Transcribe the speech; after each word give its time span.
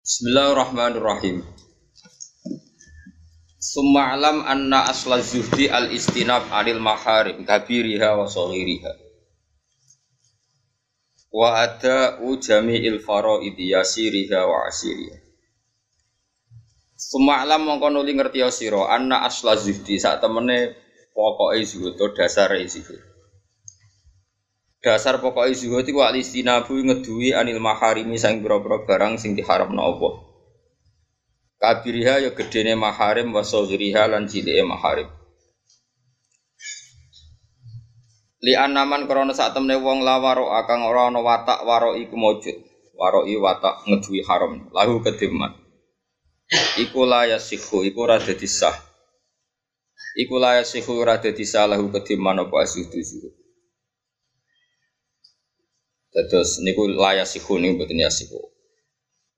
Bismillahirrahmanirrahim. 0.00 1.44
Summa 3.60 4.16
alam 4.16 4.40
anna 4.48 4.88
asla 4.88 5.20
zuhdi 5.20 5.68
al 5.68 5.92
istinab 5.92 6.48
anil 6.48 6.80
maharim 6.80 7.44
kabiriha 7.44 8.16
wa 8.16 8.24
saghiriha. 8.24 8.96
Wa 11.28 11.52
ada 11.68 12.16
jami'il 12.16 13.04
faraid 13.04 13.60
yasiriha 13.60 14.40
wa 14.48 14.72
asiriha. 14.72 15.20
Summa 16.96 17.44
alam 17.44 17.68
mongko 17.68 17.92
nuli 17.92 18.16
ngerti 18.16 18.40
sira 18.48 18.88
anna 18.96 19.28
asla 19.28 19.52
zuhdi 19.60 20.00
sak 20.00 20.24
temene 20.24 20.80
pokoke 21.12 21.60
zuhud 21.68 22.00
dasar 22.16 22.48
zuhud. 22.56 23.09
Dasar 24.80 25.20
pokoke 25.20 25.52
zuhud 25.52 25.84
iku 25.84 26.00
al 26.00 26.16
istinabu 26.16 26.72
ngeduwi 26.72 27.36
anil 27.36 27.60
maharimi 27.60 28.16
sang 28.16 28.40
boro-boro 28.40 28.88
barang 28.88 29.20
sing 29.20 29.36
diharamno 29.36 29.76
Allah. 29.76 30.12
Kabiriha 31.60 32.24
ya 32.24 32.30
gedene 32.32 32.72
maharim 32.72 33.36
wa 33.36 33.44
saghiriha 33.44 34.08
lan 34.08 34.24
cilike 34.24 34.64
maharim. 34.64 35.12
Li 38.40 38.56
anaman 38.56 39.04
krana 39.04 39.36
sak 39.36 39.52
temne 39.52 39.76
wong 39.76 40.00
lawaro 40.00 40.48
akang 40.56 40.88
ora 40.88 41.12
ana 41.12 41.20
watak 41.20 41.60
waro 41.68 41.92
iku 42.00 42.16
mujud. 42.16 42.56
Waroi 42.96 43.36
watak 43.36 43.84
ngeduwi 43.84 44.24
haram 44.24 44.72
lahu 44.72 45.04
kediman. 45.04 45.56
Iku 46.80 47.04
la 47.04 47.28
yasihu 47.28 47.84
iku 47.84 48.08
ora 48.08 48.16
dadi 48.16 48.48
sah. 48.48 48.76
Iku 50.16 50.40
la 50.40 50.60
yasihu 50.60 50.96
ora 50.96 51.20
dadi 51.20 51.44
sah 51.44 51.68
lahu 51.68 51.92
kediman 51.92 52.48
apa 52.48 52.64
asudu 52.64 52.96
zuhud. 52.96 53.39
Terus 56.10 56.58
niku 56.66 56.90
la 56.90 57.22
yasihu 57.22 57.62
niku 57.62 57.78
mboten 57.78 58.02
yasihu. 58.02 58.38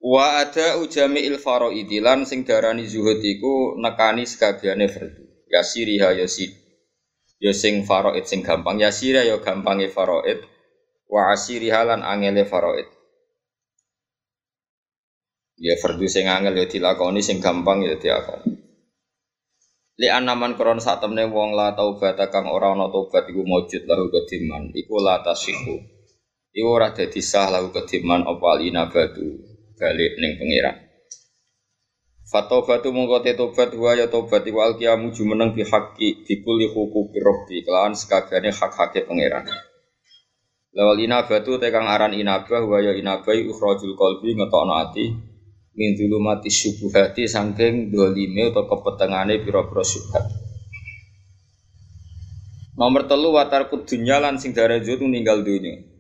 Wa 0.03 0.43
ada 0.43 0.81
ujami 0.83 1.23
il 1.23 1.39
fara'idilan 1.39 2.27
sing 2.27 2.43
darani 2.43 2.89
zuhud 2.89 3.21
iku 3.23 3.79
nekani 3.79 4.25
sekabiane 4.27 4.89
fardu. 4.89 5.23
Yasiriha 5.53 6.17
yasid. 6.17 6.51
Ya 7.43 7.53
sing 7.53 7.83
faraid 7.85 8.25
sing 8.25 8.41
gampang 8.41 8.81
yasira 8.81 9.23
ya 9.23 9.37
gampange 9.39 9.93
faraid. 9.93 10.43
Wa 11.07 11.37
asiriha 11.37 11.85
lan 11.85 12.01
angele 12.01 12.49
faraid. 12.49 12.89
Ya 15.61 15.77
fardu 15.77 16.09
sing 16.09 16.27
angel 16.27 16.57
ya 16.57 16.67
dilakoni 16.67 17.21
sing 17.21 17.39
gampang 17.39 17.85
ya 17.85 18.01
dilakoni. 18.01 18.59
Li 20.01 20.09
anaman 20.09 20.57
kron 20.57 20.81
sak 20.81 21.05
temne 21.05 21.29
wong 21.29 21.53
la 21.53 21.77
taubat 21.77 22.17
kang 22.33 22.49
ora 22.49 22.73
ana 22.73 22.89
tobat 22.89 23.29
iku 23.29 23.45
mujud 23.45 23.85
lahu 23.85 24.09
kediman 24.09 24.73
iku 24.73 24.99
la 25.05 25.21
tasihu. 25.21 25.92
Iku 26.53 26.69
ora 26.69 26.93
dadi 26.93 27.25
sah 27.25 27.49
lahu 27.49 27.73
kediman 27.73 28.29
apa 28.29 28.47
alinabatu 28.61 29.25
balik 29.81 30.21
ning 30.21 30.37
pangeran. 30.37 30.77
Fatobatu 32.29 32.93
mongko 32.93 33.25
te 33.25 33.33
tobat 33.33 33.73
wa 33.73 33.97
ya 33.97 34.13
tobat 34.13 34.45
iku 34.45 34.61
alqiyamu 34.61 35.17
jumeneng 35.17 35.57
bi 35.57 35.65
haqqi 35.65 36.29
bi 36.29 36.35
kulli 36.45 36.69
huquqi 36.69 37.19
rabbi 37.25 37.65
kelawan 37.65 37.97
sekabehane 37.97 38.53
hak-hake 38.53 39.09
pangeran. 39.09 39.49
Lawal 40.77 41.01
inabatu 41.01 41.57
te 41.57 41.73
kang 41.73 41.89
aran 41.89 42.13
inabah 42.13 42.69
wa 42.69 42.85
ya 42.85 42.93
inabai 43.01 43.49
ukhrajul 43.49 43.97
qalbi 43.97 44.37
ngetokno 44.37 44.77
ati 44.77 45.09
min 45.73 45.97
zulumati 45.97 46.53
syubuhati 46.53 47.33
saking 47.33 47.89
dolime 47.89 48.53
atau 48.53 48.69
kepetengane 48.69 49.41
pira-pira 49.41 49.81
syubhat. 49.81 50.25
Nomor 52.77 53.09
telu 53.09 53.33
watar 53.33 53.73
kudunya 53.73 54.21
lan 54.21 54.37
sing 54.37 54.53
darajo 54.53 55.01
ninggal 55.01 55.41
dunya 55.41 55.92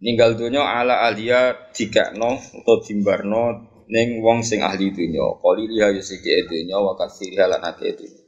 ninggal 0.00 0.32
dunya 0.32 0.64
ala 0.64 1.04
alia 1.04 1.52
dikakno 1.76 2.40
utawa 2.56 2.80
dimbarno 2.80 3.44
ning 3.92 4.24
wong 4.24 4.40
sing 4.40 4.64
ahli 4.64 4.96
dunya 4.96 5.20
kali 5.44 5.68
liha 5.68 5.92
yo 5.92 6.00
sithik 6.00 6.48
dunya 6.48 6.80
wa 6.80 6.96
kasir 6.96 7.36
lan 7.36 7.60
akeh 7.60 7.92
dunya 7.94 8.20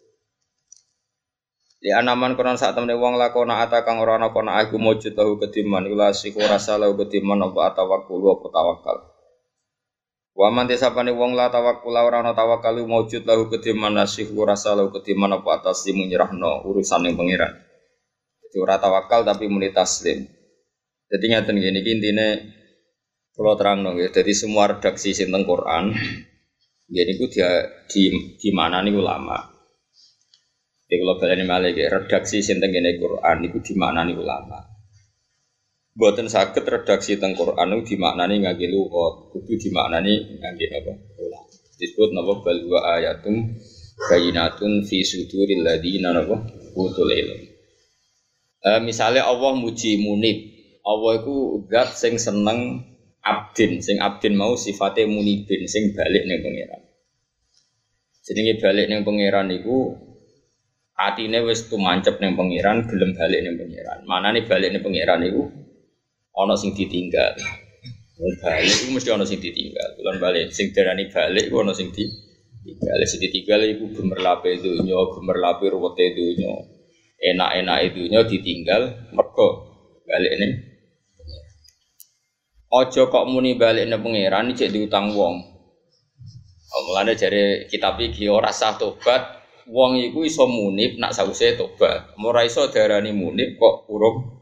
Li 1.83 1.91
anaman 1.91 2.39
kono 2.39 2.55
sak 2.55 2.79
temene 2.79 2.95
wong 2.95 3.19
lakona 3.19 3.67
ata 3.67 3.83
kang 3.83 3.98
ora 3.98 4.14
ana 4.14 4.30
kono 4.30 4.55
aku 4.55 4.79
mujud 4.79 5.19
tahu 5.19 5.35
kediman 5.42 5.83
ila 5.91 6.14
siku 6.14 6.39
rasa 6.39 6.79
lahu 6.79 6.95
kediman 6.95 7.42
apa 7.42 7.75
tawakkul 7.75 8.23
apa 8.23 8.46
tawakal 8.55 8.98
Wa 10.33 10.48
man 10.55 10.70
desapane 10.70 11.11
wong 11.11 11.35
la 11.35 11.51
tawakkul 11.51 11.91
ora 11.91 12.23
ana 12.23 12.39
tawakal 12.39 12.79
mujud 12.86 13.27
lahu 13.27 13.51
kediman 13.51 13.98
nasihu 13.98 14.46
rasa 14.46 14.79
lahu 14.79 14.95
kediman 14.95 15.42
apa 15.42 15.58
atas 15.58 15.83
nyerahno 15.91 16.63
urusan 16.70 17.02
yang 17.02 17.19
pangeran. 17.19 17.51
Jadi 18.46 18.57
ora 18.63 18.79
tawakal 18.79 19.27
tapi 19.27 19.51
muni 19.51 19.75
taslim 19.75 20.42
jadi 21.12 21.24
ngeten 21.28 21.61
gini, 21.61 21.80
intinya 21.84 22.28
kalau 23.36 23.52
terang 23.61 23.84
dong 23.84 24.00
ya. 24.00 24.08
Jadi 24.08 24.33
semua 24.33 24.73
redaksi 24.73 25.12
sinten 25.12 25.45
Quran, 25.45 25.92
jadi 26.89 27.11
itu 27.12 27.28
dia 27.28 27.68
di 27.84 28.08
di 28.40 28.50
mana 28.56 28.80
nih 28.80 28.96
ulama. 28.96 29.36
Jadi 30.89 30.96
kalau 30.96 31.17
kalian 31.20 31.45
malah 31.45 31.68
ya, 31.68 31.92
redaksi 31.92 32.40
sinten 32.40 32.72
gini 32.72 32.96
Quran 32.96 33.45
itu 33.45 33.61
di 33.61 33.74
mana 33.77 34.08
nih 34.08 34.17
ulama. 34.17 34.72
Buatan 35.92 36.24
sakit 36.33 36.64
redaksi 36.64 37.20
tentang 37.20 37.36
Quran 37.36 37.77
itu 37.77 37.92
di 37.92 37.96
mana 38.01 38.24
nih 38.24 38.48
ngagi 38.48 38.72
luhut, 38.72 39.36
itu 39.45 39.68
di 39.68 39.70
mana 39.72 40.01
nih 40.01 40.40
ngagi 40.40 40.64
apa 40.72 40.92
ulama. 41.20 41.48
Disebut 41.77 42.08
nama 42.17 42.33
balwa 42.40 42.80
ayatum 42.96 43.52
bayinatun 44.08 44.89
fi 44.89 45.05
suduril 45.05 45.61
ladina 45.61 46.17
apa 46.17 46.36
utul 46.72 47.12
ilm. 47.12 47.40
Uh, 48.62 48.80
misalnya 48.80 49.27
Allah 49.27 49.52
muji 49.58 50.01
munib, 50.01 50.52
Allah 50.83 51.13
itu 51.23 51.63
zat 51.70 51.95
sing 51.95 52.19
seneng 52.19 52.83
abdin, 53.23 53.79
sing 53.79 54.03
abdin 54.03 54.35
mau 54.35 54.59
sifatnya 54.59 55.07
munibin, 55.07 55.70
sing 55.70 55.95
balik 55.95 56.27
ning 56.27 56.43
pangeran. 56.43 56.83
Jenenge 58.23 58.59
balik 58.59 58.87
ning 58.91 59.07
pangeran 59.07 59.47
niku 59.47 59.95
atine 60.98 61.39
wis 61.47 61.70
tumancep 61.70 62.19
ning 62.19 62.35
pangeran, 62.35 62.91
gelem 62.91 63.15
balik 63.15 63.41
ning 63.47 63.55
pangeran. 63.55 63.98
Manane 64.11 64.43
balik 64.43 64.75
ning 64.75 64.83
pangeran 64.83 65.23
niku 65.23 65.43
ana 66.35 66.59
sing 66.59 66.75
ditinggal. 66.75 67.39
Balik 68.43 68.75
iku 68.75 68.91
mesti 68.91 69.11
ana 69.14 69.27
sing 69.27 69.39
ditinggal. 69.39 69.99
Kulo 69.99 70.19
balik 70.19 70.51
sing 70.51 70.75
darani 70.75 71.07
balik 71.07 71.47
iku 71.47 71.63
ana 71.63 71.75
sing 71.79 71.95
ditinggal. 71.95 72.99
Sing 73.07 73.19
ditinggal 73.23 73.61
iku 73.70 73.87
gemerlape 73.95 74.51
donya, 74.59 74.99
gemerlape 75.14 75.67
ruwete 75.70 76.11
donya. 76.14 76.55
Enak-enak 77.23 77.95
dunya 77.95 78.27
ditinggal 78.27 79.14
mergo 79.14 79.49
balik 80.03 80.35
ning 80.43 80.71
Ojo 82.72 83.12
kok 83.12 83.28
muni 83.28 83.52
balik 83.60 83.84
ne 83.84 84.00
pangeran 84.00 84.56
cek 84.56 84.72
diutang 84.72 85.12
wong. 85.12 85.44
Oh, 86.72 86.80
mulane 86.88 87.12
jare 87.12 87.68
kitab 87.68 88.00
iki 88.00 88.33
ora 88.33 88.48
sah 88.48 88.72
tobat, 88.80 89.44
wong 89.68 90.00
iku 90.00 90.24
iso 90.24 90.48
munib 90.48 90.96
nak 90.96 91.12
sause 91.12 91.52
tobat. 91.52 92.16
Ora 92.16 92.48
iso 92.48 92.72
darani 92.72 93.12
munib 93.12 93.60
kok 93.60 93.84
urung 93.92 94.40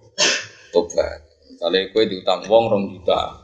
tobat. 0.71 1.27
Misale 1.51 1.91
kowe 1.91 2.07
diutang 2.07 2.47
wong 2.47 2.65
rong 2.71 2.85
juta. 2.95 3.35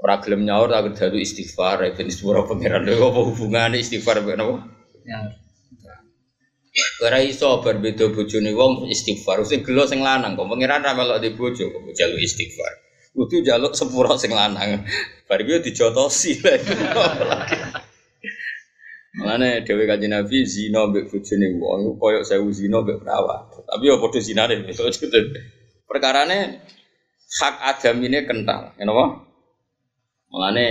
Ora 0.00 0.16
gelem 0.24 0.48
nyaur 0.48 0.72
tak 0.72 0.96
dadu 0.96 1.20
istighfar 1.20 1.84
ben 1.92 2.08
sepuro 2.08 2.48
pangeran 2.48 2.88
lho 2.88 3.12
apa 3.12 3.20
hubungane 3.20 3.76
istighfar 3.84 4.24
ben 4.24 4.40
apa? 4.40 4.64
Ya. 5.04 5.20
Ora 7.04 7.20
iso 7.20 7.60
berbeda 7.60 8.08
bojone 8.08 8.56
wong 8.56 8.88
istighfar. 8.88 9.44
Sing 9.44 9.60
gelo 9.60 9.84
sing 9.84 10.00
lanang 10.00 10.40
kok 10.40 10.48
pangeran 10.48 10.80
ra 10.80 10.96
melok 10.96 11.20
di 11.20 11.36
bojo 11.36 11.68
kok 11.68 11.84
jalu 11.92 12.16
istighfar. 12.16 12.85
Kudu 13.16 13.40
jaluk 13.40 13.72
sepuro 13.72 14.12
sing 14.20 14.36
lanang. 14.36 14.84
Bar 15.24 15.40
iki 15.40 15.72
dijotosi 15.72 16.36
lha. 16.44 16.60
Mane 19.16 19.64
dhewe 19.64 19.88
kanjeng 19.88 20.12
Nabi 20.12 20.44
zina 20.44 20.84
mbek 20.84 21.08
bojone 21.08 21.56
wong 21.56 21.96
koyo 21.96 22.20
sewu 22.20 22.52
zina 22.52 22.84
mbek 22.84 23.00
perawat. 23.00 23.48
Tapi 23.64 23.88
ya 23.88 23.96
padha 23.96 24.20
zinane. 24.20 24.54
Perkarane 25.88 26.38
hak 27.40 27.54
adam 27.64 28.04
ini 28.04 28.28
kental, 28.28 28.76
kenapa? 28.76 29.24
Mulane 30.28 30.66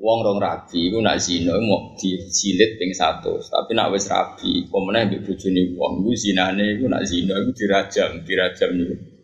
wong 0.00 0.18
rong 0.24 0.38
rabi 0.40 0.88
iku 0.88 1.04
nak 1.04 1.20
zina 1.20 1.52
mau 1.60 1.92
dicilit 2.00 2.80
ping 2.80 2.96
100, 2.96 3.50
tapi 3.52 3.76
nak 3.76 3.92
wis 3.92 4.08
rabi, 4.08 4.64
pemene 4.70 5.10
mbek 5.10 5.20
bojone 5.28 5.62
wong 5.76 5.92
iku 6.00 6.10
zinane 6.16 6.64
iku 6.80 6.88
nak 6.88 7.04
zina 7.04 7.34
iku 7.36 7.50
dirajam, 7.52 8.10
dirajam 8.24 8.70
niku 8.78 9.17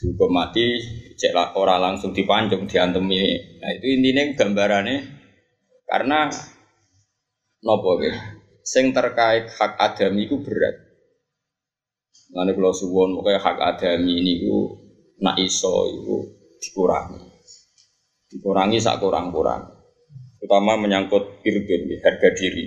dihukum 0.00 0.32
mati 0.32 0.80
cek 1.20 1.36
ora 1.60 1.76
langsung 1.76 2.16
dipancung 2.16 2.64
diantemi. 2.64 3.20
Nah 3.60 3.70
itu 3.76 3.86
intinya 3.92 4.24
gambarannya 4.32 4.96
karena 5.84 6.32
nopo 7.60 8.00
ya 8.00 8.16
sing 8.64 8.96
terkait 8.96 9.52
hak 9.52 9.76
adami 9.76 10.24
itu 10.24 10.40
berat. 10.40 10.80
Nanti 12.32 12.56
kalau 12.56 12.72
suwon 12.72 13.20
pokoknya 13.20 13.44
hak 13.44 13.58
adami 13.60 14.24
ini 14.24 14.40
ku 14.40 14.80
nak 15.20 15.36
iso 15.36 15.84
itu 15.92 16.16
dikurangi. 16.64 17.20
Dikurangi 18.32 18.80
sak 18.80 19.04
kurang 19.04 19.28
kurang 19.28 19.68
terutama 20.40 20.80
menyangkut 20.80 21.44
irdun 21.44 22.00
harga 22.00 22.28
diri. 22.32 22.64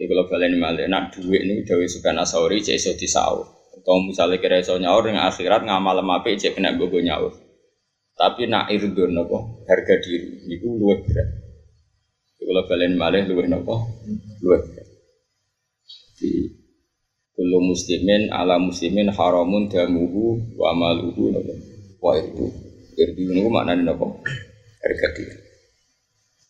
Ini 0.00 0.08
kalau 0.08 0.24
kalian 0.32 0.56
malah 0.56 0.88
nak 0.88 1.12
duit 1.12 1.44
ini 1.44 1.60
dari 1.68 1.84
sekian 1.84 2.16
asauri 2.16 2.64
cek 2.64 2.80
iso 2.80 2.96
disaur 2.96 3.59
atau 3.76 4.02
misalnya 4.02 4.42
kira 4.42 4.58
iso 4.58 4.76
nyaur 4.76 5.06
dengan 5.06 5.30
akhirat 5.30 5.62
ngamal 5.62 6.02
lemah 6.02 6.20
cek 6.24 6.58
kena 6.58 6.74
gogo 6.74 6.98
nyaur. 6.98 7.32
Tapi 8.20 8.44
nak 8.52 8.68
irdun 8.68 9.16
apa 9.16 9.38
harga 9.64 9.94
diri 10.04 10.44
itu 10.52 10.68
luwih 10.68 11.00
berat. 11.00 11.28
Kalau 12.36 12.62
balen 12.68 12.98
malih 13.00 13.24
luwih 13.24 13.48
napa? 13.48 13.80
Luwih. 14.44 14.60
Di 16.20 16.52
kullu 17.32 17.72
muslimin 17.72 18.28
ala 18.28 18.60
muslimin 18.60 19.08
haramun 19.08 19.72
damuhu 19.72 20.36
wa 20.58 20.74
amaluhu 20.74 21.32
napa? 21.32 21.54
Wa 22.02 22.12
itu. 22.20 22.44
Irdu 23.00 23.32
niku 23.32 23.48
maknane 23.48 23.88
napa? 23.88 24.04
Harga 24.84 25.08
diri. 25.16 25.36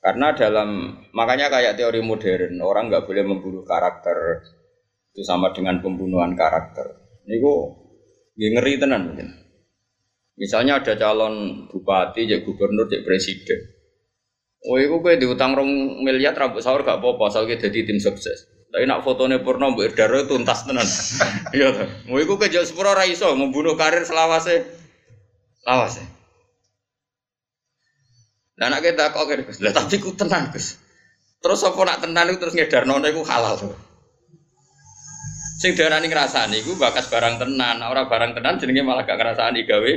Karena 0.01 0.33
dalam 0.33 0.97
makanya 1.13 1.53
kayak 1.53 1.77
teori 1.77 2.01
modern 2.01 2.57
orang 2.65 2.89
nggak 2.91 3.05
boleh 3.05 3.23
membunuh 3.23 3.63
karakter 3.63 4.43
itu 5.13 5.23
sama 5.23 5.53
dengan 5.53 5.79
pembunuhan 5.85 6.33
karakter. 6.33 7.00
Niku 7.29 7.53
ngeri 8.37 8.81
tenan 8.81 9.13
mungkin. 9.13 9.29
Misalnya 10.41 10.81
ada 10.81 10.97
calon 10.97 11.69
bupati, 11.69 12.25
jadi 12.25 12.41
gubernur, 12.41 12.89
jadi 12.89 13.05
presiden. 13.05 13.61
Oh, 14.65 14.81
itu 14.81 14.97
gue 14.97 15.21
diutang 15.21 15.53
rong 15.53 16.01
miliar 16.01 16.33
rambut 16.33 16.65
sahur 16.65 16.81
gak 16.81 17.01
apa-apa, 17.01 17.45
kita 17.45 17.69
jadi 17.69 17.93
tim 17.93 18.01
sukses. 18.01 18.49
Tapi 18.71 18.87
nak 18.87 19.03
fotonya 19.03 19.43
purna 19.43 19.67
mbak 19.75 19.99
Daro 19.99 20.23
tuntas 20.31 20.63
tenan. 20.63 20.87
Iya. 21.57 21.91
Mau 22.07 22.23
iku 22.23 22.39
kejauh 22.39 22.63
sepuro 22.63 22.95
raiso 22.95 23.35
membunuh 23.35 23.75
karir 23.75 24.07
selawase. 24.07 24.63
Selawase. 25.67 26.07
Nah 28.63 28.71
nak 28.71 28.87
kita 28.87 29.11
kok 29.11 29.27
Gus. 29.27 29.59
Lah 29.59 29.75
tapi 29.75 29.99
ku 29.99 30.15
tenan 30.15 30.55
Gus. 30.55 30.79
Terus 31.43 31.67
apa 31.67 31.81
nak 31.83 31.99
tenan 32.07 32.31
itu 32.31 32.39
terus 32.39 32.55
ngedarno 32.55 33.03
iku 33.03 33.27
halal 33.27 33.59
tuh. 33.59 33.75
Sing 35.61 35.77
darani 35.77 36.09
ngrasani 36.09 36.65
iku 36.65 36.73
bakas 36.81 37.13
barang 37.13 37.37
tenan, 37.37 37.85
ora 37.85 38.09
barang 38.09 38.33
tenan 38.33 38.57
jenenge 38.57 38.81
malah 38.81 39.05
gak 39.05 39.21
ngrasani 39.21 39.69
gawe. 39.69 39.93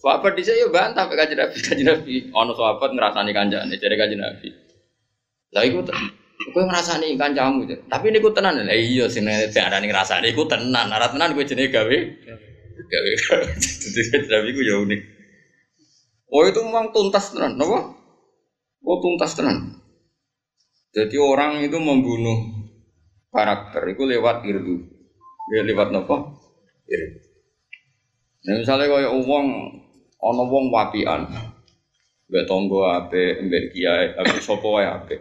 Sahabat 0.00 0.32
dhisik 0.40 0.56
yo 0.56 0.72
bantah 0.72 1.04
pek 1.04 1.20
kanjeng 1.20 1.36
Nabi, 1.36 1.56
kanjeng 1.60 1.84
Nabi 1.84 2.14
ana 2.32 2.52
sahabat 2.56 2.90
ngrasani 2.96 3.30
kanjane 3.36 3.76
jare 3.76 3.96
kanjeng 4.00 4.24
Nabi. 4.24 4.48
Lah 5.52 5.68
iku 5.68 5.84
kowe 6.56 6.64
ngrasani 6.64 7.12
kancamu 7.12 7.68
tapi 7.92 8.08
niku 8.08 8.32
tenan. 8.32 8.64
Lah 8.64 8.72
iya 8.72 9.04
sing 9.12 9.28
darani 9.28 9.84
ngrasani 9.84 10.32
iku 10.32 10.48
tenan, 10.48 10.88
ora 10.88 11.12
tenan 11.12 11.36
kowe 11.36 11.44
jenenge 11.44 11.68
gawe. 11.68 11.96
Gawe. 12.88 13.10
Dadi 13.60 14.00
Nabi 14.32 14.48
ku 14.56 14.60
yo 14.64 14.80
unik. 14.88 15.00
Oh 16.32 16.40
itu 16.48 16.64
memang 16.64 16.88
tuntas 16.88 17.36
tenan, 17.36 17.60
apa? 17.60 17.92
Oh 18.80 18.96
tuntas 19.04 19.36
tenan. 19.36 19.76
Jadi 20.96 21.20
orang 21.20 21.60
itu 21.60 21.76
membunuh 21.76 22.53
karakter 23.34 23.82
itu 23.90 24.06
lewat 24.06 24.46
irdu. 24.46 24.86
Ya 25.50 25.66
lewat 25.66 25.90
apa? 25.90 26.38
Irdu. 26.86 27.18
Nah 28.44 28.54
misalnya 28.60 28.86
kaya 28.86 29.10
uang, 29.10 29.46
ono 30.20 30.42
wong 30.46 30.68
wapian, 30.70 31.26
mbek 32.28 32.44
tonggo 32.44 32.86
ape, 32.86 33.40
mbek 33.42 33.72
kiai, 33.74 34.14
ape 34.14 34.38
sopo 34.38 34.78
wae 34.78 34.86
ape. 34.86 35.16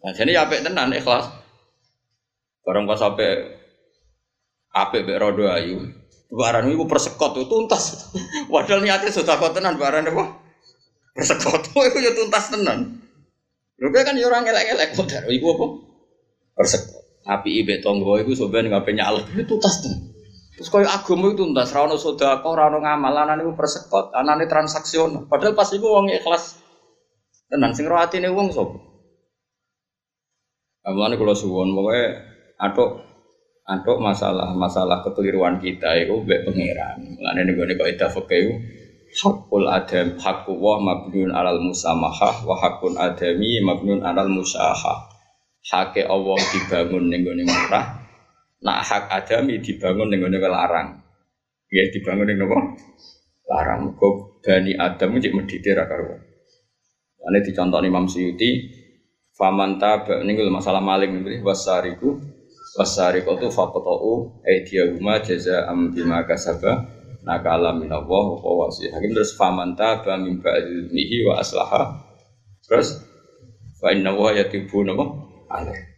Nah 0.00 0.12
jadi 0.16 0.42
ape 0.42 0.64
tenan 0.64 0.90
ikhlas. 0.96 1.28
Barang 2.64 2.88
pas 2.88 3.04
ape 3.04 3.28
ape 4.72 4.96
mbek 5.04 5.20
rodo 5.20 5.44
ayu, 5.52 5.92
Barang 6.30 6.72
itu 6.72 6.88
persekot 6.88 7.36
itu 7.36 7.46
tuntas. 7.46 8.08
Padahal 8.52 8.80
niatnya 8.80 9.12
sudah 9.12 9.36
kau 9.36 9.52
tenan 9.52 9.76
barang 9.76 10.08
apa? 10.08 10.24
Persekot 11.14 11.68
itu 11.92 11.98
ya 12.00 12.16
tuntas 12.16 12.48
tenan. 12.48 12.96
Lho 13.80 13.88
kan 13.92 14.16
ya 14.16 14.28
orang 14.28 14.44
elek-elek 14.44 14.92
kok 14.92 15.08
iku 15.08 15.46
apa? 15.56 15.66
Persekot. 16.60 17.24
Api 17.24 17.64
ibe 17.64 17.80
tonggo 17.80 18.20
itu 18.20 18.36
sebenarnya 18.36 18.76
nggak 18.76 18.92
nyalek 18.92 19.24
itu 19.32 19.48
tuntas 19.48 19.80
tenan. 19.80 20.00
Terus 20.60 20.68
kau 20.68 20.84
agama 20.84 21.32
itu 21.32 21.40
tuntas, 21.40 21.72
rano 21.72 21.96
sudah 21.96 22.44
kau 22.44 22.52
rano 22.52 22.84
ngamal, 22.84 23.16
anak 23.16 23.40
itu 23.40 23.56
persekot, 23.56 24.12
anak 24.12 24.44
ini 24.44 24.44
transaksional. 24.44 25.24
Padahal 25.24 25.56
pas 25.56 25.72
itu 25.72 25.80
uang 25.80 26.12
ikhlas 26.12 26.60
tenan, 27.48 27.72
sing 27.72 27.88
rohati 27.88 28.20
ini 28.20 28.28
uang 28.28 28.52
sob. 28.52 28.68
Amalane 30.84 31.16
kalau 31.16 31.32
suwon, 31.32 31.72
pokoknya 31.72 32.04
aduk 32.60 33.10
Antuk 33.70 34.02
masalah 34.02 34.50
masalah 34.50 34.98
kekeliruan 34.98 35.62
kita 35.62 35.94
itu 35.94 36.18
baik 36.26 36.42
pangeran. 36.42 36.98
Mulane 37.14 37.46
nego 37.46 37.62
nego 37.62 37.86
itu 37.86 38.02
fakir 38.02 38.50
hakul 39.22 39.70
adam 39.70 40.18
hakku 40.18 40.58
wa 40.58 40.74
mabnun 40.82 41.30
alal 41.30 41.62
musamahah 41.62 42.42
wa 42.42 42.58
hakun 42.58 42.98
adami 42.98 43.62
mabnun 43.62 44.02
alal 44.02 44.26
musahah. 44.26 45.09
Hake 45.68 46.08
Allah 46.08 46.40
dibangun 46.40 47.12
nego 47.12 47.36
nego 47.36 47.52
murah. 47.52 47.86
Nak 48.64 48.78
hak 48.84 49.04
adami 49.12 49.60
dibangun 49.60 50.08
nego 50.08 50.26
nego 50.32 50.48
larang. 50.48 51.04
Ya 51.68 51.84
dibangun 51.92 52.32
nego 52.32 52.56
larang. 53.44 53.92
Kok 53.92 54.40
bani 54.40 54.72
Adam 54.80 55.20
cek 55.20 55.36
medite 55.36 55.70
ra 55.76 55.84
karo. 55.84 56.16
Ane 57.20 57.38
dicontoh 57.44 57.84
Imam 57.84 58.08
Suyuti 58.08 58.80
famanta 59.36 60.04
ini 60.20 60.36
masalah 60.52 60.84
maling 60.84 61.24
ini 61.24 61.40
wasariku 61.40 62.20
wasari 62.76 63.24
kotu 63.24 63.48
fakotou 63.50 64.44
aidiyahuma 64.44 65.18
jaza 65.24 65.66
am 65.66 65.90
bima 65.90 66.22
kasaba 66.28 66.86
nakala 67.26 67.74
minallah 67.74 68.24
wa 68.36 68.52
wasi 68.66 68.92
hakim 68.92 69.10
terus 69.16 69.34
famanta 69.34 70.04
ba 70.04 70.20
min 70.20 70.38
ba'dhihi 70.38 71.26
wa 71.26 71.40
aslaha 71.42 71.98
terus 72.68 73.00
fa 73.80 73.90
inna 73.90 74.14
wa 74.14 74.30
yatibu 74.30 74.84
ale 75.50 75.90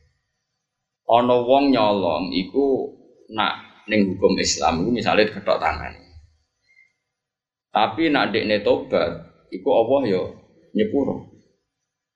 ana 1.13 1.37
wong 1.45 1.73
nyolong 1.73 2.33
iku 2.33 2.89
nak 3.33 3.85
ning 3.91 4.15
hukum 4.15 4.39
Islam 4.39 4.87
iku 4.87 4.91
misale 4.95 5.27
ketok 5.27 5.59
tangan. 5.59 5.95
Tapi 7.73 8.13
nak 8.13 8.37
dekne 8.37 8.61
tobat 8.61 9.11
iku 9.49 9.69
Allah 9.73 10.01
yo 10.09 10.23
nyepuro. 10.77 11.33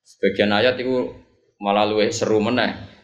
Sebagian 0.04 0.52
ayat 0.52 0.76
iku 0.78 1.10
malah 1.58 1.88
seru 2.12 2.38
meneh. 2.38 2.94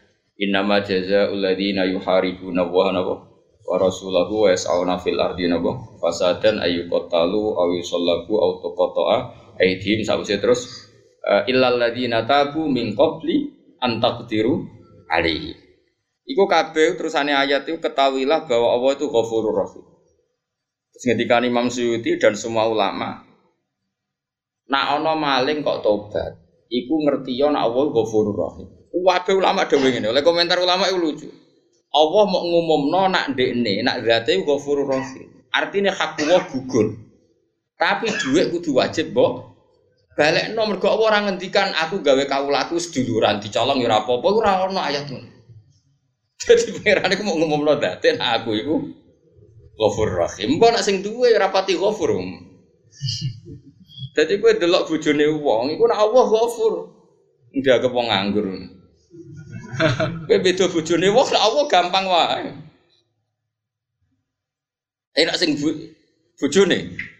Innama 0.42 0.82
jazaa'ul 0.82 1.38
ladzina 1.38 1.86
yuharibuna 1.86 2.66
wa 2.66 2.90
nawa 2.90 3.16
wa 3.62 3.76
rasulahu 3.78 4.48
wa 4.48 4.48
yas'auna 4.50 4.98
fil 4.98 5.20
ardi 5.20 5.46
nawa 5.46 5.96
fasadan 6.02 6.58
ayyuqatalu 6.58 7.42
aw 7.56 7.68
yusallabu 7.78 8.36
aw 8.40 8.50
tuqata'a 8.60 9.16
aydihim. 9.60 10.02
Sause 10.04 10.40
terus 10.40 10.88
uh, 11.24 11.46
illal 11.48 11.78
ladzina 11.78 12.24
tabu 12.28 12.68
min 12.68 12.96
qabli 12.96 13.61
an 13.82 13.98
taqdiru 13.98 14.62
alaihi. 15.10 15.58
Iku 16.22 16.46
kabeh 16.46 16.94
terusane 16.94 17.34
ayat 17.34 17.66
itu 17.66 17.82
ketahuilah 17.82 18.46
bahwa 18.46 18.78
Allah 18.78 18.94
itu 18.94 19.10
Ghafurur 19.10 19.58
Rahim. 19.58 19.84
Terus 20.94 21.04
ngendikan 21.10 21.42
Imam 21.42 21.66
Suyuti 21.66 22.14
dan 22.22 22.38
semua 22.38 22.70
ulama, 22.70 23.26
nak 24.70 25.02
ono 25.02 25.18
maling 25.18 25.66
kok 25.66 25.82
tobat, 25.82 26.38
iku 26.70 26.94
ngerti 27.02 27.34
yo 27.34 27.50
nak 27.50 27.66
Allah 27.66 27.90
Ghafurur 27.90 28.38
Rahim. 28.38 28.68
Wabe 28.92 29.32
ulama 29.32 29.64
dewe 29.64 29.88
ngene. 29.88 30.12
Oleh 30.12 30.20
komentar 30.20 30.60
ulama 30.60 30.84
itu 30.84 31.00
lucu. 31.00 31.28
Allah 31.92 32.24
mau 32.24 32.44
ngumumno 32.44 33.08
nak 33.12 33.36
dekne, 33.36 33.84
nak 33.84 34.00
zate 34.04 34.40
ghafurur 34.44 34.88
rahim. 34.88 35.28
Artinya 35.52 35.92
hak 35.92 36.24
Allah 36.24 36.48
gugur. 36.48 36.96
Tapi 37.76 38.08
duit 38.08 38.48
kudu 38.48 38.80
wajib, 38.80 39.12
Mbok. 39.12 39.51
Balik 40.12 40.52
no 40.52 40.68
mergo 40.68 40.92
Allah 40.92 41.08
ora 41.08 41.18
ngendikan 41.24 41.72
aku 41.72 42.04
gawe 42.04 42.20
kawulaku 42.28 42.76
seduluran 42.76 43.40
dicolong 43.40 43.80
ya 43.80 43.88
apa-apa 43.88 44.28
ora 44.28 44.52
ono 44.68 44.80
ayat 44.80 45.08
ngono. 45.08 45.28
Jadi 46.36 46.74
pangeran 46.74 47.14
iku 47.16 47.22
mau 47.24 47.38
ngumumno 47.38 47.80
date 47.80 48.20
nak 48.20 48.44
aku 48.44 48.50
iku 48.60 48.74
ghafur 49.78 50.10
rahim. 50.12 50.60
Mbok 50.60 50.70
nak 50.74 50.84
sing 50.84 51.00
duwe 51.00 51.32
ora 51.32 51.48
pati. 51.48 51.78
Jadi 54.12 54.32
kowe 54.36 54.52
delok 54.52 54.92
bojone 54.92 55.24
wong 55.32 55.72
iku 55.72 55.84
nak 55.88 56.00
Allah 56.04 56.24
ghafur. 56.28 56.74
Ndak 57.56 57.88
kepong 57.88 58.06
nganggur. 58.12 58.46
Kowe 60.28 60.36
beda 60.44 60.64
wong 60.68 61.28
lek 61.32 61.40
Allah 61.40 61.64
gampang 61.72 62.04
wae. 62.04 62.52
Enak 65.16 65.40
sing 65.40 65.56
bojone. 66.36 67.11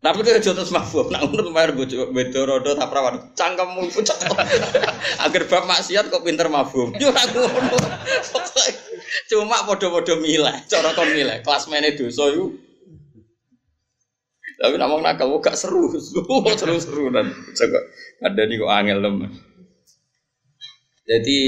Tapi 0.00 0.24
itu 0.24 0.32
jotos 0.48 0.72
mabuk, 0.72 1.12
nak 1.12 1.28
ngono 1.28 1.52
bayar 1.52 1.76
bojo 1.76 2.08
beda 2.08 2.40
rodo 2.48 2.72
tak 2.72 2.88
perawan. 2.88 3.36
Cangkemmu 3.36 3.84
pucet. 3.92 4.16
Agar 5.28 5.42
bab 5.44 5.68
maksiat 5.68 6.08
kok 6.08 6.24
pinter 6.24 6.48
mabuk. 6.48 6.96
Yo 6.96 7.12
ngono. 7.12 7.76
Cuma 9.28 9.60
padha-padha 9.68 10.16
milih, 10.16 10.56
cara 10.72 10.96
kon 10.96 11.04
milih. 11.12 11.44
Kelas 11.44 11.68
mene 11.68 11.92
dosa 11.92 12.32
iku. 12.32 12.48
Tapi 14.60 14.76
nak 14.76 14.88
mau 14.88 15.00
nakal 15.00 15.36
gak 15.40 15.56
seru, 15.56 15.88
seru-seru 16.60 17.08
dan 17.08 17.32
coba 17.32 17.80
ada 18.24 18.42
nih 18.44 18.56
kok 18.60 18.72
angel 18.72 18.98
lemes. 19.00 19.32
Jadi 21.08 21.38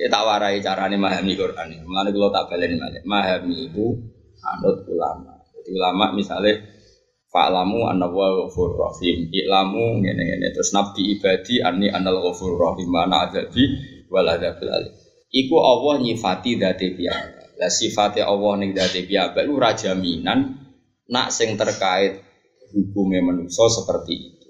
ya 0.00 0.08
tak 0.12 0.24
warai 0.28 0.60
carane 0.60 0.96
memahami 0.96 1.36
Quran. 1.36 1.84
Mengenai 1.84 2.12
kalau 2.12 2.32
tak 2.32 2.48
balik 2.52 2.72
balik, 2.76 3.02
memahami 3.04 3.68
itu 3.68 3.86
anut 4.40 4.80
ulama. 4.88 5.40
Jadi 5.56 5.70
ulama 5.76 6.04
misalnya 6.16 6.56
fa'lamu 7.28 7.88
anna 7.88 8.08
wa 8.08 8.44
ghafur 8.44 8.76
rahim. 8.76 9.28
I'lamu 9.28 10.00
ngene-ngene 10.00 10.52
terus 10.52 10.72
nabi 10.72 11.16
ibadi 11.16 11.60
anni 11.60 11.92
anal 11.92 12.24
ghafur 12.24 12.56
rahim 12.56 12.88
mana 12.88 13.28
adabi 13.28 13.64
wal 14.08 14.28
adabil 14.28 14.68
alim. 14.68 14.94
Iku 15.28 15.56
Allah 15.60 15.94
nyifati 16.00 16.56
dzati 16.56 16.86
piyambak. 16.96 17.60
Lah 17.60 17.68
sifate 17.68 18.24
Allah 18.24 18.52
ning 18.56 18.72
dzati 18.72 19.04
piyambak 19.04 19.44
lu 19.44 19.60
raja 19.60 19.92
minan 19.92 20.56
nak 21.08 21.28
sing 21.28 21.56
terkait 21.56 22.24
hukumnya 22.72 23.24
manusia 23.24 23.64
seperti 23.68 24.14
itu. 24.16 24.48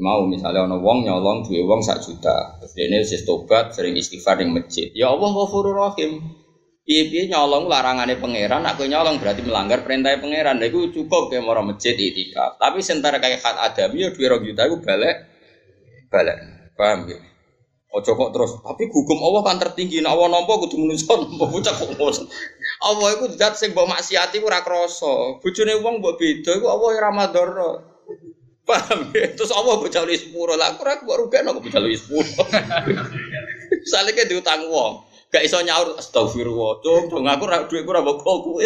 mau 0.00 0.22
misalnya 0.22 0.64
ono 0.64 0.80
wong 0.80 1.02
nyolong 1.02 1.44
duwe 1.44 1.66
wong 1.66 1.82
sak 1.82 2.00
juta. 2.00 2.56
Terus 2.62 2.72
dene 2.78 2.96
wis 3.02 3.22
tobat 3.26 3.74
sering 3.74 3.98
istighfar 3.98 4.38
ning 4.38 4.54
masjid. 4.54 4.88
Ya 4.96 5.10
Allah 5.10 5.28
Ghafurur 5.34 5.76
Rahim. 5.76 6.39
Piye-piye 6.90 7.30
nyolong 7.30 7.70
larangane 7.70 8.18
pangeran, 8.18 8.66
aku 8.66 8.82
nyolong 8.90 9.22
berarti 9.22 9.46
melanggar 9.46 9.86
perintah 9.86 10.10
pangeran. 10.18 10.58
Lha 10.58 10.74
iku 10.74 10.90
cukup 10.90 11.30
ke 11.30 11.38
moro 11.38 11.62
masjid 11.62 11.94
itikaf. 11.94 12.58
Tapi 12.58 12.82
sentara 12.82 13.22
kayak 13.22 13.38
hak 13.38 13.62
adami 13.62 14.02
ya 14.02 14.10
duwe 14.10 14.26
2 14.26 14.50
juta 14.50 14.66
iku 14.66 14.82
balik 14.82 15.16
balik. 16.10 16.34
Paham 16.74 17.06
ya? 17.06 17.22
Ojo 17.94 18.10
kok 18.18 18.30
terus, 18.34 18.58
tapi 18.58 18.90
hukum 18.90 19.22
Allah 19.22 19.42
kan 19.46 19.62
tertinggi. 19.62 20.02
Nek 20.02 20.18
Allah 20.18 20.34
nampa 20.34 20.58
kudu 20.66 20.82
menungso 20.82 21.14
nampa 21.14 21.46
bocah 21.46 21.74
kok. 21.78 21.94
Allah 22.82 23.08
iku 23.14 23.38
zat 23.38 23.54
sing 23.54 23.70
mbok 23.70 23.86
maksiati 23.86 24.42
ora 24.42 24.58
krasa. 24.66 25.38
Bojone 25.38 25.78
wong 25.86 26.02
mbok 26.02 26.18
beda 26.18 26.58
iku 26.58 26.74
Allah 26.74 26.88
ora 26.90 27.10
madara. 27.14 27.70
Paham 28.66 29.14
ya? 29.14 29.30
Terus 29.38 29.54
Allah 29.54 29.78
bocah 29.78 30.02
lu 30.02 30.14
sepuro. 30.18 30.58
Lah 30.58 30.74
aku 30.74 30.82
ora 30.82 30.98
kok 30.98 31.06
rugekno 31.06 31.54
kok 31.54 31.62
bocah 31.70 31.80
lu 31.82 31.94
sepuro. 31.94 32.30
Misale 33.82 34.10
ke 34.10 34.26
diutang 34.26 34.66
wong, 34.66 35.06
gak 35.30 35.46
iso 35.46 35.62
nyaur 35.62 35.94
astagfirullah. 35.96 36.82
Cung, 36.82 37.06
cung 37.06 37.24
aku 37.30 37.42
ora 37.46 37.64
dhuwitku 37.70 37.90
ora 37.90 38.02
mbok 38.02 38.18
kowe. 38.22 38.62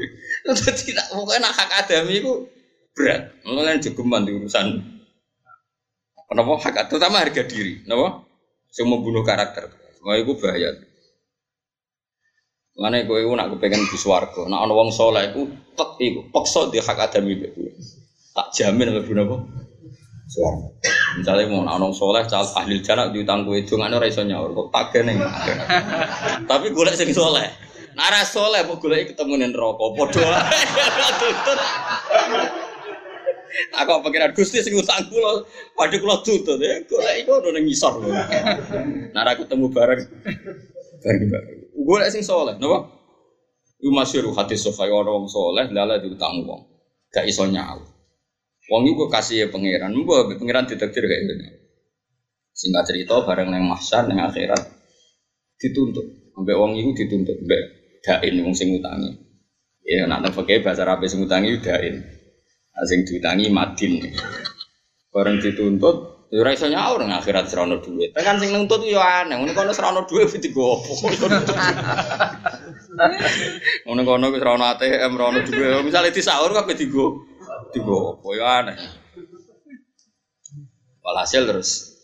Dadi 0.46 0.90
nak 0.92 1.06
pokoke 1.10 1.36
nak 1.40 1.52
hak 1.56 1.70
adami 1.84 2.20
iku 2.20 2.32
berat. 2.92 3.32
Mulane 3.48 3.80
jogeman 3.80 4.28
di 4.28 4.36
urusan 4.36 4.92
Kenapa 6.32 6.56
hak 6.64 6.88
terutama 6.88 7.20
harga 7.20 7.44
diri, 7.44 7.84
kenapa? 7.84 8.24
Yang 8.72 8.86
membunuh 8.88 9.20
karakter. 9.20 9.68
Wah, 10.00 10.16
itu 10.16 10.32
bahaya. 10.40 10.72
Mana 12.72 13.04
kowe 13.04 13.20
iku 13.20 13.36
nak 13.36 13.52
kepengen 13.52 13.84
di 13.84 14.00
swarga, 14.00 14.48
nak 14.48 14.64
ana 14.64 14.72
wong 14.72 14.88
saleh 14.88 15.28
iku 15.28 15.44
tek 15.76 16.00
iku 16.00 16.24
paksa 16.32 16.72
di 16.72 16.80
hak 16.80 16.96
adami 17.04 17.36
iku. 17.36 17.68
Tak 18.32 18.48
jamin 18.56 18.96
mlebu 18.96 19.12
napa? 19.12 19.36
Swarga. 20.32 20.68
Misalnya 21.20 21.44
mau 21.52 21.60
ana 21.68 21.76
wong 21.76 21.92
saleh 21.92 22.24
cal 22.24 22.48
ahli 22.56 22.80
jarak 22.80 23.12
diutang 23.12 23.44
kowe 23.44 23.52
dongane 23.60 24.00
ora 24.00 24.08
iso 24.08 24.24
nyaur 24.24 24.56
kok 24.56 24.96
ning. 25.04 25.20
Tapi 26.48 26.66
golek 26.72 26.96
sing 26.96 27.12
saleh. 27.12 27.52
Nak 27.92 28.06
ora 28.08 28.24
saleh 28.24 28.64
kok 28.64 28.80
golek 28.80 29.12
ketemu 29.12 29.44
ning 29.44 29.50
neraka 29.52 29.84
padha 29.92 30.24
Aku 33.52 34.00
pikiran 34.08 34.32
Gusti 34.32 34.64
sing 34.64 34.72
utang 34.72 35.04
kula, 35.12 35.44
padha 35.76 36.00
kula 36.00 36.24
tutut 36.24 36.56
ya, 36.56 36.80
golek 36.88 37.14
iku 37.20 37.36
ono 37.36 37.52
ning 37.52 37.68
ngisor. 37.68 38.00
Nah 39.12 39.22
ra 39.28 39.36
ketemu 39.36 39.68
bareng. 39.68 40.00
Bareng 41.04 41.28
bareng. 41.28 41.56
Golek 41.76 42.08
sing 42.08 42.24
saleh, 42.24 42.56
napa? 42.56 42.88
Iku 43.84 43.92
masyhur 43.92 44.32
hadis 44.32 44.64
sofai 44.64 44.88
ono 44.88 45.20
wong 45.20 45.26
saleh 45.28 45.68
lala 45.68 46.00
diutang 46.00 46.40
wong. 46.48 46.64
Gak 47.12 47.28
iso 47.28 47.44
nyaur. 47.44 47.91
Wong 48.70 48.86
iku 48.86 49.10
kasih 49.10 49.42
ya 49.42 49.46
pangeran, 49.50 49.90
mbok 49.90 50.38
pangeran 50.38 50.70
ditakdir 50.70 51.02
kayak 51.02 51.22
gini. 51.26 51.46
Singkat 52.54 52.84
cerita 52.94 53.18
bareng 53.26 53.50
nang 53.50 53.66
mahsyar 53.66 54.06
nang 54.06 54.22
akhirat 54.22 54.62
dituntut. 55.58 56.06
Sampai 56.30 56.54
wong 56.54 56.78
iku 56.78 56.94
dituntut 56.94 57.42
mbek 57.42 57.62
dain 58.06 58.34
wong 58.44 58.54
sing 58.54 58.70
utangi. 58.70 59.18
Ya 59.82 60.06
nak 60.06 60.22
nang 60.22 60.30
pakai 60.30 60.62
bahasa 60.62 60.86
Arab 60.86 61.02
sing 61.10 61.26
utangi 61.26 61.58
dain. 61.58 62.06
Nah, 62.72 62.84
sing 62.86 63.02
diutangi 63.02 63.50
madin. 63.50 63.98
Bareng 65.12 65.42
dituntut, 65.42 66.30
ya 66.30 66.40
ora 66.40 66.54
iso 66.54 66.70
nyaur 66.70 67.02
nang 67.02 67.18
akhirat 67.18 67.50
serono 67.50 67.82
duit. 67.82 68.14
Kan 68.14 68.38
sing 68.38 68.54
nuntut 68.54 68.86
yo 68.86 69.02
aneh, 69.02 69.42
ngono 69.42 69.52
kono 69.58 69.74
serono 69.74 70.06
duit 70.06 70.30
digo 70.38 70.78
opo. 70.78 70.92
Ngono 73.84 74.00
kono 74.06 74.24
wis 74.30 74.40
ora 74.40 74.54
ono 74.54 74.64
ATM, 74.70 75.10
ora 75.18 75.24
ono 75.34 75.40
duit. 75.42 75.82
Misale 75.82 76.14
disaur 76.14 76.54
kabeh 76.54 76.78
digo 76.78 77.26
digo 77.72 78.16
opo 78.16 78.36
yo 78.36 78.44
aneh. 78.44 78.76
Walhasil 81.02 81.48
terus 81.48 81.98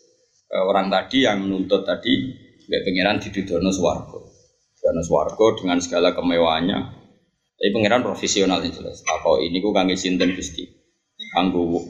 eh, 0.49 0.59
orang 0.59 0.91
tadi 0.91 1.23
yang 1.23 1.45
menuntut 1.45 1.87
tadi 1.87 2.35
Mbak 2.69 2.81
Pangeran 2.85 3.17
didudono 3.21 3.69
swarga. 3.73 4.19
Didudono 4.77 5.01
swarga 5.01 5.45
dengan 5.57 5.77
segala 5.81 6.13
kemewahannya. 6.13 6.79
Tapi 7.59 7.75
pangeran 7.75 8.07
profesional 8.07 8.63
yang 8.63 8.71
jelas. 8.71 9.03
Tako 9.03 9.43
ini 9.43 9.59
ku 9.59 9.75
kangge 9.75 9.99
sinten 9.99 10.31
gusti. 10.31 10.63
Kanggo 11.35 11.81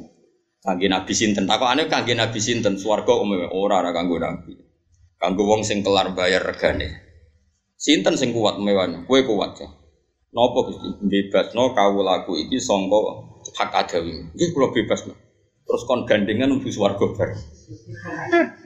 kangge 0.65 0.89
nabi 0.89 1.13
sinten. 1.13 1.45
Tako 1.45 1.69
ane 1.69 1.86
kangge 1.86 2.17
nabi 2.17 2.41
sinten. 2.41 2.81
Swarga 2.81 3.13
umum 3.13 3.45
ora 3.53 3.86
ora 3.86 3.93
kanggo 3.93 4.17
nabi. 4.17 4.57
Kanggo 5.21 5.45
wong 5.45 5.62
sing 5.62 5.86
kelar 5.86 6.17
bayar 6.17 6.41
regane. 6.41 6.89
Sinten 7.77 8.17
sing 8.17 8.33
kuat 8.33 8.57
mewan. 8.57 9.05
Kue 9.05 9.21
kuat 9.21 9.62
ya. 9.62 9.69
Nopo 10.33 10.74
gusti 10.74 10.89
bebas 11.05 11.53
no 11.53 11.74
kau 11.77 12.01
laku 12.01 12.38
iki 12.38 12.57
songko 12.57 13.00
hak 13.55 13.71
adawi. 13.73 14.27
Iki 14.35 14.53
kulo 14.53 14.69
bebas 14.73 15.05
no. 15.07 15.13
Terus 15.69 15.85
kon 15.85 16.09
gandengan 16.09 16.49
untuk 16.49 16.73
swarga 16.73 17.05
bar. 17.13 17.29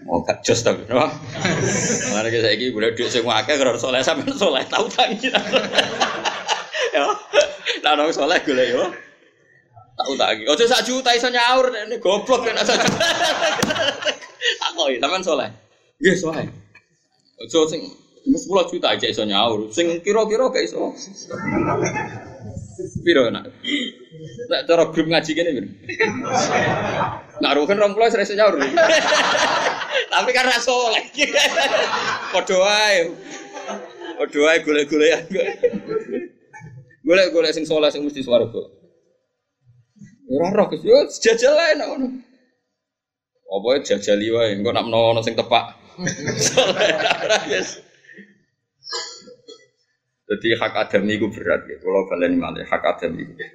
Mau 0.07 0.23
gak 0.23 0.39
jos 0.47 0.63
no? 0.63 1.03
Mana 2.15 2.27
kita 2.31 2.47
iki 2.55 2.71
boleh 2.71 2.95
duit 2.95 3.11
semua 3.11 3.43
akeh 3.43 3.59
kalau 3.59 3.75
soleh 3.75 3.99
sampai 3.99 4.31
soleh 4.31 4.63
tahu 4.71 4.87
tangi. 4.87 5.27
ya. 6.95 7.03
Lah 7.83 7.91
nang 7.99 8.07
saleh 8.15 8.39
golek 8.47 8.67
yo. 8.71 8.87
Tak 9.93 10.07
utangi. 10.09 10.43
Ojo 10.47 10.63
sak 10.63 10.87
juta 10.87 11.11
iso 11.11 11.27
nyaur 11.27 11.69
ini 11.69 11.99
goblok 11.99 12.47
kan 12.47 12.57
sak 12.63 12.79
juta. 12.81 12.99
Tak 14.43 14.75
kok 14.75 14.87
sampean 14.99 15.23
saleh. 15.23 15.49
Nggih 15.99 16.15
saleh. 16.19 16.45
Ojo 17.43 17.67
sing 17.67 17.83
10 18.23 18.71
juta 18.71 18.87
aja 18.95 19.07
iso 19.07 19.23
nyaur. 19.27 19.67
Sing 19.75 19.99
kira-kira 19.99 20.47
gak 20.47 20.63
iso. 20.63 20.95
Piro 23.03 23.29
nak? 23.29 23.49
Nak 24.49 24.61
cara 24.65 24.83
grup 24.89 25.07
ngaji 25.09 25.31
kene 25.35 25.49
piro? 25.53 25.69
Nak 27.41 27.53
rugen 27.57 27.77
20 27.77 27.97
wis 27.99 28.15
iso 28.29 28.35
nyaur. 28.37 28.55
Tapi 30.13 30.29
kan 30.33 30.45
ra 30.45 30.57
saleh. 30.61 31.05
Padha 32.33 32.55
wae. 32.57 32.99
Padha 34.17 34.39
wae 34.41 34.57
golek-golekan. 34.61 35.25
Golek-golek 37.03 37.53
sing 37.53 37.65
saleh 37.65 37.89
sing 37.91 38.01
mesti 38.05 38.21
swarga. 38.23 38.63
Ora 40.33 40.49
roh 40.55 40.65
Gus, 40.71 40.81
yo 40.81 40.97
jajal 41.09 41.57
ae 41.59 41.73
nek 41.77 41.87
ngono. 41.93 42.07
Apa 43.53 43.85
jajali 43.85 44.33
wae, 44.33 44.57
engko 44.57 44.73
nak 44.73 44.85
menawa 44.89 45.21
sing 45.21 45.37
tepak. 45.37 45.77
Saleh 46.49 46.89
ora 47.21 47.37
yes. 47.51 47.92
Jadi 50.33 50.57
hak 50.57 50.73
adami 50.73 51.21
itu 51.21 51.29
berat 51.29 51.61
ya. 51.69 51.77
Kalau 51.77 52.09
kalian 52.09 52.41
malah 52.41 52.65
hak 52.65 52.81
adami 52.81 53.21
itu. 53.21 53.45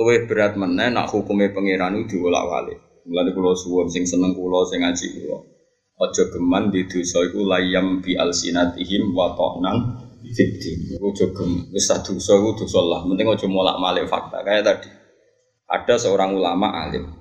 Luwih 0.00 0.24
berat 0.24 0.56
mana 0.56 0.88
nak 0.88 1.12
hukumnya 1.12 1.52
pangeran 1.52 2.00
itu 2.00 2.16
diulak 2.16 2.40
walik. 2.48 2.78
Mulai 3.04 3.28
kulo 3.36 3.52
suwon 3.52 3.84
sing 3.92 4.08
seneng 4.08 4.32
kulo 4.32 4.64
sing 4.64 4.80
ngaji 4.80 5.06
kulo. 5.20 5.44
Ojo 5.98 6.22
geman 6.30 6.70
di 6.72 6.86
dosa 6.88 7.20
iku 7.26 7.42
layam 7.44 8.00
bi 8.00 8.14
alsinatihim 8.16 9.12
wa 9.12 9.34
ta'nan 9.36 9.76
fitri. 10.32 10.96
Ojo 10.96 11.34
gem 11.36 11.68
wis 11.74 11.90
dosa 11.90 12.32
iku 12.38 12.50
dosa 12.64 12.80
lah. 12.80 13.00
Penting 13.04 13.28
ojo 13.28 13.46
molak-malik 13.50 14.08
fakta 14.08 14.40
kayak 14.40 14.64
tadi. 14.64 14.88
Ada 15.68 16.08
seorang 16.08 16.32
ulama 16.32 16.72
alim. 16.80 17.18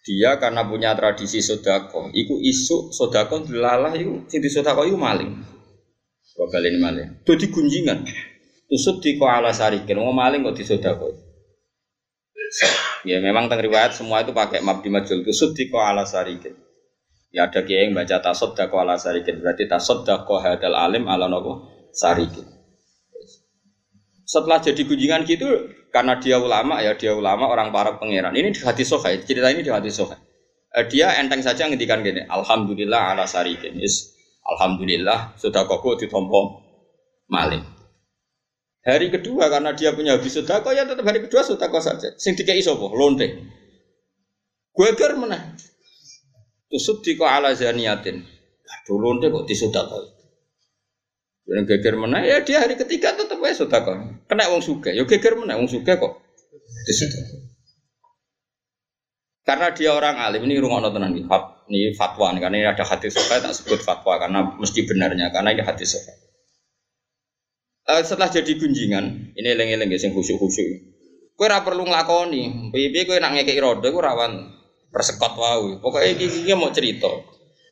Dia 0.00 0.40
karena 0.40 0.64
punya 0.64 0.96
tradisi 0.96 1.44
sodako, 1.44 2.08
iku 2.16 2.40
isu 2.40 2.88
sodako 2.88 3.44
dilalah 3.44 3.92
iku 3.92 4.24
sing 4.32 4.40
sodako 4.48 4.88
iku 4.88 4.96
maling. 4.96 5.59
Kok 6.40 6.48
kali 6.48 6.72
ini 6.72 6.80
maling. 6.80 7.20
Itu 7.20 7.36
digunjingan. 7.36 8.00
Tusuk 8.64 9.04
di 9.04 9.20
ko 9.20 9.28
ala 9.28 9.52
sarikin, 9.52 10.00
mau 10.00 10.08
maling 10.16 10.40
kok 10.40 10.56
disodako. 10.56 11.12
Ya 13.04 13.20
memang 13.20 13.52
tentang 13.52 13.68
riwayat 13.68 13.92
semua 13.92 14.24
itu 14.24 14.32
pakai 14.32 14.64
mabdi 14.64 14.88
majul. 14.88 15.20
Tusuk 15.20 15.52
di 15.52 15.68
ko 15.68 15.84
ala 15.84 16.08
sarikin. 16.08 16.56
Ya 17.28 17.44
ada 17.44 17.60
kiai 17.60 17.84
yang 17.84 17.92
baca 17.92 18.24
tasod 18.24 18.56
dako 18.56 18.80
ala 18.80 18.96
sarikin. 18.96 19.36
Berarti 19.36 19.68
tasod 19.68 20.08
dako 20.08 20.40
hadal 20.40 20.72
alim 20.72 21.12
ala 21.12 21.28
nopo 21.28 21.68
sarikin. 21.92 22.48
Setelah 24.24 24.64
jadi 24.64 24.80
gunjingan 24.80 25.28
gitu, 25.28 25.46
karena 25.92 26.16
dia 26.16 26.40
ulama 26.40 26.80
ya 26.80 26.96
dia 26.96 27.12
ulama 27.12 27.52
orang 27.52 27.68
para 27.68 28.00
pangeran. 28.00 28.32
Ini 28.32 28.48
di 28.48 28.64
hati 28.64 28.86
sohai, 28.86 29.20
cerita 29.28 29.52
ini 29.52 29.60
di 29.60 29.68
hati 29.68 29.92
sohai. 29.92 30.16
Dia 30.88 31.20
enteng 31.20 31.44
saja 31.44 31.68
ngendikan 31.68 32.00
gini, 32.00 32.24
Alhamdulillah 32.24 33.12
ala 33.12 33.28
sarikin. 33.28 33.76
Yes. 33.76 34.19
Alhamdulillah 34.50 35.38
sudah 35.38 35.62
koko 35.64 35.94
ditompo 35.94 36.58
maling. 37.30 37.62
Hari 38.80 39.12
kedua 39.12 39.46
karena 39.52 39.76
dia 39.76 39.92
punya 39.92 40.16
habis 40.16 40.34
sudah 40.34 40.64
ya 40.72 40.88
tetap 40.88 41.04
hari 41.04 41.20
kedua 41.22 41.44
sudah 41.44 41.68
kok 41.68 41.84
saja. 41.84 42.08
Sing 42.16 42.34
dikei 42.34 42.58
sapa? 42.64 42.90
Lonte. 42.90 43.28
Gue 44.72 44.88
ger 44.96 45.14
mana? 45.14 45.54
Tusuk 46.66 47.04
di 47.04 47.14
ala 47.20 47.52
zaniatin. 47.52 48.24
Aduh 48.70 48.98
lonte 48.98 49.28
kok 49.28 49.44
disudah 49.44 49.84
kok. 49.84 50.20
Yang 51.50 51.66
geger 51.76 51.94
mana? 51.98 52.22
Ya 52.22 52.40
dia 52.46 52.62
hari 52.62 52.78
ketiga 52.78 53.10
tetap 53.18 53.42
aja 53.42 53.66
sudah 53.66 53.82
kok. 53.82 53.94
Kena 54.30 54.48
wong 54.54 54.62
suka. 54.62 54.94
Ya 54.94 55.02
geger 55.02 55.34
mana? 55.34 55.58
Wong 55.58 55.66
suka 55.66 55.98
kok 55.98 56.22
disudah. 56.86 57.49
Karena 59.50 59.74
dia 59.74 59.90
orang 59.90 60.14
alim 60.22 60.46
ini 60.46 60.62
rumah 60.62 60.78
tenan 60.78 61.10
nih, 61.10 61.26
ini 61.74 61.90
fatwa 61.98 62.30
nih 62.30 62.38
karena 62.38 62.56
ini 62.62 62.68
ada 62.70 62.86
hati 62.86 63.10
sofa 63.10 63.42
tak 63.42 63.50
sebut 63.50 63.82
fatwa 63.82 64.14
karena 64.14 64.46
mesti 64.54 64.86
benarnya 64.86 65.34
karena 65.34 65.50
ini 65.50 65.66
hati 65.66 65.82
sofa. 65.82 66.14
Uh, 67.90 67.98
setelah 68.06 68.30
jadi 68.30 68.46
gunjingan, 68.54 69.34
ini 69.34 69.50
lengi-lengi 69.58 69.98
sing 69.98 70.14
khusyuk 70.14 70.38
khusyuk. 70.38 70.94
Kue 71.34 71.50
ora 71.50 71.66
perlu 71.66 71.82
nglakoni, 71.82 72.70
piye 72.70 73.02
kue 73.02 73.18
nak 73.18 73.34
ngekek 73.34 73.58
roda, 73.58 73.90
kue 73.90 73.98
rawan 73.98 74.54
persekot 74.94 75.34
wau. 75.34 75.82
Pokoknya 75.82 76.14
iki 76.14 76.46
iki 76.46 76.54
mau 76.54 76.70
cerita. 76.70 77.10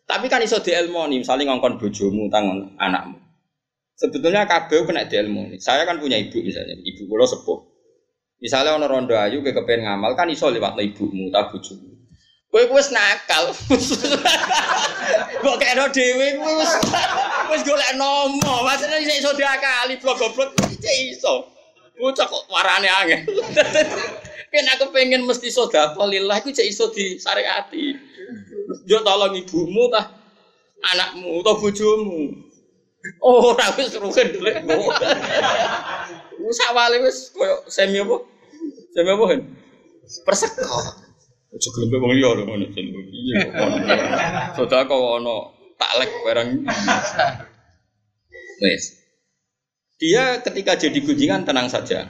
Tapi 0.03 0.27
kan 0.27 0.43
iso 0.43 0.59
dielmoni, 0.59 1.23
misalnya 1.23 1.55
ngongkon 1.55 1.79
bojomu 1.79 2.27
tangan 2.27 2.75
anakmu. 2.75 3.23
Sebetulnya 3.95 4.51
kabeh 4.51 4.83
kena 4.83 5.07
dielmoni. 5.07 5.63
Saya 5.63 5.87
kan 5.87 6.03
punya 6.03 6.19
ibu 6.19 6.43
misalnya, 6.43 6.75
ibu 6.75 7.07
kula 7.07 7.23
sepuh. 7.23 7.68
Misalnya 8.39 8.79
ono 8.79 8.87
rondo 8.87 9.19
ayu 9.19 9.43
ke 9.43 9.51
kepen 9.51 9.83
ngamal 9.83 10.15
kan 10.15 10.31
iso 10.31 10.47
liwat 10.47 10.79
ibumu 10.79 11.27
ta 11.35 11.51
bojomu. 11.51 11.99
Kowe 12.49 12.65
wis 12.71 12.89
nakal. 12.95 13.51
Kok 15.43 15.57
kena 15.61 15.91
dhewe 15.93 16.39
kowe 16.39 16.53
wis 16.63 16.73
wis 17.51 17.63
golek 17.67 17.93
nomo. 17.99 18.65
Maksudnya 18.65 19.03
iso 19.03 19.35
diakali 19.35 19.99
blok-blok 19.99 20.55
iso. 20.81 21.51
Bocah 21.99 22.31
kok 22.31 22.47
warane 22.47 22.87
angin. 22.87 23.27
Kan 24.49 24.71
aku 24.71 24.95
pengen 24.95 25.27
mesti 25.27 25.51
sedekah 25.51 25.99
lillah 26.09 26.39
iku 26.39 26.55
cek 26.55 26.71
iso 26.71 26.95
disyariati. 26.95 27.99
Yo 28.87 29.03
tolong 29.03 29.35
ibumu 29.35 29.91
tah 29.91 30.15
anakmu 30.95 31.43
atau 31.43 31.59
bojomu. 31.59 32.47
Oh, 33.19 33.53
ora 33.53 33.67
wis 33.75 33.99
rugen 33.99 34.31
dulu. 34.31 34.51
Wis 36.39 36.59
awale 36.71 36.97
wis 37.03 37.35
koyo 37.35 37.67
semi 37.67 37.99
apa? 37.99 38.17
Semi 38.95 39.11
apa 39.11 39.25
kan? 39.27 39.41
Perseko. 40.25 40.79
Ojo 41.49 41.69
gelem 41.73 42.01
wong 42.01 42.13
liya 42.13 42.29
lho 42.37 42.43
ngono 42.45 42.67
jenenge. 42.73 43.01
Iya 43.09 43.35
kok. 43.49 43.69
Sedekah 44.57 45.01
ono 45.19 45.37
taklek 45.81 46.11
barang. 46.23 46.49
Wes. 48.63 48.85
Dia 49.99 50.39
ketika 50.45 50.79
jadi 50.79 50.99
gunjingan 51.03 51.43
tenang 51.43 51.67
saja. 51.67 52.07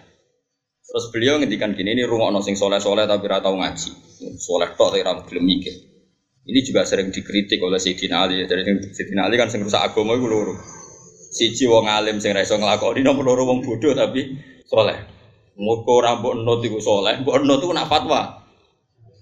Terus 0.88 1.04
beliau 1.12 1.36
ngendikan 1.36 1.76
gini, 1.76 1.92
ini 1.92 2.04
rumah 2.08 2.32
sing 2.40 2.56
soleh-soleh 2.56 3.04
tapi 3.04 3.28
ratau 3.28 3.56
ngaji. 3.60 3.92
Soleh 4.40 4.72
tok 4.72 4.96
tapi 4.96 5.04
ram 5.04 5.20
belum 5.24 5.44
mikir. 5.44 5.72
Ini 6.48 6.64
juga 6.64 6.88
sering 6.88 7.12
dikritik 7.12 7.60
oleh 7.60 7.76
Sayyidina 7.76 8.24
Ali. 8.24 8.40
Jadi 8.48 8.64
Sayyidina 8.96 9.28
Ali 9.28 9.36
kan 9.36 9.52
sing 9.52 9.60
rusak 9.60 9.84
agama 9.84 10.16
itu 10.16 10.24
loro. 10.24 10.56
Siji 11.28 11.68
wong 11.68 11.84
alim 11.84 12.16
sing 12.18 12.32
ra 12.32 12.40
iso 12.40 12.56
nglakoni 12.56 13.04
nomor 13.04 13.24
loro 13.28 13.42
wong 13.52 13.60
bodoh 13.60 13.92
tapi 13.92 14.32
soleh. 14.64 14.96
Muga 15.58 15.90
ora 15.90 16.10
mbok 16.16 16.34
enut 16.38 16.60
iku 16.64 16.78
soleh, 16.80 17.20
mbok 17.20 17.44
enut 17.44 17.60
iku 17.60 17.72
nak 17.76 17.90
fatwa. 17.90 18.20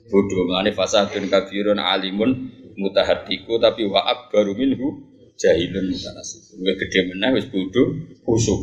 Bodoh 0.06 0.46
mlane 0.46 0.70
fasadun 0.70 1.26
kabirun 1.26 1.82
alimun 1.82 2.30
mutahaddiku 2.78 3.58
tapi 3.58 3.88
wa 3.90 4.06
akbaru 4.06 4.54
minhu 4.54 5.02
jahilun 5.34 5.90
mutanasib. 5.90 6.54
Luwih 6.62 6.76
gedhe 6.78 7.00
meneh 7.10 7.30
wis 7.42 7.46
bodoh 7.50 7.86
khusuk. 8.22 8.60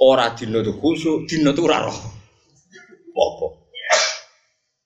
Ora 0.00 0.32
dina 0.32 0.64
tuh 0.64 0.76
khusuk, 0.80 1.28
dina 1.28 1.52
tuh 1.52 1.68
ora 1.68 1.88
roh. 1.88 1.98
Apa? 3.12 3.46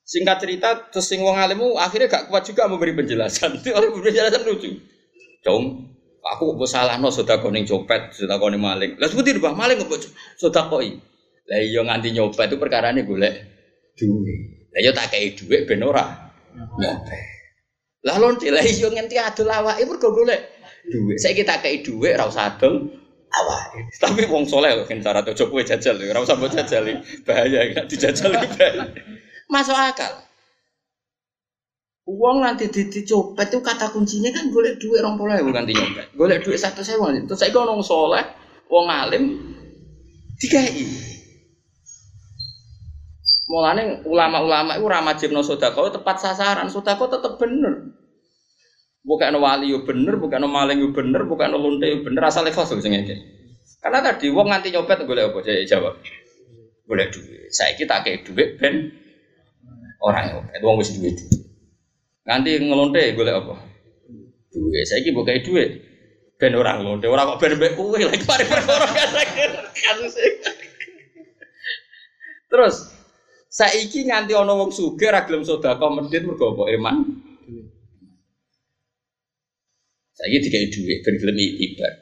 Singkat 0.07 0.37
cerita, 0.39 0.69
terus 0.87 1.11
sing 1.11 1.19
wong 1.19 1.35
alimmu 1.35 1.75
akhirnya 1.75 2.07
gak 2.07 2.31
kuat 2.31 2.47
juga 2.47 2.71
memberi 2.71 2.95
penjelasan. 2.95 3.55
Itu 3.59 3.75
memberi 3.75 4.15
penjelasan 4.15 4.47
lucu. 4.47 4.71
Dong, 5.43 5.83
aku 6.35 6.59
kok 6.59 6.67
salah 6.67 6.99
no 6.99 7.15
sudah 7.15 7.39
koning 7.39 7.63
copet, 7.63 8.11
sudah 8.11 8.37
koning 8.43 8.59
maling. 8.59 8.99
Lah 8.99 9.07
seperti 9.07 9.39
itu 9.39 9.41
maling 9.43 9.79
sudah 10.37 10.67
koi. 10.67 10.99
Lah 11.47 11.59
iya 11.63 11.81
nganti 11.87 12.11
nyopet 12.11 12.51
itu 12.51 12.57
perkara 12.59 12.91
ini 12.91 13.07
golek 13.07 13.35
duit. 13.95 14.67
Lah 14.75 14.81
iya 14.83 14.91
tak 14.91 15.15
kayak 15.15 15.39
duit 15.39 15.63
ben 15.71 15.87
ora 15.87 16.05
nyopet. 16.53 17.23
Lah 18.03 18.17
lonte 18.19 18.51
lah 18.51 18.63
iya 18.67 18.91
nganti 18.91 19.15
adol 19.15 19.51
awake 19.55 19.87
mergo 19.87 20.11
golek 20.11 20.43
duit. 20.91 21.23
Saya 21.23 21.39
kita 21.39 21.63
kayak 21.63 21.87
duit 21.87 22.19
ra 22.19 22.27
usah 22.27 22.59
adol. 22.59 22.91
Tapi 24.01 24.27
wong 24.27 24.49
soleh 24.49 24.73
lho 24.75 24.89
kan 24.89 24.99
cara 25.05 25.21
coba 25.21 25.45
kowe 25.53 25.63
jajal 25.63 25.95
ora 26.01 26.25
usah 26.25 26.41
mbok 26.41 26.51
jajal 26.57 26.89
bahaya 27.23 27.71
nek 27.71 27.87
dijajal 27.87 28.33
bahaya. 28.43 28.91
Masuk 29.47 29.77
akal. 29.79 30.26
Uang 32.07 32.39
nanti 32.39 32.71
dicopet 32.71 33.51
itu 33.51 33.59
kata 33.59 33.91
kuncinya 33.91 34.31
kan 34.31 34.47
golek 34.55 34.79
duit 34.79 35.03
orang 35.03 35.19
pola 35.19 35.43
bukan 35.43 35.67
nyopet. 35.67 36.07
Golek 36.15 36.39
duit 36.47 36.55
satu 36.55 36.87
sewa. 36.87 37.11
Terus 37.11 37.35
saya 37.35 37.51
ngomong 37.51 37.83
soleh, 37.83 38.23
wong 38.71 38.87
alim, 38.87 39.35
dikai. 40.39 40.87
Mulane 43.51 44.07
ulama-ulama 44.07 44.79
itu 44.79 44.87
ramajib 44.87 45.31
no 45.35 45.43
sodako 45.43 45.91
tepat 45.91 46.23
sasaran, 46.23 46.71
sodako 46.71 47.11
tetap 47.11 47.43
bener. 47.43 47.91
Bukan 49.03 49.35
wali 49.43 49.75
yo 49.75 49.83
bener, 49.83 50.15
bukan 50.19 50.47
maling 50.47 50.83
yo 50.83 50.95
bener, 50.95 51.27
bukan 51.27 51.59
lonte 51.59 51.91
yo 51.91 52.07
bener, 52.07 52.23
asal 52.27 52.47
ikhlas 52.47 52.71
sing 52.71 52.95
Karena 53.83 53.99
tadi 54.03 54.31
wong 54.31 54.47
nganti 54.51 54.71
nyopet 54.71 55.03
golek 55.07 55.31
apa? 55.31 55.39
Saya 55.43 55.63
jawab. 55.67 55.99
Golek 56.87 57.11
duit. 57.11 57.51
Saya 57.51 57.75
kita 57.75 58.03
kayak 58.07 58.23
duit 58.23 58.59
ben 58.63 58.95
orang 60.03 60.39
nyopet, 60.39 60.63
wong 60.63 60.79
wis 60.79 60.95
duit. 60.95 61.46
Nganti 62.27 62.51
ngelonte 62.59 63.15
golek 63.15 63.39
apa? 63.39 63.55
Duit. 64.51 64.85
Saya 64.91 65.15
buka 65.15 65.31
kayak 65.31 65.47
duit. 65.47 65.71
Ben 66.37 66.53
orang 66.53 66.85
lonte, 66.85 67.09
orang 67.09 67.33
kok 67.33 67.41
ben 67.41 67.57
mbek 67.57 67.73
kowe 67.81 67.97
lagi 67.97 68.29
pare 68.29 68.45
perkara 68.45 68.85
kasus. 69.73 70.21
Terus 72.53 72.75
saiki 73.49 74.05
nganti 74.05 74.37
ana 74.37 74.53
wong 74.53 74.69
sugih 74.69 75.09
ra 75.09 75.25
gelem 75.25 75.49
sedekah 75.49 75.89
medhit 75.89 76.29
mergo 76.29 76.53
apa 76.53 76.65
iman. 76.77 76.97
Saiki 80.13 80.37
dikai 80.45 80.69
dhuwit 80.69 80.99
ben 81.09 81.15
gelem 81.17 81.37
itibar. 81.41 81.93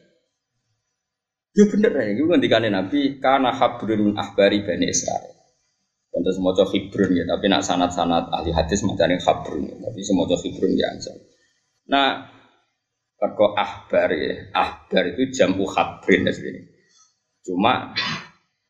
Yo 1.54 1.70
bener 1.70 1.94
ya, 1.94 2.10
itu 2.10 2.26
ngendikane 2.26 2.66
Nabi 2.74 3.22
karena 3.22 3.54
habrun 3.54 4.18
ahbari 4.18 4.66
Bani 4.66 4.90
Israel. 4.90 5.33
Tentu 6.14 6.30
semua 6.30 6.54
hibrun 6.54 7.10
ya, 7.10 7.26
tapi 7.26 7.50
nak 7.50 7.66
sanat-sanat 7.66 8.30
ahli 8.30 8.54
hadis 8.54 8.86
macam 8.86 9.10
yang 9.10 9.18
habrun 9.18 9.66
ya, 9.66 9.74
tapi 9.82 9.98
semua 10.06 10.30
hibrun 10.30 10.72
ya. 10.78 10.86
Nah, 11.90 12.30
kalau 13.18 13.50
ahbar 13.58 14.14
ya, 14.14 14.46
ahbar 14.54 15.04
itu 15.10 15.34
jamu 15.34 15.66
habrin 15.66 16.30
ya 16.30 16.32
Cuma 17.42 17.90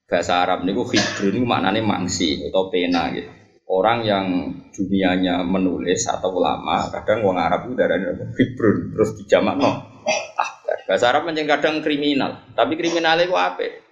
bahasa 0.08 0.40
Arab 0.40 0.64
niku 0.64 0.88
hibrun 0.88 1.36
itu 1.36 1.44
maknanya 1.44 1.84
mangsi 1.84 2.40
atau 2.48 2.72
pena 2.72 3.12
gitu. 3.12 3.28
Orang 3.68 4.08
yang 4.08 4.48
dunianya 4.72 5.44
menulis 5.44 6.08
atau 6.08 6.32
ulama, 6.32 6.88
kadang 6.96 7.28
wong 7.28 7.36
Arab 7.36 7.68
itu 7.68 7.76
darahnya 7.76 8.12
hibrun, 8.40 8.96
terus 8.96 9.20
dijamak 9.20 9.60
no. 9.60 9.68
Ahbar. 10.40 10.76
Bahasa 10.88 11.12
Arab 11.12 11.28
kadang 11.28 11.84
kriminal, 11.84 12.40
tapi 12.56 12.80
kriminalnya 12.80 13.28
itu 13.28 13.36
apa? 13.36 13.83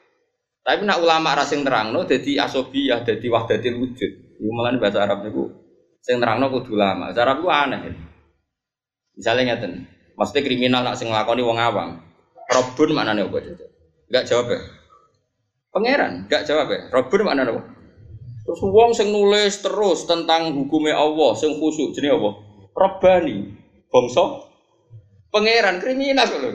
Tapi 0.63 0.87
nak 0.87 1.03
ulama 1.03 1.35
rasing 1.35 1.67
terang 1.67 1.91
no, 1.91 2.07
jadi 2.07 2.47
asobiyah, 2.47 3.03
jadi 3.03 3.27
wahdatil 3.27 3.83
wujud. 3.83 4.13
Ini 4.39 4.51
malah 4.55 4.79
bahasa 4.79 5.03
Arab 5.03 5.27
niku 5.27 5.51
sing 6.03 6.19
terang 6.19 6.43
no 6.43 6.51
kudu 6.51 6.75
ulama. 6.75 7.11
Bahasa 7.11 7.23
Arab 7.23 7.43
itu 7.43 7.49
aneh. 7.51 7.81
Misalnya 9.19 9.43
ngeten, 9.55 9.87
maksudnya 10.15 10.43
kriminal 10.43 10.83
nak 10.83 10.99
sing 10.99 11.11
nglakoni 11.11 11.43
wong 11.43 11.59
awam. 11.59 11.99
Robun 12.51 12.91
maknane 12.95 13.27
apa? 13.27 13.39
Enggak 14.11 14.25
jawab 14.29 14.47
ya. 14.51 14.61
Pangeran, 15.73 16.29
gak 16.29 16.45
jawab 16.45 16.69
ya. 16.69 16.81
Robber 16.93 17.21
mana 17.25 17.49
nopo? 17.49 17.65
Terus 18.45 18.61
wong 18.61 18.93
sing 18.93 19.09
nulis 19.09 19.63
terus 19.65 20.05
tentang 20.05 20.53
hukumnya 20.53 20.99
Allah, 21.01 21.33
sing 21.33 21.57
khusyuk 21.57 21.97
jenis 21.97 22.13
apa? 22.13 22.31
Robbani, 22.77 23.57
bangsa 23.89 24.53
pangeran 25.33 25.81
kriminal 25.81 26.29
lho. 26.29 26.51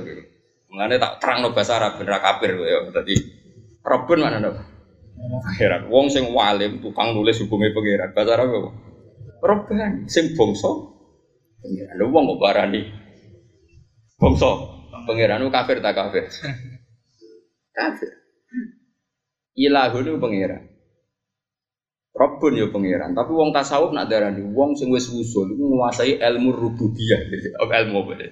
Mulane 0.70 1.02
tak 1.02 1.18
terang 1.18 1.42
no 1.42 1.56
bahasa 1.56 1.82
Arab 1.82 1.98
bener 1.98 2.22
kafir 2.22 2.54
ya. 2.62 2.80
Dadi 2.94 3.16
Robber 3.88 4.20
mana 4.20 4.44
nopo? 4.44 4.60
Pangeran. 5.18 5.88
Wong 5.88 6.12
sing 6.12 6.28
walim 6.36 6.84
tukang 6.84 7.16
nulis 7.16 7.40
hukumnya 7.40 7.72
pangeran. 7.72 8.12
Bahasa 8.12 8.32
Arab 8.36 8.48
apa? 8.52 8.70
Robbani, 9.38 10.10
sing 10.12 10.36
bangsa 10.36 10.68
pangeran. 11.64 11.96
Lho 11.96 12.06
wong 12.12 12.24
kok 12.36 12.40
barani 12.44 12.82
bangsa 14.20 14.50
pangeran 15.08 15.48
kafir 15.48 15.80
tak 15.80 15.96
kafir? 15.96 16.28
kafir. 17.78 18.12
Ilahun 19.56 20.04
itu 20.04 20.20
pangeran. 20.20 20.64
Rabbun 22.18 22.60
ya 22.60 22.68
pangeran. 22.68 23.16
Tapi 23.16 23.32
wong 23.32 23.56
tasawuf 23.56 23.96
nak 23.96 24.12
darani 24.12 24.44
wong 24.52 24.76
sing 24.76 24.92
wis 24.92 25.08
usul 25.08 25.48
iku 25.48 25.64
menguasai 25.64 26.20
ilmu 26.20 26.52
rububiyah. 26.52 27.22
ilmu 27.82 27.98
apa 28.04 28.14
deh? 28.20 28.32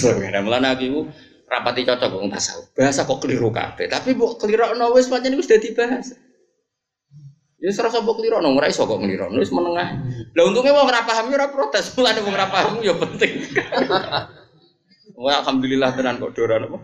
Pangeran 0.00 0.42
mulane 0.48 0.66
aku 0.72 1.12
rapati 1.48 1.82
cocok 1.84 2.10
wong 2.10 2.28
tasawuf. 2.32 2.72
Bahasa 2.72 3.04
kok 3.04 3.20
keliru 3.20 3.52
kabeh. 3.52 3.86
Tapi 3.88 4.16
mbok 4.16 4.40
kelirokno 4.40 4.92
wis 4.96 5.08
pancen 5.08 5.36
wis 5.36 5.48
dadi 5.48 5.72
bahasa. 5.76 6.16
Ya 7.60 7.70
serasa 7.72 8.00
mbok 8.00 8.20
kelirokno 8.20 8.52
ora 8.52 8.68
iso 8.68 8.84
kok 8.88 9.00
kelirokno 9.00 9.38
wis 9.38 9.52
menengah. 9.52 9.88
Lah 10.34 10.42
untungnya 10.48 10.72
wong 10.74 10.86
ora 10.88 11.04
paham 11.04 11.30
ya 11.30 11.36
ora 11.40 11.48
protes. 11.52 11.90
Mulane 11.96 12.20
wong 12.24 12.34
ora 12.34 12.48
paham 12.48 12.80
ya 12.80 12.94
penting. 12.96 13.32
Wah, 15.14 15.46
alhamdulillah 15.46 15.94
tenan 15.94 16.18
kok 16.18 16.34
doran 16.34 16.66
apa? 16.66 16.78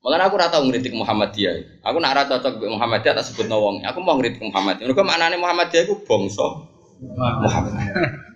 Malah 0.00 0.32
aku 0.32 0.40
rata 0.40 0.56
ngeritik 0.64 0.96
Muhammadiyah. 0.96 1.84
Aku 1.84 2.00
nak 2.00 2.16
rata 2.16 2.40
cocok 2.40 2.64
Muhammad 2.64 3.04
Muhammadiyah 3.04 3.14
tak 3.20 3.24
sebut 3.28 3.44
nawong. 3.52 3.84
Aku 3.84 4.00
mau 4.00 4.16
ngeritik 4.16 4.40
Muhammadiyah. 4.40 4.88
Mereka 4.88 5.04
maknanya 5.04 5.36
Muhammadiyah 5.36 5.84
itu 5.84 5.94
bongso 6.08 6.64
Muhammadiyah. 7.04 8.29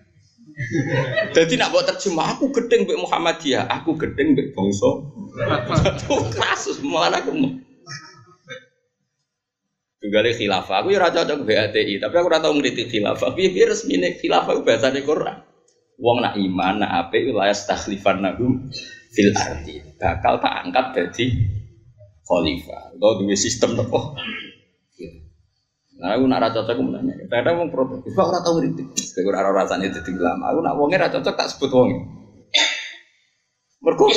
Jadi 1.34 1.58
nak 1.58 1.74
buat 1.74 1.84
terjemah 1.90 2.38
aku 2.38 2.54
gedeng 2.54 2.86
Muhammad 2.86 3.02
Muhammadiyah, 3.38 3.66
aku 3.66 3.98
gedeng 3.98 4.38
mbek 4.38 4.54
bongso. 4.54 5.10
Itu 5.82 6.14
kasus 6.30 6.78
malah 6.78 7.18
aku 7.18 7.34
mau. 7.34 7.50
Tunggale 9.98 10.36
khilafah. 10.36 10.84
Aku 10.84 10.92
ya 10.92 11.00
ora 11.00 11.08
cocok 11.10 11.48
BATI, 11.48 11.96
tapi 11.96 12.14
aku 12.20 12.28
ora 12.28 12.38
tau 12.38 12.52
ngritik 12.52 12.92
khilafah. 12.92 13.32
Piye 13.32 13.50
piye 13.56 13.72
resmine 13.72 14.14
khilafah 14.20 14.52
bahasane 14.60 15.00
Quran. 15.00 15.40
Wong 15.96 16.20
nak 16.20 16.36
iman, 16.36 16.84
nak 16.84 17.08
apik 17.08 17.32
la 17.32 17.48
yastakhlifan 17.48 18.20
nagum 18.20 18.68
fil 19.16 19.32
ardi. 19.32 19.80
Bakal 19.96 20.44
tak 20.44 20.54
angkat 20.60 20.86
dadi 20.92 21.26
khalifah. 22.28 22.94
Atau 23.00 23.24
duwe 23.24 23.32
sistem 23.32 23.80
apa? 23.80 24.12
Nah, 26.04 26.20
aku 26.20 26.28
nak 26.28 26.44
rasa 26.44 26.60
cocok 26.60 26.76
aku 26.76 26.82
menanya. 26.84 27.16
Kadang 27.32 27.64
wong 27.64 27.72
protes, 27.72 28.04
"Kok 28.12 28.28
ora 28.28 28.44
tau 28.44 28.60
ngritik?" 28.60 28.92
Saya 28.92 29.24
ora 29.24 29.48
rasane 29.56 29.88
dadi 29.88 30.12
ulama. 30.12 30.52
Aku 30.52 30.60
nak 30.60 30.76
wonge 30.76 31.00
ra 31.00 31.08
cocok 31.08 31.32
tak 31.32 31.48
sebut 31.48 31.72
wonge. 31.72 31.96
Mergo 33.80 34.12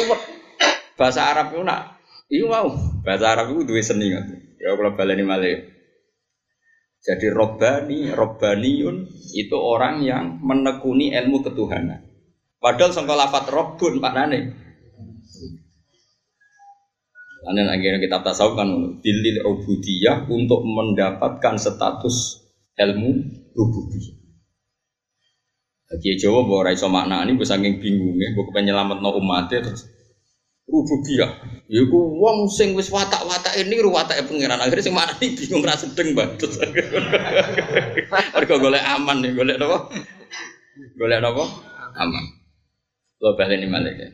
bahasa 1.00 1.32
Arab 1.32 1.56
itu 1.56 1.64
nak 1.64 1.96
iya 2.28 2.44
mau 2.44 2.68
bahasa 3.08 3.32
Arab 3.32 3.56
itu 3.56 3.72
duwe 3.72 3.80
seni 3.80 4.12
kan. 4.12 4.28
Ya 4.60 4.76
kalau 4.76 5.00
baleni 5.00 5.24
malih. 5.24 5.64
Jadi 7.08 7.32
robbani, 7.32 8.12
robbaniun 8.12 9.08
itu 9.32 9.56
orang 9.56 10.04
yang 10.04 10.44
menekuni 10.44 11.16
ilmu 11.16 11.40
ketuhanan. 11.40 12.04
Padahal 12.60 12.92
sangka 12.92 13.16
lafat 13.16 13.48
robbun 13.48 14.04
maknane. 14.04 14.67
Ane 17.48 17.64
akhirnya 17.64 18.04
kitab 18.04 18.28
tasawuf 18.28 18.60
kan 18.60 18.68
dilil 19.00 19.40
ubudiyah 19.48 20.28
untuk 20.28 20.68
mendapatkan 20.68 21.56
status 21.56 22.44
ilmu 22.76 23.12
rububiyah. 23.56 24.16
Jadi 25.88 26.20
Jawa 26.20 26.44
bahwa 26.44 26.62
raiso 26.68 26.92
makna 26.92 27.24
ini 27.24 27.40
gue 27.40 27.48
saking 27.48 27.80
bingung 27.80 28.20
ya, 28.20 28.36
gue 28.36 28.44
kepenyelamat 28.52 29.00
no 29.00 29.16
umatnya 29.16 29.64
terus 29.64 29.88
rububiyah. 30.68 31.64
Ya 31.72 31.82
ku 31.88 32.20
wong 32.20 32.52
sing 32.52 32.76
wis 32.76 32.92
watak-watak 32.92 33.56
ini 33.56 33.80
ru 33.80 33.96
watake 33.96 34.28
pangeran. 34.28 34.60
Akhirnya 34.60 34.84
sing 34.84 34.96
mana 34.96 35.16
nih 35.16 35.32
bingung 35.32 35.64
ra 35.64 35.80
sedeng 35.80 36.12
banget. 36.12 36.52
Mergo 38.36 38.56
golek 38.60 38.84
aman 38.84 39.24
nih, 39.24 39.32
golek 39.32 39.56
napa? 39.56 39.88
Golek 41.00 41.20
napa? 41.24 41.44
Aman. 41.96 42.24
Lo 43.24 43.40
baleni 43.40 43.72
malih 43.72 43.96
ya. 43.96 44.08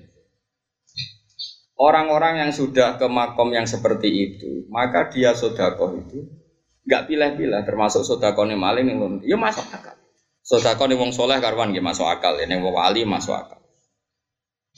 Orang-orang 1.74 2.46
yang 2.46 2.52
sudah 2.54 3.02
ke 3.02 3.10
makom 3.10 3.50
yang 3.50 3.66
seperti 3.66 4.10
itu, 4.10 4.70
maka 4.70 5.10
dia 5.10 5.34
sodakoh 5.34 5.98
itu 5.98 6.22
nggak 6.86 7.10
pilih-pilih, 7.10 7.62
termasuk 7.66 8.06
sodakohnya 8.06 8.54
maling 8.54 8.94
yang 8.94 9.00
ya 9.26 9.38
masuk 9.40 9.66
akal. 9.74 9.98
Sodakohnya 10.46 11.00
wong 11.00 11.10
soleh 11.10 11.42
karwan 11.42 11.74
ya 11.74 11.82
masuk 11.82 12.06
akal, 12.06 12.38
ini 12.38 12.62
wong 12.62 12.78
wali 12.78 13.02
masuk 13.08 13.34
akal. 13.34 13.64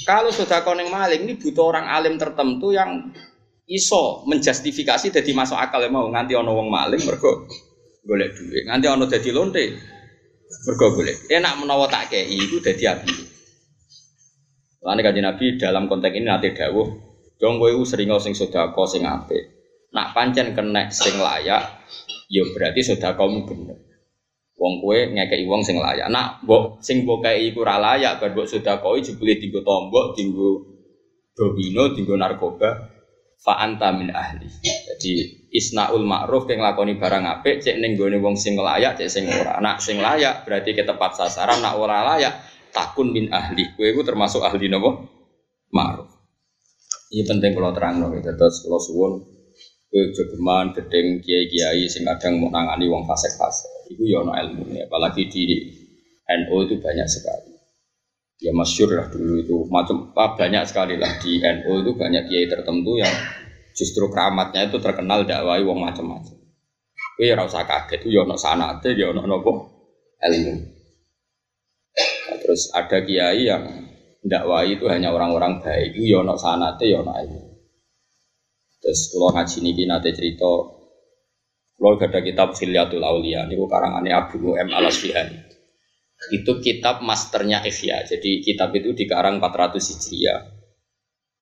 Kalau 0.04 0.28
sudah 0.28 0.60
koneng 0.68 0.92
maling 0.92 1.24
ini 1.24 1.40
butuh 1.40 1.72
orang 1.72 1.88
alim 1.88 2.20
tertentu 2.20 2.76
yang 2.76 3.16
iso 3.64 4.28
menjustifikasi 4.28 5.08
jadi 5.08 5.32
masuk 5.32 5.56
akal 5.56 5.80
ya 5.80 5.88
mau 5.88 6.04
nganti 6.12 6.36
ono 6.36 6.52
wong 6.52 6.68
maling 6.68 7.00
mergo 7.08 7.48
golek 8.04 8.36
duit 8.38 8.68
nganti 8.68 8.86
ono 8.92 9.08
jadi 9.08 9.30
lonte 9.34 9.64
mergo 10.68 10.86
golek 10.94 11.32
enak 11.32 11.54
menawa 11.58 11.90
tak 11.90 12.14
kei 12.14 12.28
itu 12.28 12.62
jadi 12.62 12.94
api 13.00 13.10
Lalu 14.86 15.02
kaji 15.02 15.22
Nabi 15.26 15.46
dalam 15.58 15.90
konteks 15.90 16.14
ini 16.14 16.30
nanti 16.30 16.54
dawuh 16.54 16.88
dong 17.42 17.58
gue 17.58 17.74
sering 17.84 18.14
sing 18.22 18.38
sodako 18.38 18.86
sing 18.86 19.04
ape 19.04 19.58
nak 19.92 20.14
pancen 20.14 20.54
kena 20.56 20.88
sing 20.94 21.18
layak 21.20 21.84
ya 22.30 22.44
berarti 22.54 22.86
sodako 22.86 23.28
bener 23.44 23.82
Wong 24.56 24.80
kue 24.80 25.12
ngekei 25.12 25.44
wong 25.52 25.68
sing 25.68 25.76
layak. 25.76 26.08
Nak 26.08 26.48
mbok 26.48 26.80
sing 26.80 27.04
mbok 27.04 27.28
kei 27.28 27.52
iku 27.52 27.68
ora 27.68 27.76
layak 27.76 28.24
bar 28.24 28.32
mbok 28.32 28.48
sedekoi 28.48 29.04
jebule 29.04 29.36
dienggo 29.36 29.60
tombok, 29.60 30.16
dienggo 30.16 30.64
domino, 31.36 31.92
dienggo 31.92 32.16
narkoba. 32.16 32.96
Fa 33.36 33.60
anta 33.60 33.92
min 33.92 34.16
ahli. 34.16 34.48
Jadi 34.64 35.44
isnaul 35.52 36.02
ma'ruf 36.08 36.48
keng 36.48 36.64
lakoni 36.64 36.96
barang 36.96 37.28
apik 37.28 37.62
cek 37.62 37.78
ning 37.84 38.00
gone 38.00 38.18
wong 38.24 38.40
sing 38.40 38.56
layak 38.56 38.96
cek 38.96 39.12
sing 39.12 39.28
ora. 39.28 39.60
Nak 39.60 39.84
sing 39.84 40.00
layak 40.00 40.48
berarti 40.48 40.72
ke 40.72 40.88
tepat 40.88 41.20
sasaran, 41.20 41.60
nak 41.60 41.76
ora 41.76 42.16
layak 42.16 42.34
takun 42.76 43.16
min 43.16 43.32
ahli. 43.32 43.64
Kue 43.80 43.96
iku 43.96 44.04
termasuk 44.04 44.44
ahli 44.44 44.68
napa? 44.68 44.92
Ma'ruf. 45.72 46.12
Ini 47.16 47.24
penting 47.24 47.56
kalau 47.56 47.72
terang 47.72 48.04
loh, 48.04 48.12
terus 48.20 48.68
kalau 48.68 48.82
suwun 48.82 49.24
kue 49.88 50.12
jogeman, 50.12 50.76
gedeng 50.76 51.24
kiai-kiai 51.24 51.88
sing 51.88 52.04
kadang 52.04 52.44
mau 52.44 52.52
nangani 52.52 52.92
wong 52.92 53.08
fasek-fasek 53.08 53.88
itu 53.96 54.04
ya 54.12 54.20
ilmu 54.26 54.68
ya 54.74 54.84
apalagi 54.90 55.30
di 55.32 55.46
NU 56.26 56.56
itu 56.68 56.76
banyak 56.82 57.08
sekali. 57.08 57.54
Ya 58.44 58.52
masyur 58.52 58.92
lah 58.92 59.08
dulu 59.08 59.40
itu. 59.40 59.56
Macam 59.72 60.12
ah, 60.20 60.36
banyak 60.36 60.68
sekali 60.68 61.00
lah 61.00 61.16
di 61.24 61.40
NU 61.40 61.72
itu 61.86 61.92
banyak 61.96 62.28
kiai 62.28 62.50
tertentu 62.52 63.00
yang 63.00 63.14
justru 63.72 64.12
keramatnya 64.12 64.68
itu 64.68 64.82
terkenal 64.84 65.24
dakwai 65.24 65.64
wong 65.64 65.80
macam-macam. 65.80 66.36
Itu 67.16 67.22
ya 67.24 67.40
rasa 67.40 67.64
kaget 67.64 68.04
itu 68.04 68.20
ya 68.20 68.28
ono 68.28 68.36
sanate 68.36 68.92
ya 68.98 69.14
ono 69.14 69.24
nopo 69.24 69.52
ilmu 70.20 70.75
terus 72.46 72.70
ada 72.78 73.02
kiai 73.02 73.50
yang 73.50 73.66
dakwai 74.22 74.78
itu 74.78 74.86
hanya 74.86 75.10
orang-orang 75.10 75.66
baik 75.66 75.98
itu 75.98 76.14
ya 76.14 76.22
ono 76.22 76.38
sanate 76.38 76.86
ya 76.86 77.02
ono 77.02 77.18
ilmu 77.18 77.42
terus 78.86 79.10
kalau 79.10 79.34
ngaji 79.34 79.58
niki 79.66 79.84
nate 79.90 80.14
cerita 80.14 80.76
kalau 81.76 82.00
ada 82.00 82.24
kitab 82.24 82.56
Khilyatul 82.56 83.04
Aulia, 83.04 83.44
ini 83.44 83.60
karangannya 83.60 84.16
Abu 84.16 84.40
Nu'em 84.40 84.72
al 84.72 84.88
Asfihani. 84.88 85.38
Itu 86.32 86.64
kitab 86.64 87.04
masternya 87.04 87.60
Ihya. 87.68 88.08
Jadi 88.08 88.40
kitab 88.40 88.72
itu 88.80 88.96
dikarang 88.96 89.44
400 89.44 89.76
Hijriah. 89.84 90.40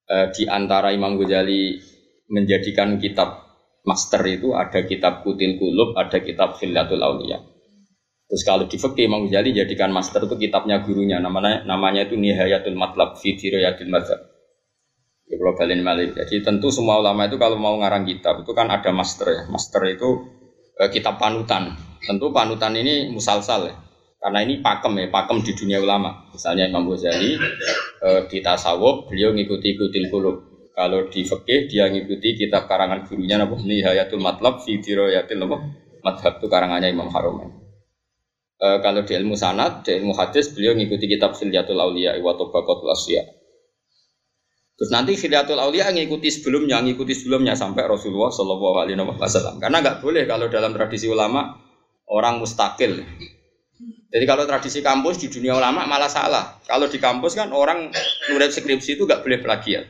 E, 0.10 0.16
di 0.34 0.44
antara 0.50 0.89
Imam 0.89 1.22
Ghazali 1.22 1.78
menjadikan 2.34 2.98
kitab 2.98 3.46
master 3.86 4.26
itu 4.26 4.58
ada 4.58 4.82
kitab 4.89 5.22
Kutil 5.22 5.62
Kulub, 5.62 5.94
ada 5.94 6.18
kitab 6.18 6.58
Khilyatul 6.58 7.06
Aulia. 7.06 7.38
Terus 8.34 8.50
kalau 8.50 8.65
di 8.65 8.82
fikih 8.82 9.06
Imam 9.06 9.30
Ghazali 9.30 9.54
jadikan 9.54 9.93
master 9.93 10.26
itu 10.26 10.34
kitabnya 10.41 10.82
gurunya 10.82 11.22
namanya 11.22 11.69
namanya 11.69 12.02
itu 12.02 12.17
Nihayatul 12.17 12.74
Matlab 12.74 13.13
fi 13.22 13.38
Dirayatul 13.38 13.93
Mazhab. 13.93 14.26
Ya 15.30 15.38
kalau 15.38 15.54
balen 15.54 15.86
malik. 15.86 16.17
Jadi 16.17 16.41
tentu 16.41 16.74
semua 16.74 16.98
ulama 16.98 17.30
itu 17.30 17.38
kalau 17.38 17.62
mau 17.62 17.78
ngarang 17.78 18.10
kitab 18.10 18.41
itu 18.41 18.50
kan 18.58 18.74
ada 18.74 18.89
master 18.89 19.30
ya. 19.30 19.41
Master 19.54 19.86
itu 19.86 20.10
eh, 20.82 20.89
kitab 20.89 21.22
panutan. 21.22 21.78
Tentu 22.02 22.34
panutan 22.34 22.74
ini 22.74 23.13
musalsal 23.13 23.69
ya. 23.69 23.78
Karena 24.17 24.41
ini 24.41 24.65
pakem 24.65 24.98
ya, 24.98 25.13
pakem 25.13 25.46
di 25.46 25.54
dunia 25.54 25.78
ulama. 25.78 26.26
Misalnya 26.34 26.74
Imam 26.74 26.89
Ghazali 26.89 27.38
eh, 28.02 28.22
di 28.34 28.41
tasawuf 28.41 29.13
beliau 29.13 29.30
ngikuti 29.38 29.78
ikutin 29.78 30.10
kulub. 30.10 30.41
Kalau 30.74 31.06
di 31.06 31.22
fikih 31.22 31.69
dia 31.69 31.86
ngikuti 31.86 32.34
kitab 32.34 32.65
karangan 32.65 33.06
gurunya 33.06 33.38
napa 33.38 33.62
Nihayatul 33.62 34.26
Matlab 34.26 34.65
fi 34.65 34.82
Dirayatil 34.82 35.38
napa 35.38 35.62
Madhab 36.02 36.41
itu 36.41 36.50
karangannya 36.50 36.89
Imam 36.89 37.13
Haromen. 37.13 37.62
E, 38.63 38.67
kalau 38.80 39.04
di 39.04 39.12
ilmu 39.12 39.36
sanad, 39.36 39.84
di 39.84 39.99
ilmu 39.99 40.15
hadis 40.15 40.56
beliau 40.56 40.71
ngikuti 40.71 41.12
kitab 41.12 41.36
Silyatul 41.36 41.76
Auliya 41.76 42.15
wa 42.23 42.32
Tabaqatul 42.32 42.95
Asya. 42.95 43.28
Terus 44.73 44.89
nanti 44.89 45.13
Khiliatul 45.19 45.60
Aulia 45.60 45.91
ngikuti 45.91 46.34
sebelumnya, 46.34 46.82
ngikuti 46.82 47.13
sebelumnya 47.13 47.54
sampai 47.54 47.86
Rasulullah 47.86 48.34
Shallallahu 48.34 48.78
Alaihi 48.80 48.97
Wasallam. 48.97 49.62
Karena 49.62 49.84
nggak 49.84 50.02
boleh 50.02 50.26
kalau 50.26 50.49
dalam 50.49 50.73
tradisi 50.73 51.06
ulama 51.12 51.60
orang 52.10 52.41
mustakil. 52.41 53.04
Jadi 54.13 54.26
kalau 54.30 54.45
tradisi 54.45 54.82
kampus 54.82 55.21
di 55.21 55.28
dunia 55.30 55.58
ulama 55.58 55.86
malah 55.86 56.10
salah. 56.10 56.58
Kalau 56.65 56.89
di 56.89 56.97
kampus 56.97 57.34
kan 57.34 57.49
orang 57.54 57.89
nulis 58.30 58.54
skripsi 58.54 58.97
itu 58.97 59.06
nggak 59.06 59.21
boleh 59.26 59.39
plagiat. 59.41 59.86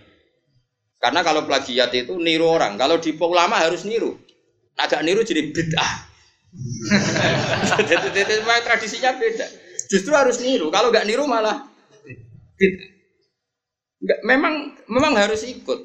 Karena 0.99 1.19
kalau 1.23 1.43
plagiat 1.43 1.91
itu 1.91 2.15
niru 2.19 2.47
orang. 2.47 2.79
Kalau 2.79 2.99
di 2.99 3.11
ulama 3.19 3.59
harus 3.59 3.83
niru. 3.83 4.15
Agak 4.79 5.03
niru 5.03 5.23
jadi 5.23 5.51
bid'ah. 5.51 6.12
Jadi, 7.89 8.41
tradisinya 8.61 9.11
beda. 9.17 9.47
Justru 9.89 10.13
harus 10.13 10.37
niru. 10.41 10.69
Kalau 10.69 10.93
nggak 10.93 11.05
niru 11.09 11.25
malah. 11.25 11.65
Enggak, 14.03 14.19
memang 14.27 14.53
memang 14.91 15.13
harus 15.15 15.47
ikut. 15.47 15.79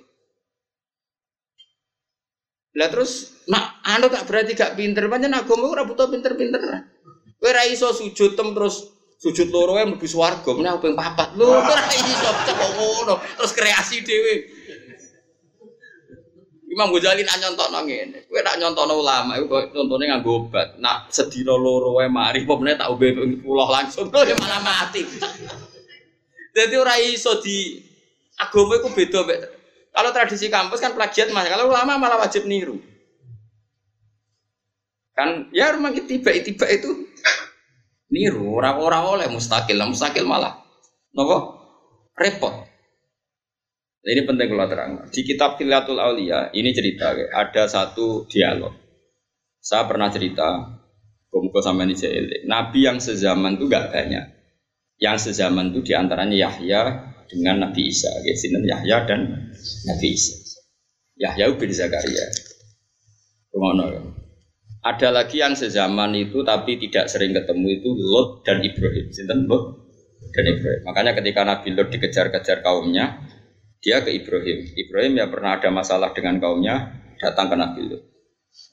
Lah 2.78 2.88
terus 2.92 3.42
nak 3.50 3.82
anu 3.82 4.06
tak 4.06 4.28
berarti 4.28 4.54
gak 4.54 4.78
pinter, 4.78 5.10
pancen 5.10 5.34
agama 5.34 5.66
ora 5.66 5.82
butuh 5.82 6.06
pinter-pinter. 6.10 6.60
Kowe 7.38 7.50
ra 7.50 7.66
iso 7.66 7.90
sujud 7.94 8.34
tem 8.38 8.50
terus 8.54 8.90
sujud 9.18 9.50
loro 9.50 9.74
yang 9.78 9.94
mlebu 9.94 10.06
swarga, 10.06 10.50
meneh 10.54 10.78
ping 10.78 10.94
papat. 10.94 11.34
Lho 11.34 11.58
ora 11.58 11.86
iso 11.90 12.30
cekok 12.46 12.70
ngono, 12.78 13.14
terus 13.38 13.52
kreasi 13.54 14.02
dhewe. 14.06 14.34
Imam 16.78 16.94
Ghazali 16.94 17.26
nak 17.26 17.42
nyontokno 17.42 17.90
ngene. 17.90 18.30
Kowe 18.30 18.38
nak 18.38 18.54
nyontokno 18.62 18.94
ulama 19.02 19.34
iku 19.34 19.50
kok 19.50 19.74
contone 19.74 20.06
nganggo 20.06 20.46
obat. 20.46 20.78
Nak 20.78 21.10
sedina 21.10 21.58
loro 21.58 21.98
wae 21.98 22.06
mari 22.06 22.46
apa 22.46 22.54
meneh 22.54 22.78
tak 22.78 22.94
ombe 22.94 23.10
puluh 23.42 23.66
langsung 23.66 24.06
malah 24.14 24.62
mati. 24.62 25.02
Jadi 26.54 26.74
ora 26.78 26.94
iso 27.02 27.42
di 27.42 27.82
Agama 28.38 28.78
itu 28.78 28.86
beda, 28.94 29.50
Kalau 29.90 30.14
tradisi 30.14 30.46
kampus 30.46 30.78
kan 30.78 30.94
plagiat 30.94 31.34
mas, 31.34 31.50
kalau 31.50 31.66
ulama 31.66 31.98
malah 31.98 32.22
wajib 32.22 32.46
niru. 32.46 32.78
Kan 35.18 35.50
ya 35.50 35.74
rumah 35.74 35.90
tiba-tiba 35.90 36.70
itu 36.70 37.10
niru 38.06 38.54
orang-orang 38.62 39.02
oleh 39.18 39.26
mustakil, 39.26 39.74
mustakil 39.82 40.22
malah 40.22 40.62
nopo 41.10 41.58
repot. 42.14 42.67
Ini 44.08 44.24
penting 44.24 44.48
kalau 44.48 44.66
terang. 44.72 44.92
Di 45.12 45.20
kitab 45.20 45.60
Filatul 45.60 46.00
Aulia 46.00 46.48
ini 46.56 46.72
cerita 46.72 47.12
ada 47.12 47.68
satu 47.68 48.24
dialog. 48.24 48.72
Saya 49.60 49.84
pernah 49.84 50.08
cerita, 50.08 50.78
Kumpul 51.28 51.60
sama 51.60 51.84
ini 51.84 51.92
Nabi 52.48 52.88
yang 52.88 53.04
sezaman 53.04 53.60
itu 53.60 53.68
gak 53.68 53.92
banyak. 53.92 54.24
Yang 54.96 55.28
sezaman 55.28 55.76
itu 55.76 55.84
di 55.84 55.92
antaranya 55.92 56.48
Yahya 56.48 56.80
dengan 57.28 57.68
Nabi 57.68 57.92
Isa. 57.92 58.08
Sini 58.24 58.64
Yahya 58.64 59.04
dan 59.04 59.52
Nabi 59.84 60.08
Isa. 60.16 60.34
Yahya 61.20 61.52
bin 61.52 61.68
Zakaria. 61.68 62.16
Ya. 62.16 62.26
Ada 64.88 65.08
lagi 65.12 65.44
yang 65.44 65.52
sezaman 65.52 66.16
itu 66.16 66.40
tapi 66.48 66.80
tidak 66.80 67.12
sering 67.12 67.36
ketemu 67.36 67.76
itu 67.76 67.92
Lot 67.92 68.48
dan 68.48 68.64
Ibrahim. 68.64 69.12
Sinten 69.12 69.44
Lot 69.44 69.84
dan 70.32 70.44
Ibrahim. 70.48 70.80
Makanya 70.88 71.12
ketika 71.12 71.44
Nabi 71.44 71.76
Lot 71.76 71.92
dikejar-kejar 71.92 72.64
kaumnya, 72.64 73.27
dia 73.78 74.02
ke 74.02 74.10
Ibrahim. 74.10 74.74
Ibrahim 74.74 75.12
ya 75.18 75.26
pernah 75.30 75.58
ada 75.58 75.70
masalah 75.70 76.10
dengan 76.10 76.42
kaumnya, 76.42 76.98
datang 77.18 77.50
ke 77.50 77.56
Nabi 77.58 77.80
Lot. 77.86 78.02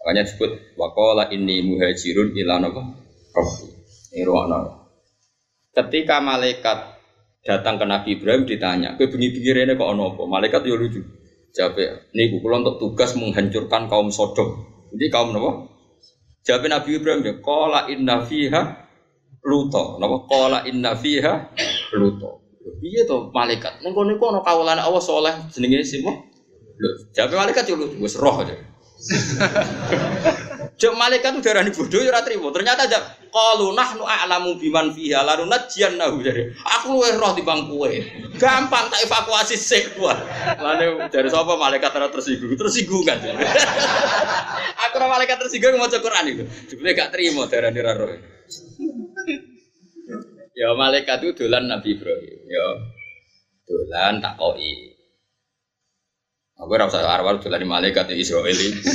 Makanya 0.01 0.21
disebut 0.25 0.51
wakola 0.77 1.29
ini 1.29 1.61
muhajirun 1.61 2.33
ila 2.33 2.57
napa? 2.61 2.81
Rabbi. 3.35 3.67
Ini 4.15 4.23
Ketika 5.75 6.23
malaikat 6.23 6.77
datang 7.43 7.75
ke 7.77 7.85
Nabi 7.85 8.09
Ibrahim 8.15 8.47
ditanya, 8.47 8.95
"Kowe 8.95 9.05
bengi-bengi 9.11 9.51
rene 9.51 9.73
kok 9.75 9.91
ana 9.91 10.09
apa?" 10.09 10.23
Malaikat 10.23 10.63
yo 10.65 10.79
lucu. 10.79 11.03
Jawab, 11.51 11.77
"Niku 12.15 12.39
kula 12.39 12.63
untuk 12.63 12.79
tugas 12.79 13.13
menghancurkan 13.19 13.91
kaum 13.91 14.09
Sodom." 14.09 14.55
Jadi 14.95 15.05
kaum 15.11 15.35
napa? 15.35 15.67
Jawab 16.47 16.63
Nabi 16.65 16.89
Ibrahim 16.95 17.21
ya, 17.27 17.33
"Qala 17.43 17.91
inna 17.91 18.23
fiha 18.23 18.61
luto." 19.43 19.99
Napa? 19.99 20.15
Qala 20.25 20.57
inna 20.63 20.95
fiha 20.95 21.33
luto. 21.93 22.44
Piye 22.65 23.05
to 23.05 23.29
malaikat? 23.29 23.85
Ning 23.85 23.93
kono 23.93 24.17
iku 24.17 24.33
ana 24.33 24.41
kawulane 24.41 24.81
Allah 24.81 25.01
saleh 25.01 25.33
jenenge. 25.53 25.85
Lho, 26.75 26.91
jawab 27.15 27.47
malaikat 27.47 27.71
yo 27.71 27.79
lucu, 27.79 27.95
wis 28.03 28.19
roh 28.19 28.43
aja. 28.43 28.51
Jok 30.75 30.91
malaikat 30.99 31.39
itu 31.39 31.39
darah 31.39 31.63
bodoh 31.63 32.03
ya 32.03 32.19
trimo. 32.19 32.51
Ternyata 32.51 32.83
aja 32.83 32.99
qalu 33.31 33.71
nahnu 33.71 34.03
a'lamu 34.03 34.59
biman 34.59 34.91
fiha 34.91 35.23
lalu 35.23 35.47
nahu 35.47 36.19
jadi. 36.19 36.51
Aku 36.79 36.99
luwih 36.99 37.15
roh 37.15 37.31
timbang 37.31 37.71
kowe. 37.71 37.87
Gampang 38.35 38.91
tak 38.91 39.07
evakuasi 39.07 39.55
sik 39.55 39.95
gua. 39.95 40.19
Lane 40.59 41.07
dari 41.07 41.31
sapa 41.31 41.55
malaikat 41.55 41.95
ora 41.95 42.11
tersinggung, 42.11 42.59
tersinggung 42.59 43.07
kan. 43.07 43.23
aku 44.83 44.95
malaikat 44.99 45.39
tersinggung 45.47 45.79
maca 45.79 45.95
Quran 46.03 46.25
itu. 46.35 46.43
Jebule 46.67 46.91
gak 46.91 47.15
trimo 47.15 47.47
darane 47.47 47.79
ra 47.79 47.95
roh. 47.95 48.34
Ya 50.55 50.71
malaikat 50.71 51.19
itu 51.19 51.43
dolan 51.43 51.67
Nabi 51.67 51.99
Ibrahim. 51.99 52.39
Ya 52.47 52.67
dolan 53.67 54.23
tak 54.23 54.39
koi. 54.39 54.95
Aku 56.55 56.71
ora 56.71 56.87
usah 56.87 57.03
arwah 57.03 57.35
dolan 57.35 57.67
malaikat 57.67 58.07
Israel 58.15 58.47
ini. 58.47 58.79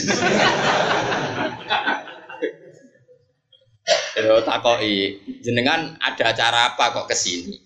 Yo 4.20 4.44
takoki, 4.44 5.16
jenengan 5.40 5.96
ada 5.96 6.32
acara 6.32 6.72
apa 6.72 6.92
kok 6.92 7.08
ke 7.08 7.16
sini? 7.16 7.56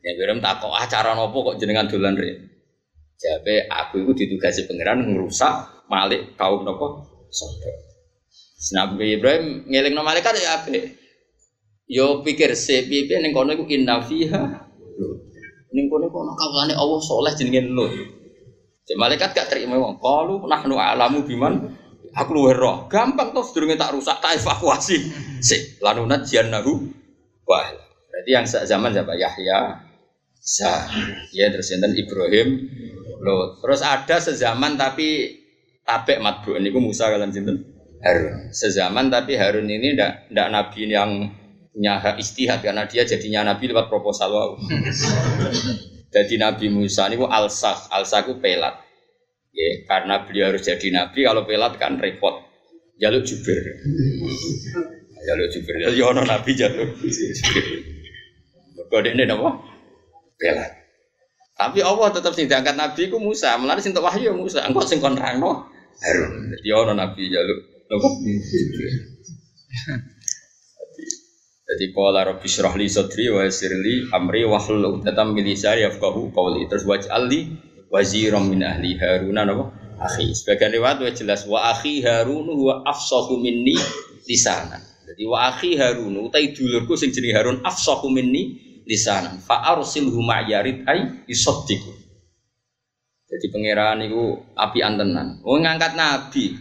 Ya 0.00 0.16
Ibrahim 0.16 0.40
takok 0.40 0.72
acara 0.72 1.12
nopo 1.12 1.52
kok 1.52 1.60
jenengan 1.60 1.88
dolan 1.88 2.16
re? 2.16 2.48
Jabe 3.20 3.68
aku 3.68 4.02
itu 4.08 4.24
ditugasi 4.24 4.66
pangeran 4.66 5.04
ngerusak 5.04 5.86
malik 5.92 6.34
kaum 6.40 6.64
nopo 6.64 7.12
Sodom. 7.32 7.76
Nabi 8.76 9.20
Ibrahim 9.20 9.64
ngeling 9.68 9.96
malaikat 9.96 10.36
ya 10.40 10.60
ape. 10.60 11.01
Yo 11.88 12.22
pikir 12.22 12.54
se 12.54 12.86
piye 12.86 13.18
ning 13.18 13.34
kono 13.34 13.52
iku 13.54 13.64
inna 13.68 14.02
fiha. 14.02 14.42
Ning 15.72 15.86
kono 15.88 16.06
kono 16.08 16.32
kaulane 16.36 16.74
Allah 16.76 17.00
soleh 17.00 17.32
jenenge 17.34 17.66
Lut. 17.68 17.92
Cek 18.82 18.98
malaikat 18.98 19.30
gak 19.34 19.46
terima 19.50 19.78
wong. 19.78 20.02
Qalu 20.02 20.42
nahnu 20.46 20.74
alamu 20.78 21.22
biman 21.22 21.54
aku 22.14 22.30
luwe 22.34 22.52
roh. 22.54 22.90
Gampang 22.90 23.30
tuh 23.30 23.46
sedurunge 23.46 23.78
tak 23.78 23.94
rusak 23.94 24.18
tak 24.18 24.38
evakuasi. 24.38 24.98
Si 25.42 25.78
lanunat 25.82 26.26
nahu 26.50 26.72
wah. 27.46 27.66
Berarti 28.12 28.28
yang 28.28 28.44
zaman 28.44 28.92
siapa? 28.92 29.16
Yahya, 29.16 29.88
Sa, 30.36 30.84
ya 31.32 31.48
terus 31.48 31.72
enten 31.72 31.96
Ibrahim, 31.96 32.68
Lot. 33.24 33.64
Terus 33.64 33.80
ada 33.80 34.20
sezaman 34.20 34.76
tapi 34.76 35.38
tabek 35.86 36.18
matbu 36.18 36.58
ini 36.58 36.68
Musa 36.76 37.08
kalian 37.08 37.32
sinten 37.32 37.62
Harun. 38.04 38.50
Sezaman 38.52 39.08
tapi 39.08 39.38
Harun 39.38 39.70
ini 39.70 39.94
ndak 39.96 40.28
ndak 40.34 40.48
nabi 40.50 40.90
yang 40.90 41.30
punya 41.72 41.96
hak 41.96 42.20
istihad 42.20 42.60
karena 42.60 42.84
dia 42.84 43.02
jadinya 43.08 43.48
nabi 43.48 43.72
lewat 43.72 43.88
proposal 43.88 44.28
wow. 44.28 44.50
Jadi 46.12 46.36
Nabi 46.36 46.68
Musa 46.68 47.08
ini 47.08 47.16
alsah, 47.24 47.88
alsah 47.88 48.20
itu 48.20 48.36
pelat. 48.36 48.84
Ya, 49.52 49.68
karena 49.88 50.28
beliau 50.28 50.52
harus 50.52 50.60
jadi 50.60 50.92
nabi, 50.92 51.24
kalau 51.24 51.48
pelat 51.48 51.80
kan 51.80 51.96
repot. 51.96 52.36
Jaluk 53.00 53.24
jubir. 53.24 53.56
Jaluk 55.24 55.48
jubir. 55.48 55.74
Ya 55.80 56.04
ono 56.04 56.20
nabi 56.28 56.52
jaluk 56.52 57.00
jubir. 57.00 57.64
Ini 58.92 59.24
apa? 59.24 59.48
Pelat. 60.36 60.70
Tapi 61.56 61.80
Allah 61.80 62.08
tetap 62.12 62.36
sing 62.36 62.44
diangkat 62.44 62.76
nabi 62.76 63.08
ku 63.08 63.16
Musa, 63.16 63.56
melalui 63.56 63.80
sing 63.80 63.96
wahyu 63.96 64.28
ya 64.28 64.34
Musa. 64.36 64.68
Engkau 64.68 64.84
sing 64.84 65.00
kon 65.00 65.16
rangno 65.16 65.64
Harun. 66.04 66.52
Jadi 66.52 66.68
ono 66.76 66.92
nabi 66.92 67.32
jaluk 67.32 67.58
apa? 67.88 68.08
Jadi 71.72 71.88
qala 71.96 72.28
rabbi 72.28 72.44
syrah 72.44 72.76
li 72.76 72.84
sadri 72.84 73.32
wa 73.32 73.40
yassir 73.48 73.72
li 73.72 74.04
amri 74.12 74.44
wa 74.44 74.60
hlul 74.60 75.00
'uqdatam 75.00 75.32
min 75.32 75.48
lisani 75.48 75.88
yafqahu 75.88 76.28
qawli. 76.36 76.68
Terus 76.68 76.84
waj'al 76.84 77.24
li 77.32 77.48
waziran 77.88 78.44
min 78.44 78.60
ahli 78.60 79.00
haruna 79.00 79.48
napa? 79.48 79.72
Akhi. 79.96 80.36
Sebagian 80.36 80.76
riwayat 80.76 80.98
wa 81.00 81.10
jelas 81.14 81.48
wa 81.48 81.72
akhi 81.72 82.04
harun 82.04 82.44
huwa 82.52 82.84
afsahu 82.84 83.40
minni 83.40 83.78
lisanan 84.26 84.82
jadi 85.12 85.22
wa 85.26 85.50
akhi 85.50 85.74
harun 85.74 86.14
utai 86.24 86.54
dulurku 86.54 86.94
sing 86.94 87.10
jenenge 87.10 87.34
harun 87.34 87.58
afsahu 87.60 88.08
minni 88.08 88.58
lisanan 88.86 89.42
fa 89.42 89.60
arsilhu 89.74 90.18
ma'yarid 90.22 90.86
ay 90.86 91.26
isaddiqu 91.26 91.90
jadi 93.32 93.48
pangeran 93.48 94.04
itu 94.04 94.44
api 94.60 94.84
antenan. 94.84 95.40
Oh 95.48 95.56
ngangkat 95.56 95.96
nabi. 95.96 96.52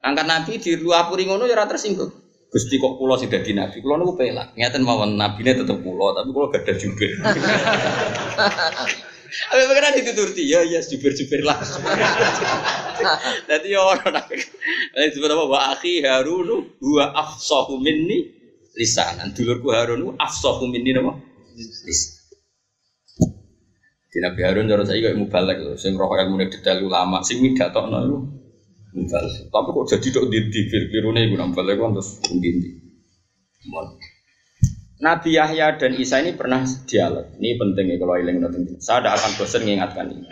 Angkat 0.00 0.24
nabi 0.24 0.56
di 0.56 0.80
luapuri 0.80 1.28
ngono 1.28 1.44
ya 1.44 1.68
tersinggung 1.68 2.21
Gusti 2.52 2.76
kok 2.76 3.00
pulau 3.00 3.16
sih 3.16 3.32
dadi 3.32 3.56
nabi, 3.56 3.80
pulau 3.80 3.96
niku 3.96 4.12
pelak. 4.12 4.52
Ngeten 4.52 4.84
mawon 4.84 5.16
nabine 5.16 5.56
tetep 5.56 5.80
pulau, 5.80 6.12
tapi 6.12 6.28
pulau 6.36 6.52
gak 6.52 6.68
ada 6.68 6.76
jubir. 6.76 7.16
Tapi 9.32 9.64
pengen 9.64 9.96
dituturti 9.96 10.44
ya 10.44 10.60
ya 10.60 10.76
jubir-jubir 10.84 11.40
lah. 11.40 11.56
Jadi 13.48 13.72
ya 13.72 13.80
orang 13.80 14.12
nak. 14.12 14.28
Ini 14.28 15.08
disebut 15.08 15.32
apa? 15.32 15.44
Wa 15.48 15.58
akhi 15.72 16.04
Harun 16.04 16.76
huwa 16.76 17.04
afsahu 17.16 17.80
minni 17.80 18.28
lisanan. 18.76 19.32
Dulurku 19.32 19.72
Harun 19.72 20.20
afsahu 20.20 20.68
minni 20.68 20.92
apa? 20.92 21.16
Lisan. 21.56 22.20
Di 24.12 24.20
Nabi 24.20 24.40
Harun 24.44 24.68
cara 24.68 24.84
saya 24.84 25.00
kayak 25.00 25.16
mubalek 25.16 25.56
loh, 25.64 25.80
sing 25.80 25.96
roh 25.96 26.12
ilmu 26.12 26.36
detail 26.52 26.84
ulama, 26.84 27.24
sing 27.24 27.40
midatokno 27.40 27.98
itu 28.04 28.16
mubalek. 28.20 28.41
Tapi 28.92 29.68
kok 29.72 29.86
jadi 29.88 30.06
dok 30.12 30.24
di 30.28 30.38
di 30.52 30.60
firune 30.68 31.20
iku 31.24 31.40
mubalek 31.40 31.80
kan 31.80 31.96
terus 31.96 32.20
Nabi 35.02 35.34
Yahya 35.34 35.80
dan 35.80 35.98
Isa 35.98 36.22
ini 36.22 36.36
pernah 36.36 36.62
dialog. 36.62 37.34
Ini 37.40 37.58
penting 37.58 37.86
ya 37.90 37.96
kalau 37.98 38.14
ilang 38.20 38.38
penting. 38.52 38.78
Saya 38.78 39.02
tidak 39.02 39.14
akan 39.18 39.30
bosan 39.34 39.60
mengingatkan 39.66 40.06
ini. 40.14 40.26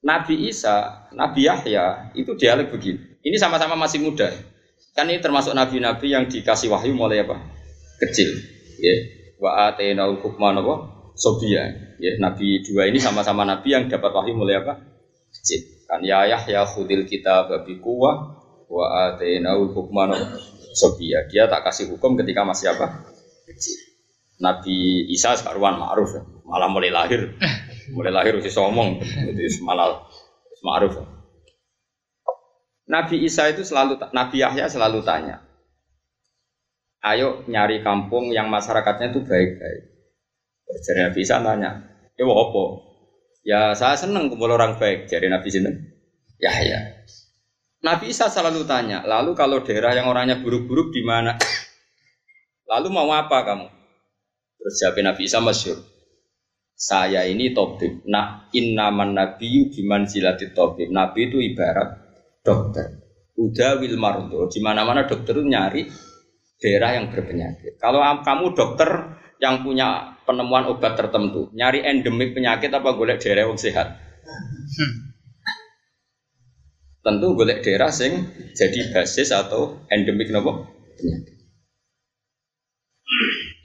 Nabi 0.00 0.48
Isa, 0.48 1.10
Nabi 1.12 1.44
Yahya 1.44 2.16
itu 2.16 2.32
dialog 2.40 2.72
begini. 2.72 3.20
Ini 3.20 3.36
sama-sama 3.36 3.76
masih 3.76 4.00
muda. 4.00 4.32
Kan 4.96 5.12
ini 5.12 5.20
termasuk 5.20 5.52
nabi-nabi 5.52 6.08
yang 6.08 6.24
dikasih 6.24 6.72
wahyu 6.72 6.96
mulai 6.96 7.20
apa? 7.20 7.36
Kecil. 8.00 8.32
Ya. 8.80 8.96
Wa 9.36 9.68
atenal 9.68 10.18
hukman? 10.24 10.56
Sobia. 11.12 11.68
Ya, 12.00 12.16
nabi 12.16 12.64
dua 12.64 12.88
ini 12.88 12.96
sama-sama 12.96 13.44
nabi 13.44 13.76
yang 13.76 13.92
dapat 13.92 14.08
wahyu 14.08 14.32
mulai 14.32 14.56
apa? 14.64 14.80
Kecil. 15.36 15.79
Kan 15.90 16.06
ya 16.06 16.22
Yahya 16.22 16.62
khudil 16.70 17.02
kita 17.02 17.50
babi 17.50 17.82
kuwah 17.82 18.38
wa 18.70 18.84
atenal 19.10 19.74
hukman 19.74 20.14
Sobia. 20.70 21.26
Dia 21.26 21.50
tak 21.50 21.66
kasih 21.66 21.90
hukum 21.90 22.14
ketika 22.14 22.46
masih 22.46 22.70
apa? 22.70 23.10
kecil. 23.50 23.78
Nabi 24.40 25.04
Isa 25.10 25.34
sekaruan 25.34 25.76
ma'ruf 25.76 26.14
ya. 26.16 26.22
malah 26.46 26.70
mulai 26.70 26.88
lahir, 26.88 27.36
mulai 27.94 28.14
lahir 28.14 28.38
usia 28.38 28.54
somong, 28.54 29.02
jadi 29.02 29.44
malah 29.66 30.06
ma'ruf. 30.64 30.96
Ya. 30.96 31.04
Nabi 32.88 33.26
Isa 33.26 33.50
itu 33.52 33.62
selalu, 33.62 34.00
Nabi 34.14 34.40
Yahya 34.40 34.66
selalu 34.66 35.04
tanya, 35.04 35.44
ayo 37.04 37.44
nyari 37.46 37.84
kampung 37.84 38.32
yang 38.32 38.48
masyarakatnya 38.48 39.12
itu 39.12 39.20
baik-baik. 39.22 39.82
Jadi 40.88 40.98
Nabi 41.04 41.20
Isa 41.20 41.36
tanya, 41.44 41.70
ya 42.16 42.24
apa? 42.24 42.64
Ya 43.40 43.72
saya 43.72 43.96
seneng 43.96 44.28
kumpul 44.28 44.52
orang 44.52 44.76
baik. 44.76 45.08
Jadi 45.08 45.26
Nabi 45.32 45.48
Sinten, 45.48 45.74
Yahya. 46.36 47.06
Nabi 47.80 48.12
Isa 48.12 48.28
selalu 48.28 48.68
tanya, 48.68 49.00
lalu 49.08 49.32
kalau 49.32 49.64
daerah 49.64 49.96
yang 49.96 50.12
orangnya 50.12 50.36
buruk-buruk 50.44 50.92
di 50.92 51.00
mana? 51.00 51.40
Lalu 52.70 52.88
mau 52.92 53.08
apa 53.16 53.40
kamu? 53.42 53.66
Terus 54.60 54.74
jawab 54.76 55.00
Nabi 55.00 55.22
Isa 55.24 55.40
masyur. 55.40 55.80
Saya 56.80 57.28
ini 57.28 57.52
tobib. 57.52 58.08
Nah, 58.08 58.48
innaman 58.56 59.12
nabi 59.12 59.68
biman 59.68 60.08
silati 60.08 60.48
tobib. 60.56 60.88
Nabi 60.88 61.28
itu 61.28 61.36
ibarat 61.36 61.92
dokter. 62.40 63.00
Udah 63.36 63.76
wil. 63.80 64.48
Di 64.48 64.60
mana-mana 64.64 65.04
dokter 65.04 65.36
itu 65.36 65.44
nyari 65.44 65.84
daerah 66.60 66.96
yang 66.96 67.12
berpenyakit. 67.12 67.76
Kalau 67.76 68.00
kamu 68.24 68.52
dokter 68.56 69.16
yang 69.40 69.64
punya 69.64 70.19
penemuan 70.30 70.70
obat 70.70 70.94
tertentu, 70.94 71.50
nyari 71.50 71.82
endemik 71.82 72.38
penyakit 72.38 72.70
apa 72.70 72.94
golek 72.94 73.18
daerah 73.18 73.50
yang 73.50 73.58
sehat? 73.58 73.98
Tentu 77.02 77.34
golek 77.34 77.66
daerah 77.66 77.90
sing 77.90 78.30
jadi 78.54 78.94
basis 78.94 79.34
atau 79.34 79.82
endemik 79.90 80.30
nopo. 80.30 80.70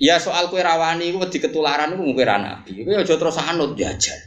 Ya 0.01 0.17
soal 0.17 0.49
kue 0.49 0.65
rawani 0.65 1.13
itu 1.13 1.21
di 1.30 1.38
ketularan 1.38 1.93
itu 1.93 2.01
mungkin 2.01 2.41
nabi. 2.41 2.82
Kue 2.82 2.97
aja 2.97 3.13
terus 3.13 3.38
anut 3.38 3.78
jajal. 3.78 4.17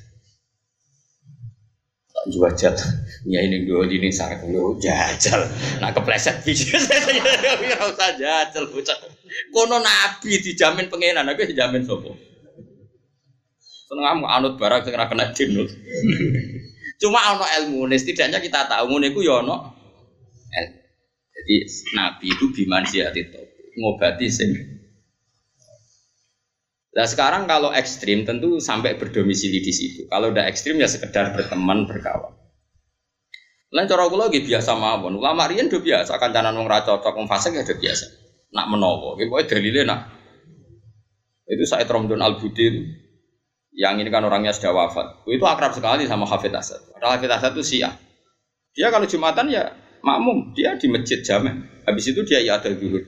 Tak 2.14 2.24
jajal. 2.30 2.74
Ya 3.26 3.42
ini 3.42 3.66
dua 3.66 3.90
ini 3.90 4.14
sarang 4.14 4.46
dulu 4.46 4.78
jajal. 4.78 5.42
Nah 5.82 5.90
kepleset 5.90 6.46
bisa 6.46 6.78
saya 6.78 7.02
ora 7.58 7.90
usah 7.90 8.14
jajal 8.14 8.70
bocah. 8.70 8.96
Kono 9.50 9.82
nabi 9.82 10.38
dijamin 10.38 10.86
pengenan, 10.86 11.26
aku 11.26 11.48
dijamin 11.50 11.82
sopo. 11.82 12.27
Seneng 13.88 14.20
anut 14.28 14.60
barang 14.60 14.84
sing 14.84 14.92
kena 14.92 15.32
dinut. 15.32 15.68
Cuma 17.00 17.32
ono 17.32 17.46
ilmu, 17.48 17.88
setidaknya 17.88 18.36
kita 18.44 18.68
tahu 18.68 18.92
ngono 18.92 19.08
iku 19.08 19.24
ya. 19.24 19.40
Jadi 21.38 21.56
nabi 21.96 22.26
itu 22.28 22.44
biman 22.52 22.84
itu 22.84 23.40
ngobati 23.78 24.28
sing 24.28 24.50
Nah 26.98 27.06
sekarang 27.06 27.46
kalau 27.46 27.70
ekstrim 27.70 28.26
tentu 28.26 28.58
sampai 28.58 28.98
berdomisili 28.98 29.62
di 29.62 29.70
situ. 29.70 30.10
Kalau 30.10 30.34
udah 30.34 30.50
ekstrim 30.50 30.82
ya 30.82 30.90
sekedar 30.90 31.30
berteman 31.30 31.86
berkawan. 31.86 32.34
Lain 33.70 33.86
cara 33.86 34.10
kula 34.10 34.26
lagi 34.26 34.42
biasa 34.42 34.74
mawon. 34.74 35.14
Ulama 35.14 35.46
riyen 35.46 35.70
do 35.70 35.78
biasa 35.78 36.18
kancanan 36.18 36.58
wong 36.58 36.66
ra 36.66 36.82
cocok 36.82 37.14
wong 37.14 37.30
fasik 37.30 37.54
ya 37.54 37.62
do 37.62 37.78
biasa. 37.78 38.10
Nak 38.50 38.66
menowo, 38.66 39.14
iki 39.14 39.30
pokoke 39.30 39.46
dalile 39.46 39.86
nak. 39.86 40.10
Itu 41.46 41.64
Said 41.70 41.86
Romdon 41.86 42.18
Al 42.18 42.34
Budin 42.42 43.07
yang 43.78 43.94
ini 44.02 44.10
kan 44.10 44.26
orangnya 44.26 44.50
sudah 44.50 44.74
wafat. 44.74 45.22
Itu 45.30 45.46
akrab 45.46 45.70
sekali 45.70 46.10
sama 46.10 46.26
Hafid 46.26 46.50
Asad. 46.50 46.82
Padahal 46.90 47.14
Hafid 47.14 47.30
Asad 47.30 47.54
itu 47.54 47.62
Syiah. 47.62 47.94
Dia 48.74 48.90
kalau 48.90 49.06
Jumatan 49.06 49.46
ya 49.46 49.70
makmum, 50.02 50.50
dia 50.50 50.74
di 50.74 50.90
masjid 50.90 51.22
jamek. 51.22 51.86
Habis 51.86 52.10
itu 52.10 52.26
dia 52.26 52.42
ya 52.42 52.58
ada 52.58 52.74
zuhur. 52.74 53.06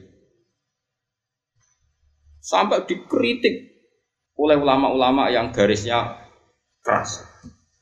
Sampai 2.39 2.87
dikritik 2.87 3.83
oleh 4.39 4.57
ulama-ulama 4.57 5.27
yang 5.29 5.51
garisnya 5.51 6.23
keras. 6.87 7.27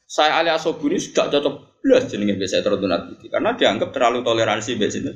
Saya 0.09 0.41
Ali 0.41 0.49
Asobuni 0.49 0.97
sudah 0.97 1.29
cocok 1.29 1.85
belas 1.85 2.09
jenenge 2.09 2.41
biasa 2.41 2.65
teruntunat 2.65 3.21
itu 3.21 3.29
karena 3.29 3.53
dianggap 3.53 3.93
terlalu 3.93 4.25
toleransi 4.25 4.81
biasanya. 4.81 5.13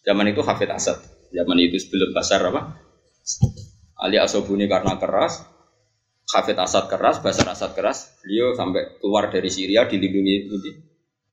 Zaman 0.00 0.32
itu 0.32 0.40
Hafid 0.40 0.72
Asad, 0.72 0.96
zaman 1.28 1.60
itu 1.60 1.76
sebelum 1.76 2.16
pasar 2.16 2.40
apa? 2.48 2.80
Ali 4.00 4.16
Asobuni 4.16 4.64
karena 4.64 4.96
keras, 4.96 5.44
Hafid 6.30 6.58
Asad 6.58 6.86
keras, 6.86 7.18
Basar 7.18 7.50
Asad 7.50 7.74
keras, 7.74 8.14
beliau 8.22 8.54
sampai 8.54 9.00
keluar 9.02 9.30
dari 9.30 9.50
Syria 9.50 9.90
dilindungi 9.90 10.34
di 10.46 10.70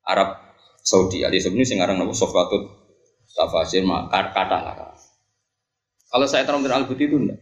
Arab 0.08 0.42
Saudi. 0.82 1.22
Ali 1.22 1.38
Asobuni 1.38 1.68
sekarang 1.68 2.02
nama 2.02 2.14
Sofwatut 2.16 2.66
Tafasir 3.38 3.86
kata 3.86 4.58
lah. 4.58 4.98
Kalau 6.08 6.26
saya 6.26 6.48
terang 6.48 6.64
al 6.64 6.88
itu 6.88 7.16
enggak. 7.20 7.40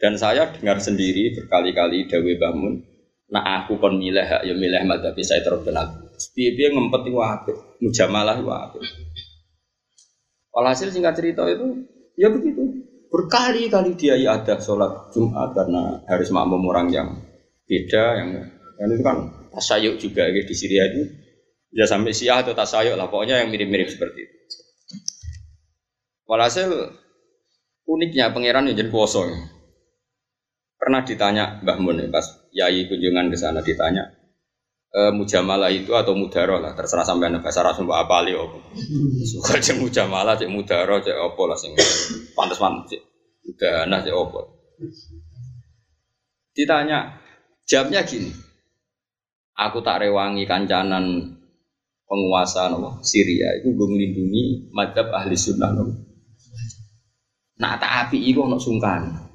Dan 0.00 0.16
saya 0.16 0.48
dengar 0.48 0.80
sendiri 0.80 1.36
berkali-kali 1.36 2.08
Dawe 2.08 2.32
Bangun, 2.40 2.80
nah 3.28 3.60
aku 3.60 3.76
kon 3.76 4.00
milih 4.00 4.24
ya 4.24 4.54
milih 4.56 4.88
madhabi 4.88 5.20
saya 5.20 5.44
terkenal. 5.44 6.08
Piye-piye 6.32 6.72
ngempet 6.72 7.04
itu 7.04 7.20
mujamalah 7.84 8.40
itu. 8.40 8.80
Walhasil 10.56 10.88
singkat 10.88 11.20
cerita 11.20 11.44
itu, 11.46 11.84
ya 12.16 12.32
begitu. 12.32 12.64
Berkali-kali 13.10 13.98
dia 13.98 14.14
ya 14.14 14.38
ada 14.38 14.62
sholat 14.62 15.10
Jumat 15.10 15.50
karena 15.50 15.98
harus 16.06 16.30
makmum 16.30 16.62
orang 16.70 16.94
yang 16.94 17.08
beda, 17.66 18.04
yang 18.22 18.28
dan 18.78 18.88
itu 18.94 19.02
kan 19.02 19.16
tasayuk 19.50 19.98
juga 19.98 20.30
gitu, 20.30 20.46
di 20.46 20.54
Syria 20.54 20.86
itu. 20.86 21.10
Ya 21.74 21.86
sampai 21.86 22.14
Syiah 22.14 22.42
atau 22.42 22.54
tasayuk 22.54 22.94
lah, 22.94 23.10
pokoknya 23.10 23.42
yang 23.42 23.50
mirip-mirip 23.50 23.90
seperti 23.90 24.26
itu. 24.26 24.36
Walhasil 26.30 26.70
uniknya 27.90 28.30
pangeran 28.30 28.70
yang 28.70 28.78
jadi 28.78 28.90
kuasa. 28.94 29.26
Pernah 30.78 31.02
ditanya 31.02 31.58
Mbah 31.66 31.78
Mun 31.82 31.98
pas 32.14 32.24
Yai 32.54 32.86
kunjungan 32.86 33.28
ke 33.28 33.36
sana 33.36 33.60
ditanya 33.60 34.19
e, 34.90 35.00
mujamalah 35.14 35.70
itu 35.70 35.94
atau 35.94 36.12
mudaro 36.18 36.58
lah 36.58 36.74
terserah 36.74 37.06
sampai 37.06 37.30
bahasa 37.38 37.62
Arab 37.62 37.78
apa 37.86 37.94
apa 38.06 38.16
li 38.26 38.34
opo. 38.34 38.58
Suka 39.30 39.62
cek 39.62 39.78
mujamalah 39.78 40.34
cek 40.34 40.50
mudaro 40.50 40.98
cek 40.98 41.16
opo 41.16 41.46
lah 41.46 41.56
sing 41.56 41.72
pantas 42.34 42.58
pantas 42.58 42.90
cek 42.90 43.02
nah 43.86 44.02
cek 44.02 44.14
opo. 44.14 44.40
Ditanya 46.54 47.22
jawabnya 47.64 48.02
gini. 48.02 48.30
Aku 49.60 49.84
tak 49.84 50.00
rewangi 50.00 50.48
kancanan 50.48 51.36
penguasa 52.08 52.66
nopo 52.66 52.98
Syria 53.06 53.54
itu 53.60 53.70
gue 53.70 53.86
melindungi 53.86 54.74
madhab 54.74 55.14
ahli 55.14 55.38
sunnah 55.38 55.70
nopo. 55.70 55.94
Nah 57.60 57.76
tak 57.76 58.08
api 58.08 58.18
itu 58.18 58.40
ono 58.42 58.58
sungkan. 58.58 59.30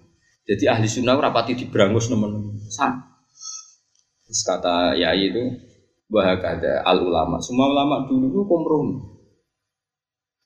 Jadi 0.46 0.66
ahli 0.70 0.86
sunnah 0.86 1.18
rapati 1.18 1.58
diberangus 1.58 2.10
teman-teman. 2.10 2.58
San. 2.70 3.15
Terus 4.26 4.42
kata 4.42 4.98
Yai 4.98 5.30
itu 5.30 5.44
bahwa 6.10 6.42
ada 6.42 6.82
al 6.86 6.98
ulama. 7.02 7.38
Semua 7.42 7.70
ulama 7.70 8.10
dulu 8.10 8.26
itu 8.30 8.42
kompromi. 8.46 8.96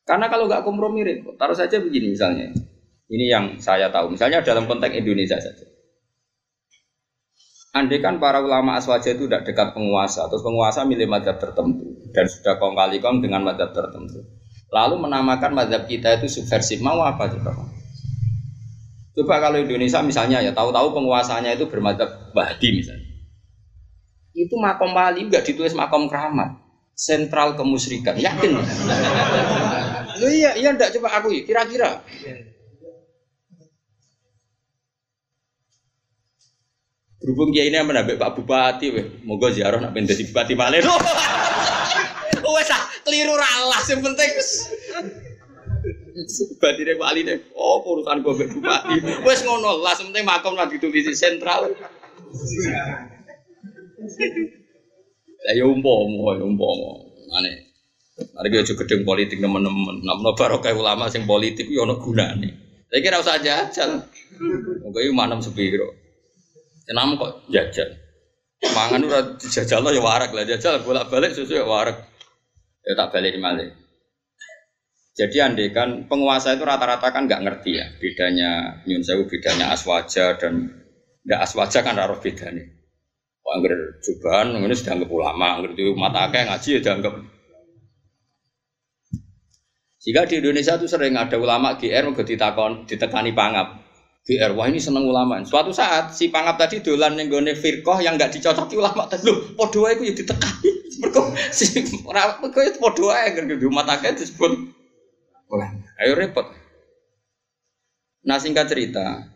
Karena 0.03 0.27
kalau 0.27 0.49
nggak 0.49 0.63
kompromi 0.67 1.05
repot. 1.05 1.35
Taruh 1.39 1.55
saja 1.55 1.79
begini 1.79 2.11
misalnya. 2.15 2.51
Ini 3.09 3.25
yang 3.25 3.45
saya 3.57 3.89
tahu. 3.89 4.13
Misalnya 4.13 4.43
dalam 4.43 4.67
konteks 4.67 4.93
Indonesia 4.93 5.39
saja. 5.39 5.65
Andai 7.69 8.01
kan 8.01 8.17
para 8.17 8.41
ulama 8.41 8.81
aswaja 8.81 9.13
itu 9.13 9.29
tidak 9.29 9.45
dekat 9.45 9.77
penguasa, 9.77 10.25
terus 10.25 10.41
penguasa 10.41 10.81
milih 10.89 11.05
madhab 11.05 11.37
tertentu 11.37 11.85
dan 12.09 12.25
sudah 12.25 12.57
kong 12.57 12.73
kali 12.73 12.97
kong 12.97 13.21
dengan 13.21 13.45
madhab 13.45 13.69
tertentu. 13.69 14.25
Lalu 14.73 14.97
menamakan 14.97 15.53
madhab 15.53 15.85
kita 15.85 16.17
itu 16.17 16.25
subversif, 16.25 16.81
mau 16.81 16.97
apa 17.05 17.29
coba? 17.29 17.53
Coba 19.13 19.35
kalau 19.37 19.61
Indonesia 19.61 20.01
misalnya 20.01 20.41
ya 20.41 20.49
tahu-tahu 20.49 20.97
penguasanya 20.97 21.53
itu 21.53 21.69
bermadzhab 21.69 22.33
Bahdi 22.33 22.81
misalnya. 22.81 23.08
Itu 24.39 24.55
makom 24.55 24.95
wali 24.95 25.27
enggak 25.27 25.43
ditulis 25.43 25.75
makom 25.75 26.07
keramat. 26.07 26.55
Sentral 26.95 27.59
kemusyrikan. 27.59 28.15
Yakin? 28.15 28.55
Lu 30.19 30.27
iya, 30.31 30.55
iya 30.55 30.71
enggak 30.71 30.95
coba 30.95 31.19
aku 31.19 31.35
kira-kira. 31.43 31.99
Berhubung 37.19 37.51
kiai 37.51 37.67
ini 37.67 37.75
menambah 37.83 38.15
Pak 38.15 38.31
Bupati, 38.39 38.95
weh, 38.95 39.05
moga 39.27 39.51
ziarah 39.51 39.83
nak 39.83 39.91
pengen 39.91 40.15
jadi 40.15 40.23
bupati 40.31 40.55
malah. 40.55 40.79
Wes 42.55 42.71
ah, 42.71 42.83
keliru 43.03 43.35
ralah, 43.35 43.83
yang 43.91 43.99
penting 43.99 44.31
Batine 46.63 46.95
Pak 46.95 47.07
Ali 47.11 47.27
deh. 47.27 47.37
Oh, 47.59 47.83
urusan 47.83 48.23
gue 48.23 48.33
bupati. 48.55 48.95
Wes 49.27 49.43
ngono 49.43 49.83
lah, 49.83 49.99
penting 49.99 50.23
makom 50.23 50.55
lah 50.55 50.71
ditulis 50.71 51.11
sentral. 51.11 51.75
Lah 55.39 55.53
ya 55.55 55.63
umpomo, 55.67 56.35
ya 56.35 56.43
umpomo. 56.43 56.91
Ane. 57.35 57.69
Mari 58.35 58.47
kita 58.51 58.75
gedeng 58.83 59.07
politik 59.07 59.39
teman-teman. 59.39 60.03
Namun 60.03 60.35
barokah 60.35 60.75
ulama 60.75 61.07
sing 61.07 61.23
politik 61.23 61.71
yo 61.71 61.87
ono 61.87 61.95
gunane. 61.99 62.49
Saya 62.89 62.99
kira 63.05 63.21
usah 63.21 63.39
jajal. 63.39 64.03
Moga 64.83 64.99
iki 64.99 65.13
manem 65.13 65.39
sepiro. 65.39 65.93
Kenapa 66.89 67.13
kok 67.15 67.31
jajal? 67.53 67.89
Mangan 68.59 69.07
ora 69.07 69.21
dijajal 69.39 69.87
ya 69.87 70.01
warak 70.03 70.35
lah 70.35 70.43
jajal 70.43 70.83
bolak-balik 70.83 71.31
sesuai 71.31 71.63
warak. 71.63 71.97
Ya 72.83 72.93
tak 72.97 73.15
balik 73.15 73.39
malih. 73.39 73.71
Jadi 75.15 75.37
andekan 75.43 76.07
penguasa 76.07 76.55
itu 76.55 76.63
rata-rata 76.63 77.11
kan 77.11 77.27
nggak 77.27 77.43
ngerti 77.43 77.71
ya 77.75 77.85
bedanya 77.99 78.81
nyun 78.87 79.03
sewu 79.03 79.27
bedanya 79.27 79.75
aswaja 79.75 80.39
dan 80.39 80.71
nggak 81.27 81.39
aswaja 81.43 81.83
kan 81.83 81.99
raro 81.99 82.19
bedanya. 82.19 82.78
Angger 83.49 83.97
jubahan 84.05 84.53
ini 84.53 84.75
sudah 84.77 84.93
anggap 84.99 85.09
ulama, 85.09 85.57
angger 85.57 85.71
itu 85.73 85.93
mata 85.97 86.29
akeh 86.29 86.45
ngaji 86.45 86.69
ya 86.77 86.79
dianggap. 86.85 87.13
Jika 89.99 90.31
di 90.31 90.39
Indonesia 90.39 90.79
itu 90.79 90.87
sering 90.87 91.19
ada 91.19 91.35
ulama 91.35 91.75
GR 91.75 92.07
mau 92.07 92.15
ditakon 92.15 92.87
ditekani 92.87 93.35
pangap. 93.35 93.83
GR 94.23 94.55
wah 94.55 94.71
ini 94.71 94.79
seneng 94.79 95.03
ulama. 95.03 95.43
Suatu 95.43 95.75
saat 95.75 96.15
si 96.15 96.31
pangap 96.31 96.55
tadi 96.55 96.79
dolan 96.79 97.19
ning 97.19 97.27
gone 97.27 97.51
firqah 97.51 97.99
yang 97.99 98.15
nggak 98.15 98.31
dicocoki 98.31 98.79
ulama 98.79 99.11
tadi. 99.11 99.27
Lho, 99.27 99.59
padha 99.59 99.79
wae 99.83 99.99
ya 99.99 100.13
ditekani. 100.15 100.69
Mergo 101.03 101.31
si 101.51 101.83
ora 102.07 102.39
kok 102.39 102.55
itu 102.55 102.79
padha 102.79 103.03
wae 103.11 103.27
angger 103.43 103.59
mata 103.67 103.99
akeh 103.99 104.15
disebut 104.15 104.71
Ayo 105.99 106.15
repot. 106.15 106.47
Nah 108.23 108.37
singkat 108.39 108.71
cerita, 108.71 109.27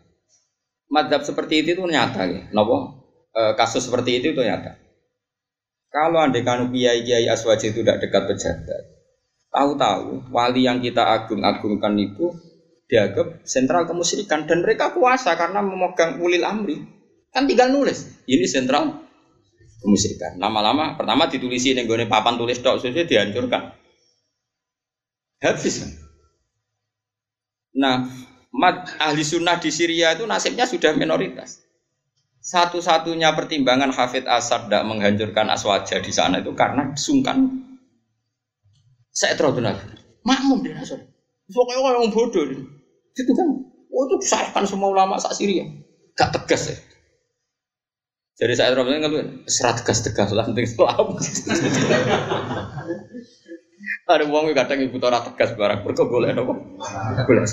madhab 0.88 1.26
seperti 1.26 1.60
itu 1.60 1.76
itu 1.76 1.82
nyata 1.84 2.24
ya. 2.24 2.42
Nopo 2.56 3.03
e, 3.34 3.42
kasus 3.58 3.90
seperti 3.90 4.22
itu 4.22 4.32
itu 4.32 4.40
nyata. 4.40 4.78
Kalau 5.90 6.22
anda 6.22 6.38
kan 6.42 6.70
kiai 6.70 7.02
kiai 7.02 7.26
aswaji 7.30 7.74
itu 7.74 7.82
tidak 7.82 8.02
dekat 8.02 8.22
pejabat, 8.30 8.82
tahu-tahu 9.50 10.30
wali 10.34 10.66
yang 10.66 10.82
kita 10.82 11.02
agung-agungkan 11.06 11.94
itu 11.98 12.34
dianggap 12.90 13.46
sentral 13.46 13.86
kemusyrikan 13.86 14.46
dan 14.46 14.62
mereka 14.62 14.90
kuasa 14.94 15.34
karena 15.38 15.62
memegang 15.62 16.18
ulil 16.18 16.42
amri. 16.42 16.82
Kan 17.34 17.50
tinggal 17.50 17.70
nulis 17.74 18.06
ini 18.30 18.46
sentral 18.46 19.02
kemusyrikan. 19.82 20.38
Lama-lama 20.38 20.94
pertama 20.94 21.26
ditulisi 21.26 21.74
gue 21.74 22.06
papan 22.06 22.38
tulis 22.38 22.58
dok 22.62 22.78
sesuai 22.78 23.06
dihancurkan. 23.06 23.74
Habis. 25.42 25.98
Nah 27.74 28.06
mat, 28.54 28.94
ahli 29.02 29.26
sunnah 29.26 29.58
di 29.58 29.74
Syria 29.74 30.14
itu 30.14 30.22
nasibnya 30.30 30.62
sudah 30.64 30.94
minoritas 30.94 31.63
satu-satunya 32.44 33.32
pertimbangan 33.32 33.88
Hafid 33.88 34.28
Asad 34.28 34.68
tidak 34.68 34.84
menghancurkan 34.84 35.48
aswaja 35.48 35.96
di 36.04 36.12
sana 36.12 36.44
itu 36.44 36.52
karena 36.52 36.92
sungkan 36.92 37.48
saya 39.08 39.32
terlalu 39.32 39.64
makmum 40.20 40.60
di 40.60 40.76
Nasr 40.76 41.00
pokoknya 41.48 41.80
orang 41.80 42.12
bodoh 42.12 42.44
itu 43.14 43.32
kan 43.32 43.48
oh 43.94 44.02
itu 44.10 44.16
disalahkan 44.26 44.66
semua 44.66 44.90
ulama 44.90 45.14
saat 45.22 45.38
Syria. 45.38 45.64
Gak 46.18 46.34
tegas 46.34 46.70
ya. 46.70 46.76
Jadi 48.34 48.52
saya 48.58 48.74
terlalu 48.74 48.98
ngeluh 48.98 49.46
serat 49.46 49.78
tegas 49.78 50.02
tegas 50.02 50.34
lah 50.34 50.42
penting 50.42 50.66
Islam 50.66 51.14
ada 54.04 54.24
uang 54.28 54.52
kadang 54.52 54.80
ibu 54.84 54.96
tora 55.00 55.20
tegas 55.22 55.56
barang 55.56 55.80
berkebul 55.84 56.24
boleh 56.24 56.36
nopo 56.36 56.52
boleh 57.24 57.44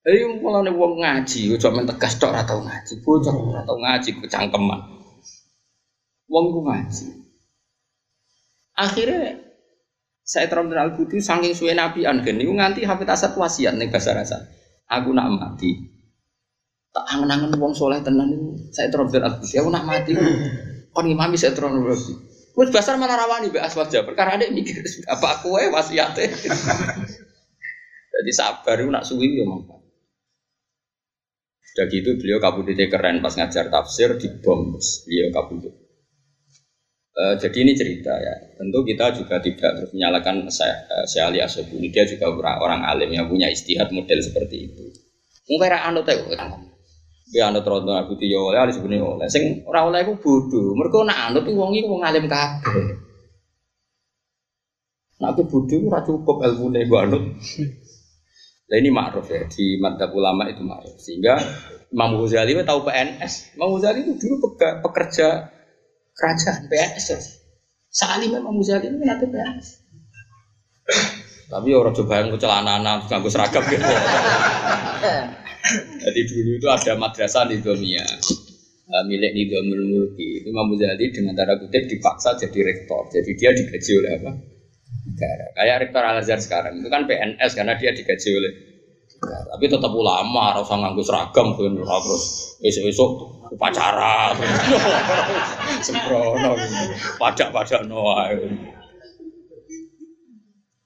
Eh 0.00 0.24
malah 0.40 0.64
nih 0.64 0.72
wong 0.72 1.04
ngaji, 1.04 1.52
gue 1.52 1.60
cuma 1.60 1.84
tegas 1.84 2.16
tok 2.16 2.32
atau 2.32 2.64
ngaji, 2.64 3.04
bocor 3.04 3.36
atau 3.52 3.76
ngaji 3.76 4.10
kecangkeman. 4.24 4.80
Wong 6.24 6.44
gue 6.56 6.62
ngaji. 6.64 7.06
Akhirnya 8.80 9.36
saya 10.24 10.48
terang 10.48 10.72
al 10.72 10.96
budi 10.96 11.20
saking 11.20 11.52
suwe 11.52 11.76
nabi 11.76 12.08
angen 12.08 12.40
niku 12.40 12.56
nganti 12.56 12.88
hafid 12.88 13.12
asad 13.12 13.36
wasiat 13.36 13.76
nih 13.76 13.92
bahasa 13.92 14.16
rasa. 14.16 14.38
Aku 14.88 15.12
nak 15.12 15.28
mati. 15.36 15.76
Tak 16.96 17.04
angen-angen 17.12 17.60
wong 17.60 17.76
soleh 17.76 18.00
tenan 18.00 18.32
niku 18.32 18.56
saya 18.72 18.88
terang 18.88 19.12
al. 19.12 19.36
Aku 19.36 19.68
nak 19.68 19.84
mati. 19.84 20.16
Kon 20.96 21.12
imami 21.12 21.36
saya 21.36 21.52
terang 21.52 21.76
al 21.76 21.84
budi. 21.84 22.14
Wes 22.56 22.72
basar 22.72 22.96
malah 22.96 23.20
rawani 23.20 23.52
mbek 23.52 23.68
aswaja. 23.68 24.00
Perkara 24.06 24.40
ada 24.40 24.48
mikir 24.48 24.80
apa 25.12 25.26
aku 25.36 25.60
wae 25.60 25.68
wasiate. 25.68 26.24
Jadi 28.16 28.32
sabar 28.32 28.80
nak 28.88 29.04
suwi 29.04 29.34
ya 29.34 29.44
mangkat. 29.44 29.80
Sudah 31.80 31.96
gitu 31.96 32.12
beliau 32.20 32.36
kabudutnya 32.44 32.92
keren 32.92 33.24
pas 33.24 33.32
ngajar 33.32 33.72
tafsir 33.72 34.12
di 34.20 34.28
bom 34.44 34.68
beliau 34.76 35.32
kabudut. 35.32 35.72
E, 37.16 37.40
jadi 37.40 37.56
ini 37.64 37.72
cerita 37.72 38.12
ya. 38.20 38.36
Tentu 38.60 38.84
kita 38.84 39.16
juga 39.16 39.40
tidak 39.40 39.80
terus 39.80 39.88
menyalahkan 39.96 40.44
saya, 40.52 40.76
saya 41.08 41.32
Ali 41.32 41.40
Asobuni. 41.40 41.88
Dia 41.88 42.04
juga 42.04 42.36
orang, 42.36 42.84
alim 42.84 43.08
yang 43.08 43.24
punya 43.32 43.48
istihad 43.48 43.88
model 43.96 44.20
seperti 44.20 44.68
itu. 44.68 44.92
Mungkin 45.48 45.72
anut 45.72 46.04
ya, 46.04 46.20
ya 47.32 47.48
anut 47.48 47.64
rondo 47.64 47.96
aku 47.96 48.12
tiyo 48.20 48.52
oleh 48.52 48.60
Ali 48.60 48.76
sebenarnya 48.76 49.00
oleh. 49.00 49.32
Sing 49.32 49.64
orang 49.64 49.88
oleh 49.88 50.04
aku 50.04 50.20
bodoh. 50.20 50.76
Mereka 50.76 51.08
nak 51.08 51.32
anut 51.32 51.48
tuh 51.48 51.56
wong 51.56 51.72
itu 51.72 51.88
wong 51.88 52.04
alim 52.04 52.28
kabeh. 52.28 52.92
Nah 55.16 55.32
aku 55.32 55.48
bodoh 55.48 55.80
ora 55.88 56.04
cukup 56.04 56.44
ilmu 56.44 56.76
gue 56.76 56.98
anut. 57.00 57.24
Nah 58.70 58.76
ini 58.78 58.90
ma'ruf 58.94 59.26
ya, 59.26 59.42
di 59.50 59.82
mantap 59.82 60.14
ulama 60.14 60.46
itu 60.46 60.62
ma'ruf. 60.62 60.94
Sehingga 60.94 61.34
Imam 61.90 62.22
Ghazali 62.22 62.54
tahu 62.62 62.86
PNS. 62.86 63.58
Imam 63.58 63.74
Ghazali 63.74 64.06
itu 64.06 64.14
dulu 64.14 64.54
pekerja 64.58 65.50
kerajaan 66.14 66.70
PNS. 66.70 67.06
Ya. 67.10 67.18
Saat 67.90 68.22
ini 68.22 68.30
Imam 68.30 68.54
Ghazali 68.62 68.94
ini 68.94 69.02
nanti 69.02 69.26
PNS. 69.26 69.68
Tapi 71.50 71.74
orang 71.74 71.90
coba 71.98 72.22
yang 72.22 72.38
celana 72.38 72.78
anak 72.78 73.10
nganggo 73.10 73.26
seragam 73.26 73.66
gitu. 73.66 73.82
Jadi 76.06 76.20
dulu 76.30 76.50
itu 76.62 76.66
ada 76.70 76.94
madrasah 76.94 77.50
di 77.50 77.58
Domia 77.58 78.06
uh, 78.90 79.04
milik 79.06 79.32
Nidamul 79.34 79.82
Mulki. 79.86 80.42
Itu 80.42 80.50
Imam 80.50 80.70
Ghazali 80.74 81.10
dengan 81.14 81.34
tanda 81.38 81.54
kutip 81.58 81.86
dipaksa 81.86 82.34
jadi 82.36 82.58
rektor. 82.66 83.06
Jadi 83.10 83.30
dia 83.38 83.50
digaji 83.54 83.92
oleh 83.98 84.12
apa? 84.20 84.32
Negara. 85.20 85.46
Kayak 85.52 85.76
rektor 85.84 86.00
Al 86.00 86.16
Azhar 86.24 86.40
sekarang 86.40 86.80
itu 86.80 86.88
kan 86.88 87.04
PNS 87.04 87.52
karena 87.52 87.76
dia 87.76 87.92
digaji 87.92 88.28
oleh 88.32 88.52
negara. 89.20 89.48
Tapi 89.52 89.64
tetap 89.68 89.92
ulama, 89.92 90.56
harus 90.56 90.64
nganggus 90.72 91.06
seragam 91.12 91.52
kan 91.52 91.76
terus 91.76 92.24
besok-besok 92.64 93.10
upacara 93.52 94.32
sembrono 95.84 96.56
pajak-pajak 97.20 97.84
noah. 97.84 98.32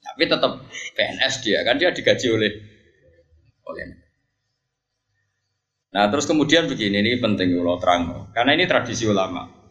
Tapi 0.02 0.22
tetap 0.26 0.52
PNS 0.98 1.34
dia 1.46 1.62
kan 1.62 1.78
dia 1.78 1.94
digaji 1.94 2.26
oleh 2.34 2.52
oleh 3.70 3.84
Nah 5.94 6.10
terus 6.10 6.26
kemudian 6.26 6.66
begini 6.66 7.06
ini 7.06 7.22
penting 7.22 7.54
kalau 7.54 7.78
terang 7.78 8.02
karena 8.34 8.50
ini 8.58 8.66
tradisi 8.66 9.06
ulama. 9.06 9.63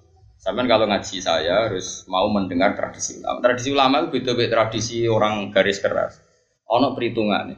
Sampai 0.44 0.68
kalau 0.68 0.92
ngaji 0.92 1.24
saya 1.24 1.72
harus 1.72 2.04
mau 2.12 2.28
mendengar 2.28 2.76
tradisi 2.76 3.24
ulama. 3.24 3.40
Tradisi 3.40 3.70
ulama 3.72 3.96
itu 4.04 4.20
beda-beda 4.20 4.60
tradisi 4.60 5.08
orang 5.08 5.56
garis 5.56 5.80
keras. 5.80 6.20
Ono 6.68 6.92
perhitungan. 6.92 7.56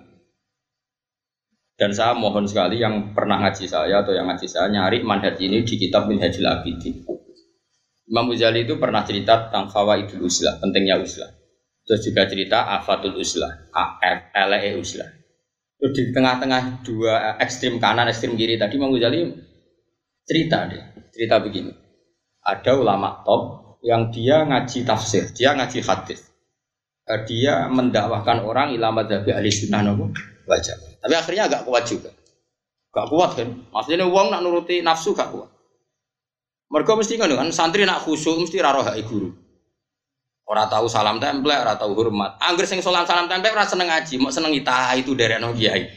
Dan 1.73 1.91
saya 1.97 2.13
mohon 2.13 2.45
sekali 2.45 2.77
yang 2.77 3.17
pernah 3.17 3.41
ngaji 3.41 3.65
saya 3.65 4.05
atau 4.05 4.13
yang 4.13 4.29
ngaji 4.29 4.45
saya 4.45 4.69
nyari 4.69 5.01
manhaj 5.01 5.33
ini 5.41 5.65
di 5.65 5.75
kitab 5.81 6.05
Minhajul 6.05 6.45
Abidin. 6.45 7.01
Imam 8.05 8.29
Ghazali 8.29 8.69
itu 8.69 8.77
pernah 8.77 9.01
cerita 9.01 9.49
tentang 9.49 9.65
fawaidul 9.73 10.21
uslah, 10.21 10.61
pentingnya 10.61 11.01
uslah. 11.01 11.33
Terus 11.89 12.05
juga 12.05 12.29
cerita 12.29 12.69
afatul 12.69 13.17
uslah, 13.17 13.65
LE 14.29 14.77
uslah. 14.77 15.09
Terus 15.81 15.91
di 15.91 16.03
tengah-tengah 16.13 16.85
dua 16.85 17.41
ekstrim 17.41 17.81
kanan, 17.81 18.13
ekstrim 18.13 18.37
kiri 18.37 18.61
tadi 18.61 18.77
Imam 18.77 18.93
Ghazali 18.93 19.25
cerita 20.21 20.69
deh, 20.69 21.09
cerita 21.09 21.41
begini 21.41 21.84
ada 22.45 22.71
ulama 22.77 23.25
top 23.25 23.41
yang 23.81 24.13
dia 24.13 24.45
ngaji 24.45 24.85
tafsir, 24.85 25.33
dia 25.33 25.57
ngaji 25.57 25.81
hadis. 25.81 26.29
Eh, 27.05 27.21
dia 27.29 27.69
mendakwahkan 27.69 28.45
orang 28.45 28.73
ilmu 28.73 29.05
dari 29.05 29.29
ahli 29.33 29.49
sunnah 29.49 29.81
nopo 29.81 30.09
wajah. 30.49 31.01
Tapi 31.01 31.13
akhirnya 31.13 31.49
agak 31.49 31.61
kuat 31.65 31.85
juga. 31.85 32.09
Gak 32.89 33.07
kuat 33.13 33.37
kan? 33.37 33.49
Maksudnya 33.69 34.09
uang 34.09 34.33
nak 34.33 34.41
nuruti 34.41 34.81
nafsu 34.81 35.13
gak 35.13 35.29
kuat. 35.29 35.49
Mereka 36.73 36.97
mesti 36.97 37.13
kan 37.21 37.29
kan 37.29 37.49
santri 37.53 37.85
nak 37.85 38.01
khusyuk 38.01 38.41
mesti 38.41 38.57
raro 38.57 38.81
hai 38.81 39.05
guru. 39.05 39.29
Orang 40.45 40.69
tahu 40.69 40.85
salam 40.85 41.17
tempel, 41.17 41.53
orang 41.53 41.77
tahu 41.77 41.93
hormat. 41.97 42.37
Angger 42.41 42.69
sing 42.69 42.81
salam 42.81 43.05
salam 43.05 43.25
tempel, 43.25 43.53
orang 43.53 43.69
seneng 43.69 43.89
ngaji, 43.89 44.13
mau 44.21 44.29
seneng 44.29 44.53
ita 44.53 44.93
itu 44.97 45.17
dari 45.17 45.41
no 45.41 45.53
kiai. 45.53 45.89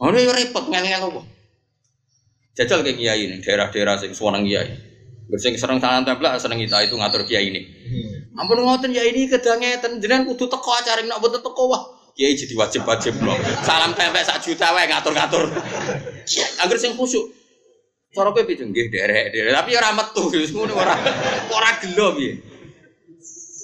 Oh 0.00 0.08
repot 0.08 0.68
ngel-ngel 0.68 1.08
apa? 1.08 1.20
Jajal 2.52 2.84
kayak 2.84 2.96
kiai 3.00 3.20
ini, 3.28 3.36
daerah-daerah 3.40 3.96
sing 3.96 4.12
suwanang 4.12 4.44
kiai. 4.44 4.91
Bersing 5.30 5.54
serang 5.56 5.78
tangan 5.78 6.02
tempel 6.02 6.28
seneng 6.40 6.58
kita 6.60 6.82
itu 6.84 6.94
ngatur 6.98 7.22
kiai 7.22 7.48
ini. 7.48 7.60
Hmm. 7.62 8.42
Ampun 8.42 8.64
ngoten 8.64 8.90
ya 8.90 9.04
ini 9.04 9.28
kedangeten 9.28 10.00
jenengan 10.00 10.26
kudu 10.28 10.48
teko 10.48 10.70
acara 10.72 11.04
nak 11.04 11.20
boten 11.20 11.40
teko 11.44 11.62
wah. 11.68 11.82
Kiai 12.12 12.36
jadi 12.36 12.52
wajib-wajib 12.52 13.16
loh. 13.24 13.36
Salam 13.64 13.96
tempel 13.96 14.20
sak 14.24 14.44
juta 14.44 14.72
wae 14.76 14.88
ngatur-ngatur. 14.88 15.48
Agar 16.64 16.76
sing 16.76 16.96
khusyuk. 16.96 17.32
Cara 18.12 18.28
kowe 18.28 18.44
piye 18.44 18.60
nggih 18.60 18.92
derek-derek 18.92 19.52
tapi 19.56 19.72
ora 19.72 19.88
metu 19.96 20.28
ngono 20.28 20.76
ora 20.76 20.92
ora 21.48 21.70
gelo 21.80 22.12
piye. 22.12 22.32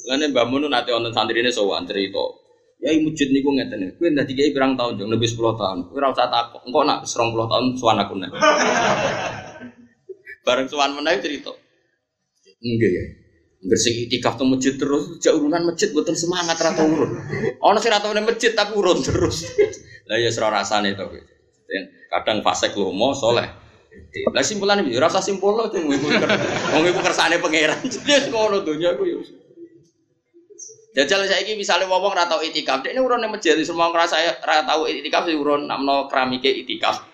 Lane 0.08 0.32
Mbah 0.32 0.48
Mun 0.48 0.72
nate 0.72 0.88
wonten 0.88 1.12
santrine 1.12 1.52
sowan 1.52 1.84
cerita. 1.84 2.24
Ya 2.80 2.96
masjid 2.96 3.28
niku 3.28 3.52
ngeten. 3.52 3.92
Kowe 4.00 4.08
dadi 4.08 4.32
kiai 4.32 4.56
pirang 4.56 4.72
tahun 4.72 4.96
jeng 4.96 5.12
lebih 5.12 5.28
10 5.28 5.36
tahun. 5.52 5.78
Kowe 5.92 6.00
ora 6.00 6.08
usah 6.16 6.32
takok. 6.32 6.64
Engko 6.64 6.80
nak 6.88 7.04
20 7.04 7.44
tahun 7.44 7.64
suwan 7.76 8.00
aku 8.00 8.14
nek. 8.16 8.32
Bareng 10.48 10.64
suwan 10.64 10.96
meneh 10.96 11.20
cerita. 11.20 11.52
Enggak 12.64 12.90
ya. 12.90 13.04
Bersih 13.58 14.08
itikaf 14.08 14.40
tuh 14.40 14.48
masjid 14.48 14.72
terus, 14.80 15.20
jauh 15.20 15.44
urunan 15.44 15.68
masjid 15.68 15.92
buatan 15.92 16.16
semangat 16.16 16.56
rata 16.56 16.88
urun. 16.88 17.20
Ono 17.58 17.76
sih 17.82 17.92
rata 17.92 18.08
masjid 18.16 18.56
tapi 18.56 18.72
urun 18.72 19.02
terus. 19.04 19.44
Lah 20.08 20.16
ya 20.16 20.32
serah 20.32 20.48
rasane 20.48 20.96
to. 20.96 21.04
Kadang 22.08 22.40
fasek 22.40 22.72
lomo 22.78 23.12
soleh. 23.12 23.44
Lah 24.30 24.44
simpulan 24.46 24.80
iki 24.86 24.96
rasa 24.96 25.18
simpul 25.18 25.58
lo 25.58 25.66
tuh 25.68 25.84
wong 26.72 26.84
iku 26.86 27.00
kersane 27.02 27.42
pangeran. 27.42 27.82
Jadi 27.92 28.30
ngono 28.30 28.62
donya 28.62 28.94
aku 28.94 29.04
ya. 29.04 29.18
Jajal 30.96 31.28
saya 31.28 31.44
ini 31.44 31.58
misalnya 31.58 31.90
wong 31.90 32.08
ora 32.08 32.24
tau 32.30 32.40
itikaf, 32.40 32.80
ini 32.88 32.98
urun 32.98 33.20
ning 33.20 33.30
masjid 33.30 33.58
semua 33.60 33.92
ngerasa 33.92 34.40
ora 34.40 34.64
tau 34.64 34.88
itikaf 34.88 35.28
urun 35.28 35.68
namno 35.68 36.08
keramike 36.08 36.48
itikaf. 36.48 37.04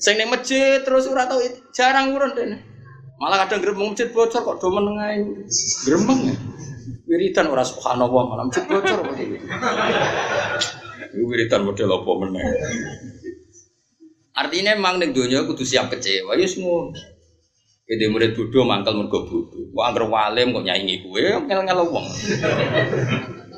Sing 0.00 0.14
ning 0.16 0.28
masjid 0.32 0.80
terus 0.80 1.06
ora 1.08 1.28
tau 1.28 1.40
jarang 1.72 2.16
urun 2.16 2.32
dene. 2.32 2.56
Malah 3.16 3.48
kadang 3.48 3.64
gremeng 3.64 3.96
masjid 3.96 4.12
bocor 4.12 4.40
kok 4.44 4.56
do 4.60 4.68
meneng 4.68 4.96
ae. 5.00 5.20
Gremeng 5.88 6.20
ya. 6.28 6.36
Wiridan 7.06 7.46
ora 7.48 7.64
subhanallah 7.64 8.22
malah 8.28 8.44
masjid 8.44 8.64
bocor 8.68 8.98
kok 9.04 9.16
iki. 9.16 9.38
Wiridan 11.16 11.64
model 11.64 11.96
apa 11.96 12.10
meneh. 12.24 12.44
Artinya 14.36 14.76
memang 14.76 15.00
ning 15.00 15.16
donya 15.16 15.48
kudu 15.48 15.64
siap 15.64 15.88
kecewa 15.88 16.36
ya 16.36 16.44
ngono. 16.44 16.92
Gede 17.86 18.10
murid 18.10 18.34
bodoh 18.34 18.66
mangkel 18.66 18.98
mergo 18.98 19.24
bodoh. 19.24 19.80
Angger 19.80 20.10
walim 20.10 20.52
kok 20.52 20.66
nyaingi 20.66 21.06
kowe 21.06 21.22
ngel-ngel 21.46 21.86
wong. 21.86 22.06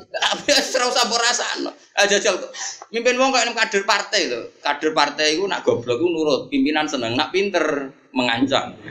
Tapi 0.09 0.49
ora 0.49 0.85
usah 0.89 1.05
mbok 1.05 1.21
rasakno. 1.21 1.69
Ah 1.93 2.09
jajal 2.09 2.41
mimpin 2.89 3.13
wong 3.21 3.29
kok 3.29 3.45
kader 3.53 3.83
partai 3.85 4.25
lho. 4.25 4.49
Kader 4.57 4.89
partai 4.97 5.37
iku 5.37 5.45
nak 5.45 5.61
goblok 5.61 6.01
iku 6.01 6.09
nurut, 6.09 6.41
pimpinan 6.49 6.89
seneng, 6.89 7.13
nak 7.13 7.29
pinter 7.29 7.93
mengancam. 8.13 8.73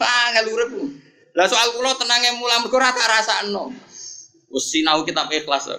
Ah 0.00 0.26
ngelurip. 0.32 0.70
Lah 1.34 1.50
soal 1.50 1.74
kula 1.74 1.98
tenange 1.98 2.38
mulah 2.38 2.62
mergo 2.62 2.78
ora 2.78 2.94
tak 2.94 3.10
rasakno. 3.10 3.74
Wis 4.54 4.70
sinau 4.70 5.02
kitab 5.02 5.26
ikhlas. 5.34 5.66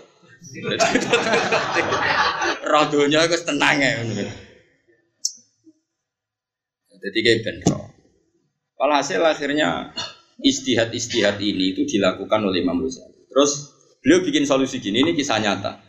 Roh 2.70 2.84
donya 2.92 3.24
iku 3.24 3.40
tenang 3.40 3.80
ya. 3.80 4.04
Jadi 7.06 7.20
kayak 7.24 7.40
bentrok. 7.46 7.86
hasil 8.76 9.22
akhirnya 9.24 9.94
istihad-istihad 10.42 11.40
ini 11.40 11.76
itu 11.76 11.88
dilakukan 11.88 12.44
oleh 12.44 12.64
Imam 12.64 12.84
Ghazali. 12.84 13.28
Terus 13.32 13.52
beliau 14.04 14.24
bikin 14.24 14.44
solusi 14.44 14.84
gini, 14.84 15.04
ini 15.04 15.12
kisah 15.16 15.40
nyata. 15.40 15.80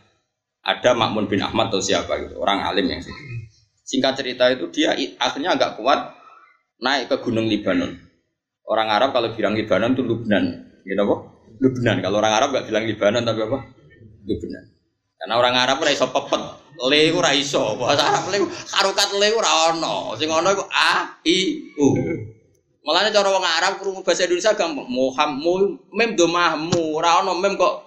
Ada 0.67 0.95
Makmun 0.95 1.31
bin 1.31 1.39
Ahmad 1.39 1.71
atau 1.71 1.79
siapa 1.79 2.19
gitu, 2.27 2.43
orang 2.43 2.59
alim 2.59 2.91
yang 2.91 2.99
sih. 2.99 3.13
Singkat 3.87 4.19
cerita 4.19 4.51
itu 4.51 4.67
dia 4.67 4.91
akhirnya 5.15 5.55
agak 5.55 5.79
kuat 5.79 6.11
naik 6.83 7.07
ke 7.07 7.23
Gunung 7.23 7.47
Libanon. 7.47 7.95
Orang 8.67 8.91
Arab 8.91 9.15
kalau 9.15 9.31
bilang 9.31 9.55
Libanon 9.55 9.95
itu 9.95 10.03
Lubnan, 10.03 10.43
gitu 10.83 10.99
apa? 11.07 11.15
Lubnan. 11.63 12.03
Kalau 12.03 12.19
orang 12.19 12.33
Arab 12.35 12.49
nggak 12.51 12.67
bilang 12.67 12.83
Libanon 12.83 13.23
tapi 13.23 13.41
apa? 13.47 13.59
Lubnan. 14.27 14.63
Karena 15.17 15.33
orang 15.39 15.55
Arab 15.55 15.81
ora 15.81 15.91
iso 15.95 16.05
pepet, 16.11 16.43
le 16.83 17.01
ora 17.15 17.31
iso. 17.31 17.79
Bahasa 17.79 18.03
Arab 18.05 18.27
le 18.29 18.37
harokat 18.45 19.09
le 19.15 19.27
ora 19.33 19.51
ono. 19.71 20.19
Sing 20.19 20.27
ono 20.27 20.51
a 20.67 21.15
i 21.23 21.71
u. 21.79 21.87
Mulane 22.87 23.11
cara 23.11 23.27
wong 23.35 23.43
Arab 23.43 23.83
krungu 23.83 23.99
bahasa 23.99 24.23
Indonesia 24.23 24.55
gampang. 24.55 24.87
Muhammad 24.87 25.75
mem 25.91 26.15
do 26.15 26.23
mahmu, 26.31 26.95
ora 26.95 27.19
ono 27.19 27.35
mem 27.35 27.59
kok 27.59 27.83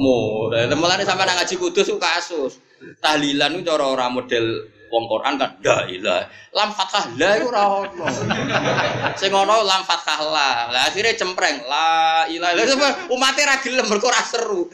mu. 0.00 0.48
Mulane 0.48 1.04
sampe 1.04 1.28
nang 1.28 1.36
ngaji 1.36 1.60
kudus 1.60 1.92
ku 1.92 2.00
kasus. 2.00 2.56
Tahlilan 3.04 3.60
ku 3.60 3.68
cara 3.68 3.84
ora 3.84 4.08
model 4.08 4.64
wong 4.88 5.04
Quran 5.06 5.36
kan 5.38 5.54
la 5.62 5.86
ilah 5.86 6.26
lam 6.50 6.74
fathah 6.74 7.14
la 7.14 7.38
iku 7.38 7.46
ora 7.54 7.62
ono 7.84 8.04
sing 9.14 9.30
ono 9.30 9.62
lam 9.62 9.86
fathah 9.86 10.18
la 10.18 10.66
lah 10.66 10.82
akhirnya 10.90 11.14
cempreng 11.14 11.62
la 11.70 12.26
ilaha 12.26 13.06
umat 13.14 13.38
ra 13.38 13.62
gelem 13.62 13.86
mergo 13.86 14.10
ora 14.10 14.18
seru 14.26 14.66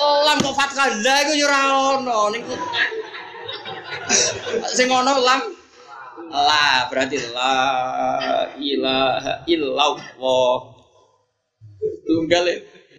lam 0.00 0.36
kok 0.40 0.54
fathah 0.56 0.88
la 1.02 1.16
iku 1.26 1.32
ora 1.44 1.60
ono 1.98 2.18
niku. 2.30 2.54
Sing 4.70 4.88
ono 4.88 5.20
lam 5.20 5.57
la 6.26 6.90
berarti 6.90 7.16
la 7.30 7.54
ilaha 8.58 9.32
illallah. 9.46 10.56
Tunggal 12.04 12.44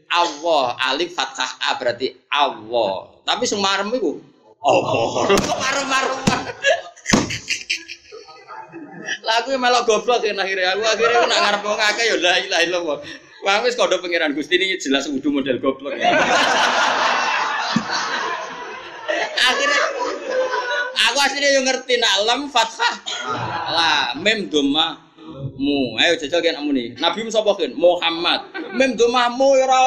Allah 0.09 0.65
alif 0.89 1.13
fathah 1.13 1.51
a 1.70 1.78
berarti 1.78 2.15
Allah. 2.32 3.20
Tapi 3.28 3.43
sing 3.45 3.59
marem 3.61 3.91
iku 3.93 4.17
Allah. 4.63 5.36
Kok 5.36 5.57
marem-marem. 5.59 6.17
Lah 9.20 9.36
aku 9.43 9.53
melok 9.59 9.84
goblok 9.86 10.24
ya 10.24 10.34
akhirnya 10.34 10.74
aku 10.74 10.84
akhirnya 10.84 11.28
nak 11.28 11.39
ngarep 11.43 11.61
wong 11.61 11.80
akeh 11.80 12.05
ya 12.07 12.15
la 12.17 12.34
ilaha 12.39 12.61
illallah. 12.65 12.97
Wah 13.45 13.63
wis 13.63 13.76
kode 13.80 14.01
pangeran 14.03 14.36
Gusti 14.36 14.59
ini 14.59 14.76
jelas 14.80 15.07
udah 15.07 15.32
model 15.32 15.57
goblok. 15.63 15.95
Ya. 15.95 16.11
Akhirnya 19.49 19.84
aku 21.08 21.18
aslinya 21.24 21.50
yang 21.56 21.66
ngerti 21.68 21.95
nak 22.02 22.16
lam 22.28 22.41
fathah. 22.52 22.95
Lah 23.72 24.18
mem 24.20 24.52
doma 24.52 25.00
mu 25.56 25.95
ayo 26.02 26.18
jajal 26.20 26.41
kan 26.41 26.60
amu 26.60 26.76
nih 26.76 26.97
nabi 27.00 27.24
mu 27.24 27.32
sapa 27.32 27.56
Muhammad. 27.78 28.52
Mem 28.76 29.00
doma 29.00 29.32
mu 29.32 29.56
ya 29.56 29.66
ora 29.70 29.82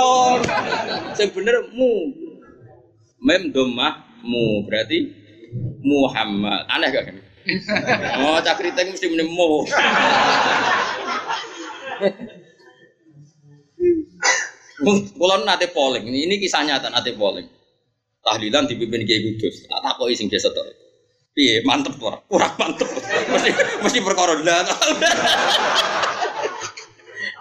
sing 1.12 1.28
bener 1.34 1.68
mu. 1.76 2.08
Mem 3.20 3.52
doma 3.52 4.06
mu 4.24 4.64
berarti 4.64 5.12
Muhammad. 5.84 6.64
Aneh 6.72 6.88
gak 6.88 7.04
kan 7.10 7.16
oh 8.22 8.38
cakriting 8.38 8.94
mesti 8.94 9.06
muni 9.10 9.24
mu. 9.26 9.66
Kulon 15.14 15.46
nate 15.46 15.70
polling, 15.70 16.10
ini 16.10 16.42
kisah 16.42 16.66
nyata 16.66 16.90
nate 16.90 17.14
polling. 17.14 17.46
Tahlilan 18.22 18.66
dipimpin 18.66 19.06
Kiai 19.06 19.22
Kudus. 19.22 19.66
Tak 19.70 19.78
takoki 19.78 20.18
sing 20.18 20.26
desa 20.26 20.50
tok. 20.50 20.66
Piye 21.32 21.64
mantep 21.64 21.96
ora? 21.96 22.20
Kurang 22.28 22.52
mantep. 22.60 22.88
Mesti 23.32 23.50
mesti 23.80 23.98
perkara 24.04 24.36
lah. 24.36 24.68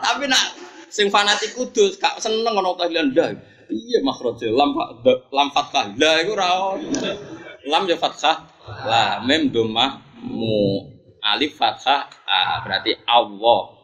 Tapi 0.02 0.24
nak 0.32 0.44
sing 0.88 1.12
fanatik 1.12 1.52
Kudus 1.56 2.00
gak 2.00 2.24
seneng 2.24 2.56
ngono 2.56 2.80
tahlilan 2.80 3.12
dah. 3.12 3.32
Iya 3.72 4.04
makroje 4.04 4.52
lam 4.52 4.76
lam 5.32 5.48
fathah 5.56 5.96
la 5.96 6.20
iku 6.20 6.36
ora 6.36 6.76
Lam 7.68 7.88
ya 7.88 7.96
fathah 7.96 8.44
la 8.84 9.24
mem 9.24 9.48
domah 9.48 10.00
mu 10.24 10.88
alif 11.24 11.56
fathah 11.56 12.12
a 12.28 12.60
berarti 12.64 12.96
Allah 13.08 13.80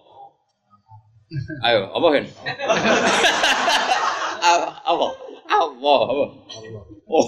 Ayo, 1.60 1.92
apa 1.92 2.08
kan? 2.08 2.24
apa? 4.88 5.08
Allah, 5.52 6.00
apa? 6.08 6.26
Oh. 7.08 7.26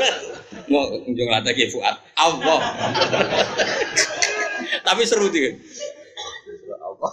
Mau 0.70 0.90
kunjung 1.06 1.30
lagi 1.30 1.70
Fuad. 1.70 1.96
Allah. 2.18 2.60
Tapi 4.86 5.02
seru 5.06 5.30
dia. 5.30 5.54
Allah. 6.82 7.10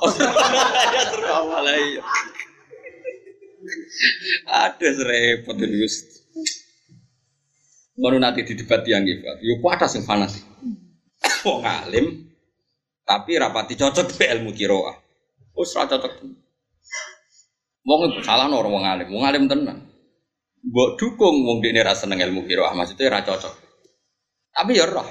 Ya 0.93 1.01
seru 1.09 1.25
Allah 1.29 1.59
lah. 1.61 1.77
Ada 4.49 4.87
serempet 4.97 5.55
terus. 5.61 5.95
Baru 8.01 8.17
nanti 8.17 8.41
di 8.41 8.57
debat 8.57 8.81
yang 8.89 9.05
gitu. 9.05 9.21
Yuk 9.45 9.61
ada 9.69 9.85
sing 9.85 10.01
fanatik. 10.01 10.41
Wong 11.45 11.61
alim 11.61 12.31
tapi 13.11 13.35
rapati 13.35 13.75
cocok 13.75 14.15
be 14.15 14.25
ilmu 14.31 14.55
kiroah. 14.55 14.95
Ora 15.51 15.83
cocok. 15.83 16.13
Wong 17.83 18.23
salah 18.23 18.47
orang 18.47 18.71
wong 18.71 18.85
alim, 18.87 19.07
wong 19.11 19.23
alim 19.27 19.43
tenan. 19.51 19.90
Mbok 20.61 20.89
dukung 20.97 21.41
wong 21.41 21.57
dekne 21.57 21.81
ra 21.81 21.97
seneng 21.97 22.21
ilmu 22.21 22.45
qiraah, 22.45 22.77
maksudnya 22.77 23.17
ra 23.17 23.25
cocok. 23.25 23.53
Tapi 24.53 24.77
ya 24.77 24.85
roh. 24.85 25.07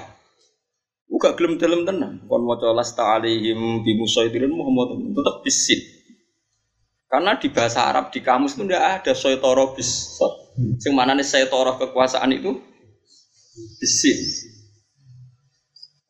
Uga 1.11 1.35
gelem 1.35 1.59
dalam 1.59 1.83
tenan. 1.83 2.23
Kon 2.23 2.47
maca 2.47 2.71
lasta 2.71 3.19
alaihim 3.19 3.83
bi 3.83 3.91
musaidirin 3.99 4.47
Muhammad 4.47 4.95
tetap 5.11 5.43
bisin. 5.43 5.79
Karena 7.11 7.35
di 7.35 7.51
bahasa 7.51 7.83
Arab 7.83 8.15
di 8.15 8.23
kamus 8.23 8.55
itu 8.55 8.63
tidak 8.63 9.03
ada 9.03 9.11
soitoro 9.11 9.75
bis. 9.75 10.15
Sing 10.79 10.95
nih 10.95 11.27
soitoro 11.27 11.75
kekuasaan 11.75 12.31
itu 12.31 12.55
bisin. 13.83 14.19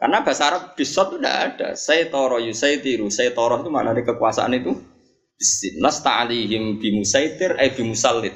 Karena 0.01 0.25
bahasa 0.25 0.49
Arab 0.49 0.63
bisot 0.73 1.13
itu 1.13 1.17
tidak 1.21 1.37
ada. 1.45 1.69
Saya 1.77 2.09
toro 2.09 2.41
yusaitiru. 2.41 3.09
Saya 3.13 3.37
toro 3.37 3.61
itu 3.61 3.69
mana 3.69 3.93
ada 3.93 4.01
kekuasaan 4.01 4.57
itu? 4.57 4.73
Lasta 5.77 6.25
alihim 6.25 6.81
bimusaitir 6.81 7.57
eh 7.57 7.69
bimusalit. 7.69 8.33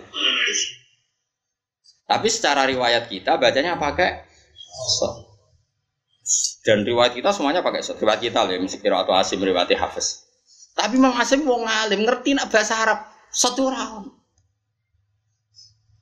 Tapi 2.05 2.27
secara 2.29 2.69
riwayat 2.69 3.09
kita 3.09 3.41
bacanya 3.41 3.81
pakai 3.81 4.25
so. 4.69 5.25
Dan 6.65 6.85
riwayat 6.85 7.17
kita 7.17 7.33
semuanya 7.33 7.65
pakai 7.65 7.81
so. 7.81 7.97
Riwayat 7.97 8.21
kita 8.21 8.45
loh, 8.45 8.53
mesti 8.61 8.77
kira 8.77 9.01
atau 9.01 9.17
asim 9.17 9.41
riwayat 9.41 9.73
hafiz. 9.73 10.25
Tapi 10.75 10.99
Mang 10.99 11.15
Asim 11.15 11.47
mau 11.47 11.63
ngalim 11.63 12.03
ngerti 12.03 12.35
nak 12.35 12.51
bahasa 12.51 12.75
Arab 12.75 12.99
satu 13.31 13.71
orang. 13.71 14.11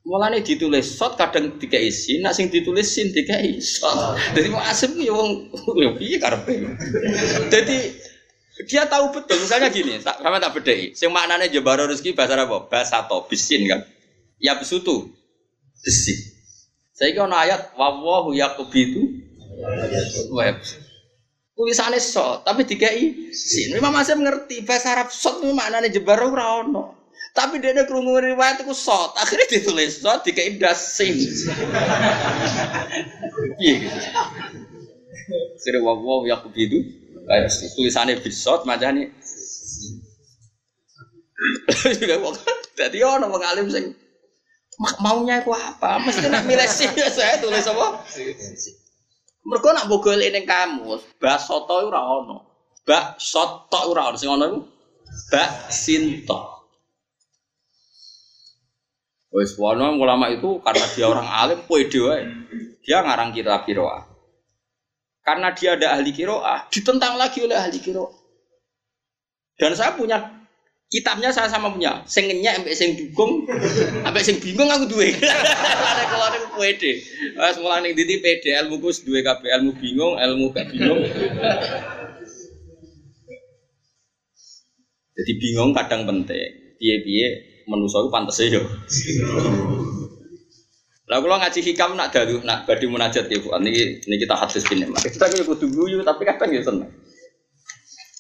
Mulane 0.04 0.44
ditulis 0.44 1.00
sot 1.00 1.16
kadang 1.16 1.56
tiga 1.62 1.80
isi, 1.80 2.20
nak 2.20 2.36
sing 2.36 2.52
ditulis 2.52 2.90
sin 2.90 3.14
tiga 3.14 3.40
sot. 3.62 4.20
Jadi 4.36 4.52
mau 4.52 4.60
asem 4.60 4.98
ya 5.00 5.14
wong 5.16 5.54
yo 5.80 5.96
piye 5.96 6.20
karepe. 6.20 6.68
Jadi 7.48 7.78
dia 8.68 8.84
tahu 8.90 9.16
betul 9.16 9.40
misalnya 9.40 9.72
gini, 9.72 10.02
tak 10.04 10.20
sama 10.20 10.42
tak 10.42 10.58
bedai. 10.58 10.92
Sing 10.98 11.14
maknane 11.14 11.48
jebaro 11.48 11.88
rezeki 11.88 12.18
bahasa 12.18 12.36
apa? 12.36 12.68
Bahasa 12.68 13.06
to 13.08 13.24
bisin 13.30 13.70
kan. 13.70 13.86
Ya 14.42 14.58
besutu. 14.60 15.14
Bisi. 15.84 16.16
Saya 16.96 17.12
kira 17.12 17.28
ayat 17.28 17.76
wawahu 17.76 18.32
yakubitu 18.32 19.20
web. 20.32 20.56
Tulisannya 21.54 22.02
sot, 22.02 22.42
tapi 22.48 22.66
tiga 22.66 22.90
sin. 23.36 23.78
Memang 23.78 23.94
masih 23.94 24.18
mengerti 24.18 24.66
bahasa 24.66 24.98
Arab 24.98 25.14
sot 25.14 25.38
itu 25.44 25.54
maknanya 25.54 25.92
jebaro 25.92 26.34
ora. 26.34 26.66
Tapi 27.34 27.62
dia 27.62 27.74
ada 27.74 27.86
kerungu 27.86 28.18
riwayat 28.18 28.62
itu 28.62 28.74
sot. 28.74 29.14
Akhirnya 29.22 29.46
ditulis 29.50 30.02
sot 30.02 30.26
di 30.26 30.34
dasin. 30.58 31.14
Iya 33.62 33.74
gitu. 33.86 34.00
Sire 35.62 35.80
wawo 35.82 36.26
ya 36.26 36.42
begitu. 36.42 36.82
Kayak 37.24 37.54
tulisannya 37.78 38.18
bisot 38.22 38.66
macamnya. 38.66 39.14
Jadi 42.74 42.98
orang 43.06 43.30
wong 43.30 43.44
alim 43.44 43.68
sing 43.70 43.94
maunya 44.80 45.42
aku 45.42 45.54
apa? 45.54 45.98
Mesti 46.06 46.30
nak 46.30 46.44
milih 46.46 46.70
sih 46.70 46.90
saya 47.18 47.38
tulis 47.42 47.66
apa? 47.66 48.02
Mergo 49.44 49.70
nak 49.76 49.92
mbok 49.92 50.08
golek 50.08 50.32
ning 50.32 50.48
kamus, 50.48 51.04
bas 51.20 51.44
soto 51.44 51.84
ora 51.84 52.00
ono. 52.00 52.38
Bak 52.88 53.20
soto 53.20 53.80
ora 53.92 54.08
ono 54.12 54.18
sing 54.18 54.32
ono 54.32 54.44
iku 54.48 54.60
bak 55.30 55.70
sinto. 55.70 56.54
Wes 59.34 59.58
wono 59.58 59.98
ulama 59.98 60.30
itu 60.30 60.62
karena 60.62 60.86
dia 60.94 61.06
orang 61.10 61.26
alim 61.26 61.60
pede 61.66 62.00
wae. 62.00 62.24
Dia 62.86 63.02
ngarang 63.02 63.34
kitab 63.34 63.66
kiroah. 63.66 64.06
Karena 65.24 65.56
dia 65.56 65.80
ada 65.80 65.96
ahli 65.96 66.12
kiroah, 66.12 66.68
ditentang 66.68 67.16
lagi 67.16 67.40
oleh 67.42 67.56
ahli 67.56 67.80
kiroah. 67.80 68.12
Dan 69.56 69.72
saya 69.72 69.96
punya 69.96 70.43
kitabnya 70.94 71.34
saya 71.34 71.50
sama 71.50 71.74
punya. 71.74 72.06
Sing 72.06 72.30
ngenyek 72.30 72.62
ambek 72.62 72.78
sing 72.78 72.94
dukung, 72.94 73.50
ambek 74.06 74.22
sing 74.22 74.38
bingung 74.38 74.70
aku 74.70 74.86
duwe. 74.86 75.10
Ada 75.18 76.04
kalau 76.06 76.26
ada 76.30 76.38
pede. 76.54 77.02
Wes 77.34 77.58
mulai 77.58 77.82
ning 77.82 77.98
diti 77.98 78.22
pede 78.22 78.54
ilmu 78.62 78.78
kus 78.78 79.02
duwe 79.02 79.26
kabeh 79.26 79.50
ilmu 79.58 79.74
bingung, 79.82 80.22
ilmu 80.22 80.54
gak 80.54 80.70
bingung. 80.70 81.02
Jadi 85.18 85.32
bingung 85.42 85.74
kadang 85.74 86.06
penting. 86.06 86.78
Piye-piye 86.78 87.28
manusa 87.66 88.06
iku 88.06 88.14
pantese 88.14 88.54
yo. 88.54 88.62
Lah 91.10 91.20
kula 91.20 91.42
ngaji 91.42 91.60
hikam 91.74 91.98
nak 91.98 92.14
dalu 92.14 92.42
nak 92.46 92.70
badhe 92.70 92.86
munajat 92.86 93.30
ya 93.30 93.42
Bu. 93.42 93.50
Niki 93.62 94.06
niki 94.06 94.30
kita 94.30 94.36
hadis 94.38 94.62
kene. 94.62 94.90
Kita 94.94 95.26
ki 95.32 95.42
kudu 95.42 95.70
guyu 95.74 96.06
tapi 96.06 96.22
kadang 96.26 96.54
ya 96.54 96.62
seneng. 96.62 96.90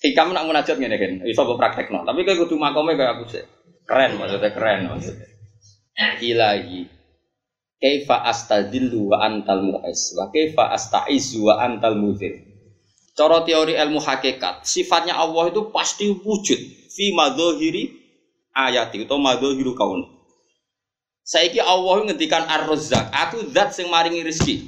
Hikam 0.03 0.35
nak 0.35 0.43
munajat 0.43 0.75
ngene 0.75 0.99
kan, 0.99 1.11
iso 1.23 1.47
mbok 1.47 1.55
praktekno. 1.55 2.03
Tapi 2.03 2.27
kowe 2.27 2.35
kudu 2.43 2.59
makome 2.59 2.99
kaya 2.99 3.15
aku 3.15 3.23
sih. 3.31 3.43
Keren 3.87 4.19
maksudnya 4.19 4.51
keren 4.51 4.91
maksudnya. 4.91 5.27
Ilahi. 6.19 6.91
Kaifa 7.79 8.27
astadillu 8.27 9.11
wa 9.11 9.23
antal 9.23 9.63
mu'is 9.63 10.15
wa 10.15 10.27
kaifa 10.31 10.75
astaizu 10.75 11.47
wa 11.47 11.59
antal 11.63 11.95
mudhir. 11.95 12.35
Cara 13.15 13.47
teori 13.47 13.79
ilmu 13.79 14.03
hakikat, 14.03 14.65
sifatnya 14.67 15.15
Allah 15.19 15.51
itu 15.51 15.69
pasti 15.71 16.09
wujud 16.09 16.59
fi 16.91 17.13
madhahiri 17.13 17.91
ayati 18.55 19.05
atau 19.05 19.19
madhahiru 19.19 19.71
kaun. 19.77 20.03
Saiki 21.23 21.61
Allah 21.63 22.09
ngendikan 22.09 22.43
Ar-Razzaq, 22.43 23.13
aku 23.13 23.47
zat 23.55 23.71
sing 23.71 23.87
maringi 23.87 24.25
rezeki. 24.27 24.67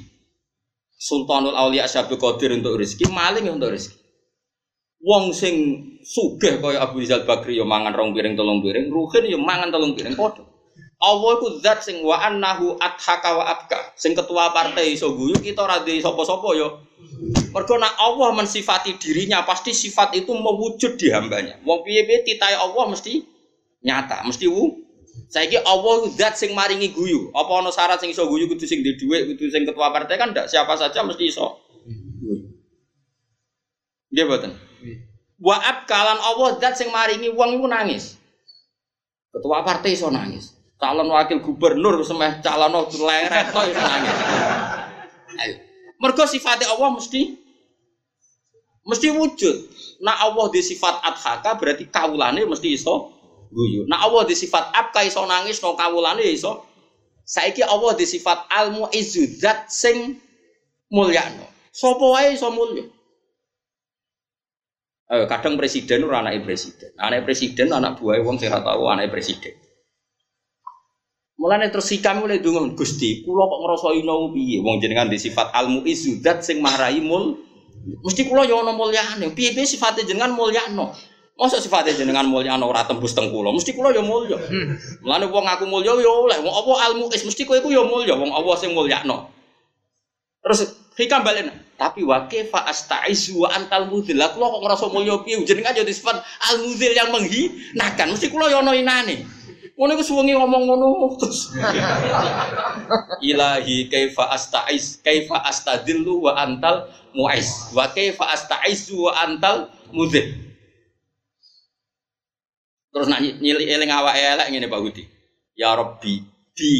Sultanul 0.96 1.52
Aulia 1.52 1.84
Syabul 1.84 2.16
Qadir 2.16 2.56
untuk 2.56 2.80
rezeki, 2.80 3.12
maling 3.12 3.52
untuk 3.52 3.76
rezeki. 3.76 4.05
Wong 5.06 5.30
sing 5.30 5.54
sugih 6.02 6.58
kaya 6.58 6.82
Abu 6.82 6.98
Rizal 6.98 7.22
Bakri 7.22 7.54
yo 7.54 7.62
mangan 7.62 7.94
rong 7.94 8.10
piring 8.10 8.34
telung 8.34 8.58
piring, 8.58 8.90
Ruhin 8.90 9.30
yo 9.30 9.38
mangan 9.38 9.70
telung 9.70 9.94
piring 9.94 10.18
padha. 10.18 10.42
Allah 10.98 11.30
iku 11.38 11.62
zat 11.62 11.86
sing 11.86 12.02
wa 12.02 12.18
annahu 12.18 12.74
adhaka 12.82 13.38
wa 13.38 13.46
abka. 13.46 13.94
Sing 13.94 14.18
ketua 14.18 14.50
partai 14.50 14.98
iso 14.98 15.14
guyu 15.14 15.38
kita 15.38 15.62
ora 15.62 15.78
duwe 15.86 16.02
sapa-sapa 16.02 16.48
yo. 16.58 16.82
Mergo 17.54 17.78
nak 17.78 17.94
Allah 18.02 18.34
mensifati 18.34 18.98
dirinya 18.98 19.46
pasti 19.46 19.70
sifat 19.70 20.18
itu 20.18 20.34
mewujud 20.34 20.98
di 20.98 21.14
hambanya. 21.14 21.62
Wong 21.62 21.86
piye-piye 21.86 22.26
titahe 22.26 22.58
Allah 22.58 22.90
mesti 22.90 23.22
nyata, 23.86 24.26
mesti 24.26 24.50
wu. 24.50 24.82
Saiki 25.30 25.62
Allah 25.62 26.10
zat 26.18 26.34
sing 26.34 26.50
maringi 26.50 26.90
guyu. 26.90 27.30
Apa 27.30 27.62
ana 27.62 27.70
syarat 27.70 28.02
sing 28.02 28.10
iso 28.10 28.26
guyu 28.26 28.50
kudu 28.50 28.66
sing 28.66 28.82
duwe 28.82 28.98
dhuwit, 28.98 29.22
kudu 29.38 29.54
sing 29.54 29.62
ketua 29.62 29.94
partai 29.94 30.18
kan 30.18 30.34
ndak 30.34 30.50
siapa 30.50 30.74
saja 30.74 31.06
mesti 31.06 31.30
iso. 31.30 31.62
Dia 34.10 34.26
boten. 34.26 34.65
Wa 35.36 35.60
abkalan 35.60 36.16
Allah 36.16 36.56
zat 36.56 36.80
sing 36.80 36.88
maringi 36.88 37.28
wong 37.28 37.60
iku 37.60 37.68
nangis. 37.68 38.16
Ketua 39.32 39.60
partai 39.60 39.92
iso 39.92 40.08
nangis. 40.08 40.56
Calon 40.80 41.12
wakil 41.12 41.44
gubernur 41.44 42.00
semeh 42.04 42.40
calon 42.40 42.88
leret 42.88 43.52
to 43.52 43.60
iso 43.68 43.84
nangis. 43.84 44.16
Ayo. 45.36 45.54
Mergo 46.00 46.24
sifatnya 46.24 46.72
Allah 46.72 46.88
mesti 46.96 47.36
mesti 48.88 49.08
wujud. 49.12 49.56
Nah 50.00 50.24
Allah 50.24 50.48
di 50.52 50.60
sifat 50.64 51.04
adhaka 51.04 51.56
berarti 51.56 51.84
kawulane 51.88 52.48
mesti 52.48 52.72
iso 52.72 53.12
guyu. 53.52 53.84
Nah 53.88 54.08
Allah 54.08 54.24
di 54.24 54.32
sifat 54.32 54.72
abka 54.72 55.04
iso 55.04 55.20
nangis 55.28 55.60
no 55.60 55.76
kawulane 55.76 56.24
iso. 56.32 56.64
Saiki 57.26 57.60
Allah 57.60 57.92
di 57.92 58.08
sifat 58.08 58.48
al 58.48 58.72
muizzu 58.72 59.36
sing 59.68 60.16
mulyano. 60.88 61.44
Sapa 61.76 62.04
wae 62.08 62.32
iso 62.32 62.48
mulya. 62.48 62.88
Eh, 65.06 65.26
kadang 65.30 65.54
presiden 65.54 66.02
ora 66.02 66.18
anake 66.18 66.42
presiden. 66.42 66.90
Anake 66.98 67.22
presiden 67.30 67.70
anak 67.70 68.02
buah 68.02 68.18
wong 68.26 68.42
sing 68.42 68.50
ora 68.50 68.62
tau 68.66 68.90
anake 68.90 69.14
presiden. 69.14 69.54
Mulane 71.38 71.70
terus 71.70 71.86
sikam 71.86 72.24
mulai 72.24 72.40
dungo 72.40 72.64
Gusti, 72.74 73.22
kula 73.22 73.44
kok 73.44 73.60
ngrasa 73.60 73.88
ino 73.92 74.32
piye 74.32 74.58
wong 74.64 74.80
jenengan 74.80 75.06
di 75.06 75.20
sifat 75.20 75.52
al 75.52 75.68
zat 76.24 76.40
sing 76.42 76.64
marai 76.64 76.98
mul 76.98 77.46
Mesti 77.86 78.26
kula 78.26 78.42
yo 78.50 78.66
ana 78.66 78.74
mulyane. 78.74 79.30
Piye-piye 79.30 79.62
sifate 79.62 80.02
jenengan 80.02 80.34
mulyano. 80.34 80.90
Masa 81.38 81.62
sifate 81.62 81.94
jenengan 81.94 82.26
mulyano 82.26 82.66
ora 82.66 82.82
tembus 82.82 83.14
teng 83.14 83.30
kula. 83.30 83.54
Mesti 83.54 83.78
kula 83.78 83.94
yo 83.94 84.02
mulya. 84.02 84.42
Mulane 85.06 85.30
wong 85.30 85.46
aku 85.46 85.64
mulya 85.70 85.94
yo 85.94 86.26
oleh. 86.26 86.38
Wong 86.42 86.50
apa 86.50 86.72
almu 86.90 87.06
is 87.14 87.22
mesti 87.22 87.46
kowe 87.46 87.54
iku 87.54 87.70
yo 87.70 87.86
mulya. 87.86 88.18
Wong 88.18 88.34
Allah 88.34 88.54
sing 88.58 88.74
mulyano. 88.74 89.30
Terus 90.42 90.74
hikam 90.96 91.22
balen. 91.22 91.52
Tapi 91.76 92.02
wa 92.08 92.24
kaifa 92.24 92.64
astaizu 92.64 93.44
wa 93.44 93.52
antal 93.52 93.92
mudhil. 93.92 94.16
Kula 94.16 94.46
kok 94.48 94.62
ngrasa 94.64 94.86
mulya 94.88 95.20
piye? 95.20 95.36
Jenengan 95.44 95.76
yo 95.76 95.84
sifat 95.84 96.24
al 96.24 96.56
mudhil 96.64 96.92
yang 96.96 97.12
menghinakan. 97.12 98.16
Mesti 98.16 98.32
kula 98.32 98.48
yo 98.48 98.64
ana 98.64 98.72
inane. 98.72 99.28
Ngono 99.76 99.92
iku 99.92 100.04
suwengi 100.08 100.32
ngomong 100.32 100.62
ngono 100.64 101.20
terus. 101.20 101.52
Ilahi 103.28 103.92
kaifa 103.92 104.32
astaiz 104.32 105.04
kaifa 105.04 105.36
astadillu 105.44 106.24
wa 106.24 106.32
antal 106.32 106.88
muiz 107.12 107.76
wa 107.76 107.84
kaifa 107.92 108.24
astaizu 108.32 108.96
wa 109.04 109.12
antal 109.20 109.68
mudhil. 109.92 110.32
Terus 112.88 113.12
nak 113.12 113.20
nyili 113.20 113.68
eling 113.68 113.92
awake 113.92 114.24
elek 114.24 114.48
ngene 114.48 114.72
Pak 114.72 114.80
Budi. 114.80 115.04
Ya 115.52 115.76
Rabbi 115.76 116.24
di 116.56 116.72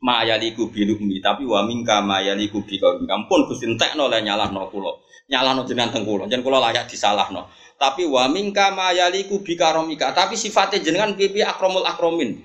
mayaliku 0.00 0.68
bilumi 0.68 1.24
tapi 1.24 1.48
wa 1.48 1.64
mingka 1.64 2.04
mayaliku 2.04 2.60
bi 2.64 2.76
kau 2.76 3.00
ampun 3.00 3.48
Gusti 3.48 3.64
entekno 3.64 4.08
le 4.10 4.20
nyalahno 4.20 4.68
kula. 4.68 4.92
Nyalahno 5.26 5.66
jenengan 5.66 5.90
teng 5.96 6.04
kula. 6.06 6.28
Jen 6.30 6.44
kula 6.44 6.60
layak 6.60 6.86
disalahno. 6.86 7.50
Tapi 7.76 8.06
wa 8.06 8.28
mingka 8.28 8.72
mayaliku 8.72 9.40
bi 9.42 9.56
karomika. 9.56 10.12
Tapi 10.12 10.36
sifatnya 10.38 10.80
jenengan 10.80 11.16
pipi 11.16 11.42
akromul 11.42 11.84
akromin. 11.84 12.36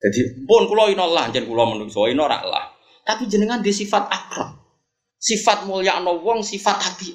Jadi 0.00 0.48
pun 0.48 0.64
kula 0.64 0.88
ino 0.88 1.04
lah 1.12 1.28
jen 1.28 1.44
kula 1.44 1.68
menungso 1.68 2.08
ino 2.08 2.24
lah. 2.24 2.72
Tapi 3.04 3.28
jenengan 3.28 3.60
di 3.60 3.68
sifat 3.74 4.08
akram. 4.08 4.56
Sifat 5.20 5.68
mulia 5.68 6.00
no 6.00 6.16
wong 6.24 6.40
sifat 6.40 6.80
api. 6.80 7.12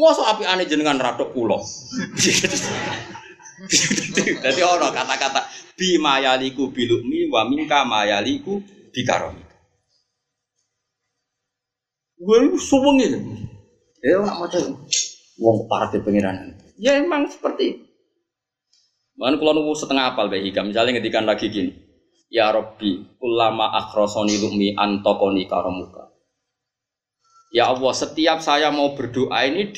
Mosok 0.00 0.24
api 0.24 0.42
aneh 0.48 0.64
jenengan 0.64 0.96
radok 0.96 1.36
kula. 1.36 1.60
Jadi 4.44 4.60
ono 4.62 4.90
kata-kata 4.90 5.46
bi 5.78 5.98
mayaliku 5.98 6.70
bilukmi 6.74 7.30
wa 7.30 7.46
minka 7.46 7.86
mayaliku 7.86 8.58
bikaromi. 8.90 9.42
Gue 12.22 12.54
suweng 12.58 13.02
ini. 13.02 13.18
Ya 14.02 14.18
nak 14.18 14.38
maca 14.42 14.58
wong 15.38 15.70
para 15.70 15.90
di 15.90 15.98
pengiran. 16.02 16.54
Ya 16.78 16.98
emang 16.98 17.30
seperti 17.30 17.62
itu. 17.70 17.84
Kalau 19.18 19.54
nunggu 19.54 19.78
setengah 19.78 20.14
apal 20.14 20.26
baik 20.26 20.50
hikam, 20.50 20.74
misalnya 20.74 20.98
ngedikan 20.98 21.22
lagi 21.22 21.46
gini, 21.46 21.70
ya 22.26 22.50
Robbi, 22.50 23.06
ulama 23.22 23.70
akhrosoni 23.70 24.34
lumi 24.42 24.74
antokoni 24.74 25.46
karomuka. 25.46 26.10
Ya 27.54 27.70
Allah, 27.70 27.92
setiap 27.94 28.42
saya 28.42 28.72
mau 28.72 28.96
berdoa 28.96 29.46
ini 29.46 29.70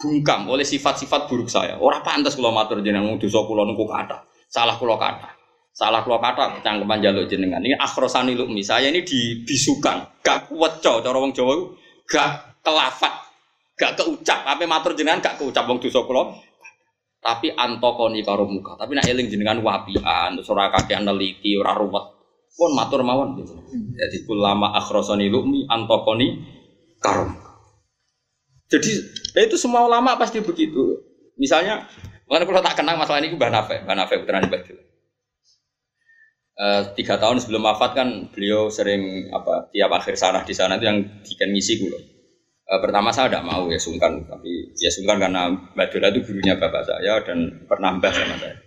dibungkam 0.00 0.48
oleh 0.48 0.64
sifat-sifat 0.64 1.28
buruk 1.28 1.52
saya. 1.52 1.76
Orang 1.76 2.00
pantas 2.00 2.32
kalau 2.32 2.56
matur 2.56 2.80
jenengan 2.80 3.20
dosa 3.20 3.44
kula 3.44 3.68
niku 3.68 3.84
kata. 3.84 4.24
Salah 4.48 4.80
kula 4.80 4.96
kata. 4.96 5.28
Salah 5.76 6.00
kula 6.00 6.16
kata 6.16 6.64
cangkeman 6.64 7.04
jaluk 7.04 7.28
jenengan. 7.28 7.60
Ini 7.60 7.76
akhrosani 7.76 8.32
lumi. 8.32 8.64
Saya 8.64 8.88
ini 8.88 9.04
dibisukan, 9.04 10.24
gak 10.24 10.48
kuat 10.48 10.80
cow 10.80 11.04
cara 11.04 11.20
wong 11.20 11.36
Jawa 11.36 11.52
gak 12.08 12.64
kelafat, 12.64 13.12
gak 13.76 14.00
keucap. 14.00 14.40
Apa 14.48 14.64
matur 14.64 14.96
jenengan 14.96 15.20
gak 15.20 15.36
keucap 15.36 15.68
wong 15.68 15.76
dosa 15.84 16.00
kula. 16.08 16.32
Tapi 17.20 17.52
antokoni 17.52 18.24
karo 18.24 18.48
muka. 18.48 18.80
Tapi 18.80 18.96
nak 18.96 19.04
eling 19.04 19.28
jenengan 19.28 19.60
wapian, 19.60 20.40
terus 20.40 20.48
ora 20.48 20.72
kakean 20.72 21.04
neliti, 21.04 21.52
ora 21.60 21.76
ruwet. 21.76 22.16
Pun 22.56 22.72
matur 22.72 23.04
mawon 23.04 23.36
gitu. 23.36 23.52
Jadi 23.92 24.24
ulama 24.32 24.72
akhrosani 24.80 25.28
lumi 25.28 25.68
antokoni 25.68 26.40
karo 26.96 27.28
muka. 27.28 27.49
Jadi 28.70 28.90
ya 29.34 29.42
itu 29.50 29.58
semua 29.58 29.82
ulama 29.82 30.14
pasti 30.14 30.38
begitu. 30.38 31.02
Misalnya, 31.34 31.90
mana 32.30 32.46
kalau 32.46 32.62
tak 32.62 32.78
kenang 32.78 32.96
masalah 32.96 33.18
ini 33.18 33.34
Mbah 33.34 33.50
Nafe, 33.50 33.82
Mbah 33.82 33.96
Nafe 33.98 34.14
putra 34.22 34.40
Mbah 34.40 34.62
Uh, 36.60 36.92
tiga 36.92 37.16
tahun 37.16 37.40
sebelum 37.40 37.64
wafat 37.64 37.96
kan 37.96 38.28
beliau 38.36 38.68
sering 38.68 39.32
apa 39.32 39.72
tiap 39.72 39.96
akhir 39.96 40.12
sana 40.20 40.44
di 40.44 40.52
sana 40.52 40.76
itu 40.76 40.84
yang 40.84 41.00
bikin 41.24 41.56
misi 41.56 41.80
gue. 41.80 41.96
Uh, 42.68 42.76
pertama 42.84 43.08
saya 43.08 43.32
tidak 43.32 43.48
mau 43.48 43.64
ya 43.72 43.80
sungkan, 43.80 44.28
tapi 44.28 44.68
ya 44.76 44.92
sungkan 44.92 45.16
karena 45.16 45.48
Mbak 45.48 45.88
Dola 45.88 46.12
itu 46.12 46.20
gurunya 46.20 46.60
bapak 46.60 46.84
saya 46.84 47.24
dan 47.24 47.64
pernah 47.64 47.96
mbah 47.96 48.12
sama 48.12 48.36
saya. 48.36 48.60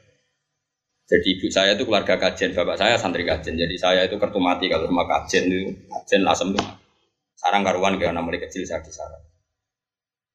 Jadi 1.05 1.27
ibu 1.37 1.47
saya 1.53 1.77
itu 1.77 1.85
keluarga 1.85 2.17
kajian, 2.17 2.57
bapak 2.57 2.81
saya 2.81 2.97
santri 2.97 3.29
kajian. 3.29 3.61
Jadi 3.61 3.75
saya 3.77 4.09
itu 4.09 4.17
kertu 4.17 4.41
mati 4.41 4.73
kalau 4.73 4.89
sama 4.89 5.05
kajian 5.05 5.45
itu 5.45 5.77
kajian 5.85 6.25
lasem 6.25 6.49
tuh. 6.49 6.65
Sarang 7.37 7.61
karuan 7.61 8.01
anak 8.01 8.23
mulai 8.25 8.41
kecil 8.41 8.65
saya 8.65 8.81
di 8.81 8.89
sarang. 8.89 9.32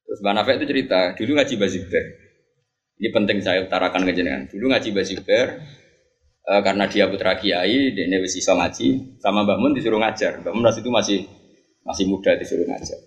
Terus 0.09 0.25
Mbak 0.25 0.33
Nafek 0.41 0.55
itu 0.57 0.65
cerita, 0.73 1.13
dulu 1.13 1.37
ngaji 1.37 1.53
Baziber. 1.61 2.05
Ini 2.97 3.09
penting 3.13 3.45
saya 3.45 3.61
utarakan 3.61 4.09
ke 4.09 4.17
jenengan. 4.17 4.49
Dulu 4.49 4.73
ngaji 4.73 4.89
Baziber, 4.89 5.61
e, 6.41 6.51
karena 6.65 6.89
dia 6.89 7.05
putra 7.05 7.37
kiai, 7.37 7.93
dia 7.93 8.17
wis 8.17 8.33
iso 8.41 8.57
ngaji, 8.57 9.21
sama 9.21 9.45
Mbak 9.45 9.57
Mun 9.61 9.71
disuruh 9.77 10.01
ngajar. 10.01 10.41
Mbak 10.41 10.53
Mun 10.57 10.65
itu 10.65 10.89
masih 10.89 11.19
masih 11.85 12.09
muda 12.09 12.33
disuruh 12.41 12.65
ngajar. 12.65 12.97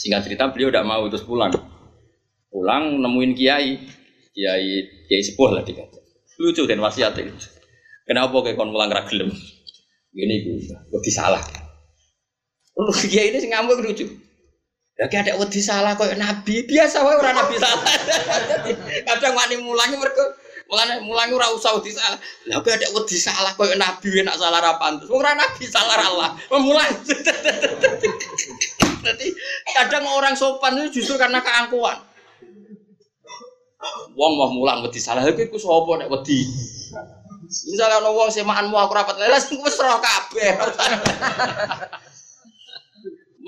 Singkat 0.00 0.24
cerita 0.24 0.48
beliau 0.48 0.72
tidak 0.72 0.88
mau 0.88 1.04
terus 1.12 1.28
pulang. 1.28 1.52
Pulang 2.48 3.04
nemuin 3.04 3.36
kiai, 3.36 3.76
kiai 4.32 4.68
kiai 5.12 5.22
sepuh 5.28 5.60
lah 5.60 5.60
dikata. 5.60 6.00
Lucu 6.40 6.64
dan 6.64 6.80
wasiat 6.80 7.20
ini. 7.20 7.36
Kenapa 8.08 8.32
kayak 8.40 8.56
kon 8.56 8.72
pulang 8.72 8.88
ragilem? 8.88 9.28
Ini 10.16 10.34
gue, 10.40 10.72
gue 10.72 11.12
salah. 11.12 11.44
Lu 12.80 12.88
kiai 12.96 13.28
ini 13.28 13.44
sih 13.44 13.52
ngamuk 13.52 13.84
lucu. 13.84 14.08
Ya 14.98 15.06
kayak 15.06 15.30
ada 15.30 15.34
wedi 15.38 15.62
salah 15.62 15.94
kau 15.94 16.10
nabi 16.10 16.66
biasa 16.66 17.06
wae 17.06 17.14
orang 17.14 17.38
nabi 17.38 17.54
salah. 17.54 17.86
Kadang 19.06 19.38
wani 19.38 19.54
mulangi 19.62 19.94
mereka 19.94 20.34
mulane 20.66 20.98
mulangi 21.06 21.38
ora 21.38 21.54
usah 21.54 21.78
wedi 21.78 21.94
salah. 21.94 22.18
Lah 22.50 22.58
kok 22.58 22.74
ada 22.74 22.90
wedi 22.90 23.14
salah 23.14 23.54
kau 23.54 23.70
nabi 23.78 24.26
nak 24.26 24.42
salah 24.42 24.58
ra 24.58 24.74
pantes. 24.74 25.06
Wong 25.06 25.22
nabi 25.22 25.64
salah 25.70 26.02
Allah. 26.02 26.34
Mulang. 26.50 26.90
Jadi 29.06 29.26
kadang 29.70 30.02
orang 30.10 30.34
sopan 30.34 30.74
itu 30.82 30.98
justru 30.98 31.14
karena 31.14 31.46
keangkuhan. 31.46 32.02
Wong 34.18 34.32
mau 34.34 34.50
mulang 34.50 34.82
wedi 34.82 34.98
salah 34.98 35.22
iku 35.22 35.46
iku 35.46 35.62
sapa 35.62 35.94
nek 35.94 36.10
wedi. 36.10 36.42
Misalnya 37.70 38.02
ono 38.02 38.18
wong 38.18 38.34
semaanmu 38.34 38.74
aku 38.74 38.92
rapat 38.98 39.14
lelas 39.22 39.46
wis 39.46 39.78
roh 39.78 40.02
kabeh. 40.02 40.58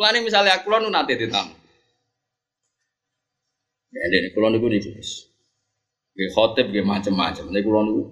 Mulane 0.01 0.25
misalnya 0.25 0.57
aku 0.57 0.73
nu 0.81 0.89
nanti 0.89 1.13
ditamu. 1.13 1.53
Ya 3.93 4.01
ini 4.09 4.33
kulo 4.33 4.49
niku 4.49 4.73
niku 4.73 4.97
Gus. 4.97 5.29
Nggih 6.17 6.31
khotib 6.33 6.73
nggih 6.73 6.89
macam-macam. 6.89 7.53
Nek 7.53 7.61
kulo 7.61 7.81
niku 7.85 8.03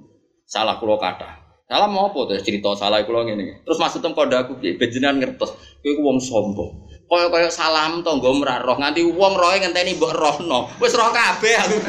salah 0.45 0.77
kulo 0.77 1.01
kata. 1.01 1.41
Salah 1.65 1.89
mau 1.89 2.13
apa 2.13 2.29
terus 2.29 2.45
cerita 2.45 2.77
salah 2.77 3.01
kulo 3.09 3.25
ngene. 3.25 3.65
Terus 3.65 3.81
maksud 3.81 4.05
tem 4.05 4.13
kode 4.13 4.37
aku 4.37 4.61
piye? 4.61 4.77
Bejenan 4.77 5.17
ngertos. 5.17 5.57
Kowe 5.81 5.93
ku 5.97 6.05
wong 6.05 6.21
sombong. 6.21 6.93
Kaya-kaya 7.09 7.49
salam 7.49 8.05
tangga 8.05 8.37
roh 8.37 8.77
nganti 8.77 9.01
wong 9.09 9.33
rohe 9.41 9.57
ngenteni 9.65 9.97
mbok 9.97 10.13
rohno. 10.13 10.69
Wis 10.85 10.93
roh 10.93 11.09
kabeh 11.09 11.57
aku. 11.57 11.77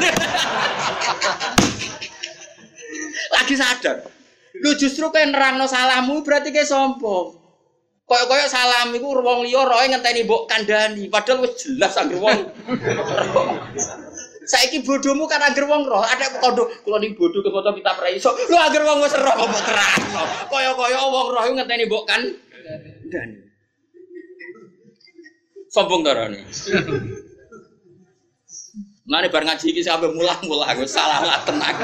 Lagi 3.36 3.52
sadar. 3.52 4.00
Lu 4.64 4.72
justru 4.80 5.12
kayak 5.12 5.28
nerangno 5.28 5.68
salamu 5.68 6.24
berarti 6.24 6.56
kayak 6.56 6.72
sombong. 6.72 7.39
Koyok-koyok 8.10 8.50
salam 8.50 8.90
iku 8.90 9.22
wong 9.22 9.46
liya 9.46 9.62
roe 9.62 9.86
ngenteni 9.86 10.26
mbok 10.26 10.50
kandhani, 10.50 11.06
padahal 11.06 11.46
wis 11.46 11.62
jelas 11.62 11.94
anggere 11.94 12.18
wong. 12.18 12.42
Saiki 14.50 14.82
bodohmu 14.82 15.30
kan 15.30 15.38
anggere 15.38 15.70
wong 15.70 15.86
roh, 15.86 16.02
ada 16.02 16.26
kondo 16.42 16.66
kula 16.82 16.98
ning 16.98 17.14
bodho 17.14 17.38
ke 17.38 17.54
foto 17.54 17.70
kita 17.70 17.94
pra 17.94 18.10
iso. 18.10 18.34
Lu 18.50 18.58
anggere 18.58 18.82
wong 18.82 18.98
wis 19.06 19.14
roh 19.14 19.30
kok 19.30 19.62
terangno. 19.62 20.22
Koyok-koyok 20.50 21.04
wong 21.06 21.26
roh 21.30 21.42
ngenteni 21.54 21.86
mbok 21.86 22.04
kan 22.10 22.22
kandhani. 23.06 23.46
Sombong 25.70 26.02
darane. 26.02 26.42
Mane 29.06 29.26
bar 29.30 29.46
ngaji 29.46 29.70
iki 29.70 29.86
sampe 29.86 30.10
mulah-mulah 30.10 30.74
salah 30.90 31.22
lah 31.22 31.38
tenang. 31.46 31.78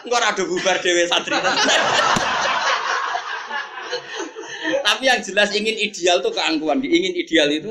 Engko 0.00 0.16
ora 0.16 0.32
bubar 0.32 0.80
dhewe 0.80 1.04
santri. 1.04 1.36
Tapi 4.66 5.02
yang 5.06 5.20
jelas 5.22 5.50
ingin 5.54 5.76
ideal 5.76 6.22
tuh 6.22 6.32
keangkuhan. 6.34 6.82
Ingin 6.82 7.14
ideal 7.14 7.48
itu. 7.50 7.70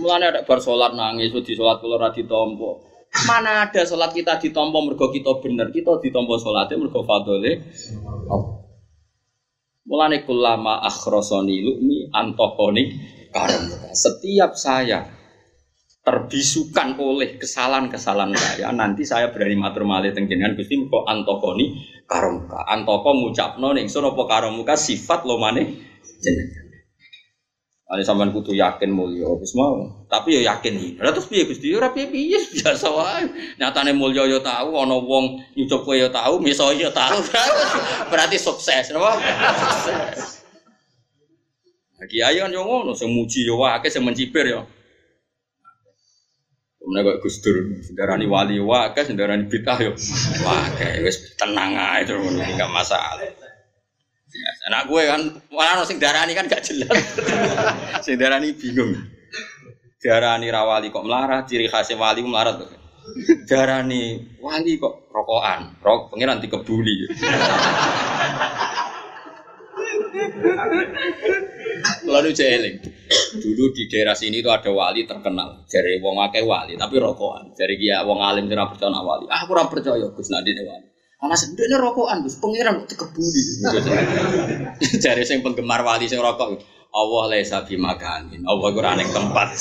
Mulanya 0.00 0.26
ada 0.32 0.40
bar 0.48 0.58
sholat 0.62 0.96
nangis, 0.96 1.34
di 1.44 1.52
sholat 1.52 1.82
kalau 1.84 2.00
radi 2.00 2.24
tompo. 2.24 2.88
Mana 3.28 3.68
ada 3.68 3.82
sholat 3.84 4.14
kita 4.14 4.38
ditompo 4.38 4.80
mergo 4.86 5.10
kita 5.10 5.42
bener, 5.42 5.68
kita 5.74 5.98
ditompo 6.00 6.38
sholatnya 6.40 6.80
mergo 6.80 7.04
fadole. 7.04 7.52
Mulane 9.84 10.22
kulama 10.22 10.80
akhrosoni 10.86 11.66
lu'mi 11.66 12.08
antokoni 12.14 12.82
karam. 13.34 13.66
Setiap 13.90 14.54
saya 14.54 15.19
terbisukan 16.00 16.96
oleh 16.96 17.36
kesalahan-kesalahan 17.36 18.32
saya, 18.32 18.72
nanti 18.72 19.04
saya 19.04 19.28
berani 19.28 19.52
matur 19.52 19.84
malih 19.84 20.16
tenggenan 20.16 20.56
Gusti 20.56 20.80
kok 20.88 21.04
antokoni 21.04 21.76
karomuka. 22.08 22.64
Antoko 22.64 23.12
ngucapno 23.12 23.76
ning 23.76 23.92
sun 23.92 24.08
apa 24.08 24.22
karomuka 24.24 24.80
sifat 24.80 25.28
lo 25.28 25.36
maneh 25.36 25.68
jenengan. 26.24 26.70
Ane 27.90 28.06
sampean 28.06 28.30
kudu 28.30 28.54
yakin 28.54 28.94
mulya 28.94 29.26
wis 29.34 29.50
mau. 29.58 30.06
Tapi 30.06 30.38
ya 30.38 30.54
yakin 30.54 30.78
iki. 30.78 30.90
Lah 31.02 31.10
terus 31.10 31.26
piye 31.26 31.42
Gusti? 31.42 31.74
Ora 31.74 31.90
piye-piye 31.90 32.38
biasa 32.54 32.86
wae. 32.86 33.26
Nyatane 33.58 33.90
mulya 33.90 34.30
ya 34.30 34.38
tahu 34.38 34.78
ana 34.78 34.94
wong 34.94 35.42
nyucup 35.58 35.82
kowe 35.82 35.98
ya 35.98 36.06
tahu, 36.06 36.38
miso 36.38 36.70
ya 36.70 36.94
tahu. 36.94 37.18
Berarti 38.14 38.38
sukses, 38.38 38.94
napa? 38.94 39.18
Kiai 42.06 42.38
kan 42.38 42.54
yo 42.54 42.62
ngono, 42.62 42.94
sing 42.94 43.10
muji 43.10 43.42
yo 43.42 43.58
yo. 43.58 44.62
Kemudian 46.90 47.06
kok 47.06 47.22
Gus 47.22 47.38
Dur, 47.38 47.54
sendarani 47.86 48.26
wali 48.26 48.58
wakai, 48.58 49.06
sendarani 49.06 49.46
bid'ah 49.46 49.78
yo. 49.78 49.94
Wakai, 50.42 51.06
wes 51.06 51.38
tenang 51.38 51.78
aja 51.78 52.02
itu 52.02 52.18
enggak 52.18 52.66
masalah. 52.66 53.30
Ya, 54.34 54.50
anak 54.66 54.90
gue 54.90 55.02
kan, 55.06 55.22
malah 55.54 55.86
sing 55.86 56.02
darani 56.02 56.34
kan 56.34 56.50
gak 56.50 56.66
jelas. 56.66 56.90
sing 58.02 58.18
bingung. 58.58 58.98
Darani 60.02 60.50
rawali 60.50 60.90
kok 60.90 61.06
melarat, 61.06 61.46
ciri 61.46 61.70
khasnya 61.70 61.94
wali 61.94 62.26
melarat 62.26 62.58
tuh. 62.58 62.70
Darani 63.46 64.34
wali 64.42 64.74
kok 64.74 65.14
rokokan, 65.14 65.78
rok 65.78 66.10
pengiran 66.10 66.42
dikebuli. 66.42 67.06
Lalu 72.06 72.28
jeeling. 72.34 72.76
Dulu 73.40 73.64
di 73.74 73.86
daerah 73.90 74.14
sini 74.14 74.42
itu 74.42 74.50
ada 74.50 74.70
wali 74.70 75.06
terkenal. 75.06 75.66
Dari 75.66 75.98
wong 76.02 76.18
akeh 76.26 76.42
wali, 76.42 76.74
tapi 76.74 76.98
rokokan. 76.98 77.54
Dari 77.54 77.74
dia 77.78 78.02
wong 78.02 78.18
alim 78.22 78.46
tidak 78.50 78.74
percaya 78.74 79.00
wali. 79.02 79.26
Ah, 79.30 79.46
kurang 79.46 79.70
percaya 79.70 80.06
Gus 80.10 80.28
Nadine 80.30 80.62
wali. 80.66 80.86
Ana 81.20 81.36
ini 81.36 81.76
rokokan 81.76 82.24
Gus, 82.24 82.40
pangeran 82.40 82.86
dikebuli. 82.88 83.42
Dari 84.80 85.22
sing 85.28 85.44
penggemar 85.44 85.84
wali 85.84 86.08
sing 86.08 86.18
rokok. 86.18 86.58
Allah 86.90 87.22
laisa 87.30 87.62
bimakanin. 87.62 88.42
Allah 88.42 88.68
ora 88.74 88.98
tempat. 88.98 89.48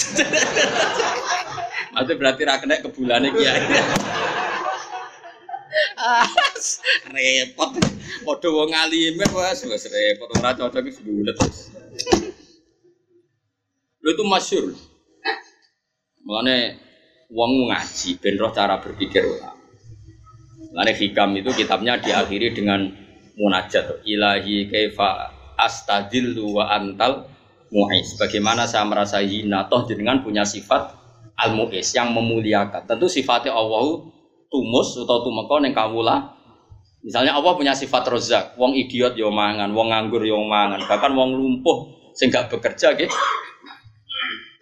Maksudnya 1.90 2.16
berarti 2.16 2.42
ra 2.46 2.56
kena 2.62 2.82
kebulane 2.82 3.30
kiai. 3.34 3.62
Repot. 7.10 7.72
Padha 8.26 8.48
wong 8.50 8.72
alime 8.74 9.26
wis 9.26 9.60
wis 9.66 9.86
repot 9.90 10.30
ora 10.38 10.54
cocok 10.58 10.84
wis 10.86 11.00
bulet. 11.02 11.38
Lho 14.00 14.10
itu 14.14 14.24
masyhur. 14.26 14.74
Mulane 16.26 16.78
wong 17.30 17.70
ngaji 17.70 18.10
ben 18.22 18.36
roh 18.38 18.52
cara 18.54 18.82
berpikir 18.82 19.26
ulama. 19.26 19.58
Mulane 20.74 20.92
hikam 20.94 21.34
itu 21.38 21.50
kitabnya 21.54 21.98
diakhiri 21.98 22.54
dengan 22.54 22.90
munajat 23.40 24.04
ilahi 24.04 24.68
kaifa 24.68 25.32
astadillu 25.56 26.60
wa 26.60 26.72
antal 26.72 27.28
mu'is. 27.70 28.18
Bagaimana 28.18 28.66
saya 28.66 28.86
merasa 28.86 29.22
hina 29.22 29.68
toh 29.70 29.86
jenengan 29.86 30.22
punya 30.26 30.44
sifat 30.44 30.96
al 31.40 31.56
mu'is 31.56 31.92
yang 31.96 32.12
memuliakan. 32.12 32.84
Tentu 32.86 33.08
sifatnya 33.08 33.56
Allah 33.56 34.12
tumus 34.50 34.98
atau 34.98 35.22
tumeka 35.24 35.56
ning 35.62 35.74
kawula. 35.74 36.36
Misalnya 37.00 37.40
Allah 37.40 37.56
punya 37.56 37.72
sifat 37.72 38.04
rozak, 38.12 38.60
wong 38.60 38.76
idiot 38.76 39.16
yo 39.16 39.32
mangan, 39.32 39.72
wong 39.72 39.96
nganggur 39.96 40.20
yo 40.20 40.36
mangan, 40.44 40.84
bahkan 40.84 41.16
wong 41.16 41.32
lumpuh 41.32 41.88
sing 42.12 42.28
gak 42.28 42.52
bekerja 42.52 42.92
gitu. 43.00 43.16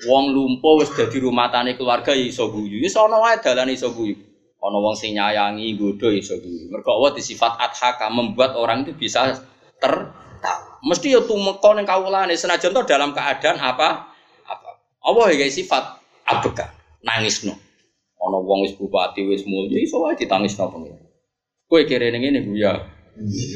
Wong 0.06 0.30
lumpuh 0.30 0.78
wis 0.78 0.94
dadi 0.94 1.18
tani 1.18 1.74
keluarga 1.74 2.14
ya 2.14 2.30
iso 2.30 2.54
guyu. 2.54 2.86
Wis 2.86 2.94
ana 2.94 3.18
wae 3.18 3.42
dalane 3.42 3.74
iso 3.74 3.90
guyu. 3.90 4.14
Ana 4.62 4.78
wong 4.78 4.94
sing 4.94 5.18
nyayangi 5.18 5.74
nggodho 5.74 6.14
ya 6.14 6.22
iso 6.22 6.38
guyu. 6.38 6.70
Mergo 6.70 7.02
Allah 7.02 7.18
disifat 7.18 7.58
adhaka 7.58 8.06
membuat 8.14 8.54
orang 8.54 8.86
itu 8.86 8.94
bisa 8.94 9.34
tertawa. 9.82 10.78
Mesti 10.86 11.18
ya 11.18 11.26
tumeka 11.26 11.74
ning 11.74 11.90
kawulane 11.90 12.38
senajan 12.38 12.78
to 12.78 12.86
dalam 12.86 13.18
keadaan 13.18 13.58
apa 13.58 14.14
apa. 14.46 14.70
Allah 15.02 15.34
ya 15.34 15.50
sifat 15.50 15.98
abeka, 16.30 16.70
nangisno. 17.02 17.58
Ana 18.28 18.44
wong 18.44 18.68
wis 18.68 18.76
bupati 18.76 19.24
wis 19.24 19.48
mulya 19.48 19.80
iso 19.80 20.04
wae 20.04 20.20
ditangisno 20.20 20.68
pengen. 20.68 21.00
Kowe 21.72 21.82
kere 21.88 22.12
ning 22.12 22.28
ngene 22.28 22.40
ya. 22.60 22.76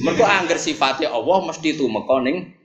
Mergo 0.02 0.24
angger 0.24 0.58
sifatnya 0.58 1.12
Allah 1.12 1.44
mesti 1.44 1.76
tumeka 1.76 2.24
ning 2.24 2.56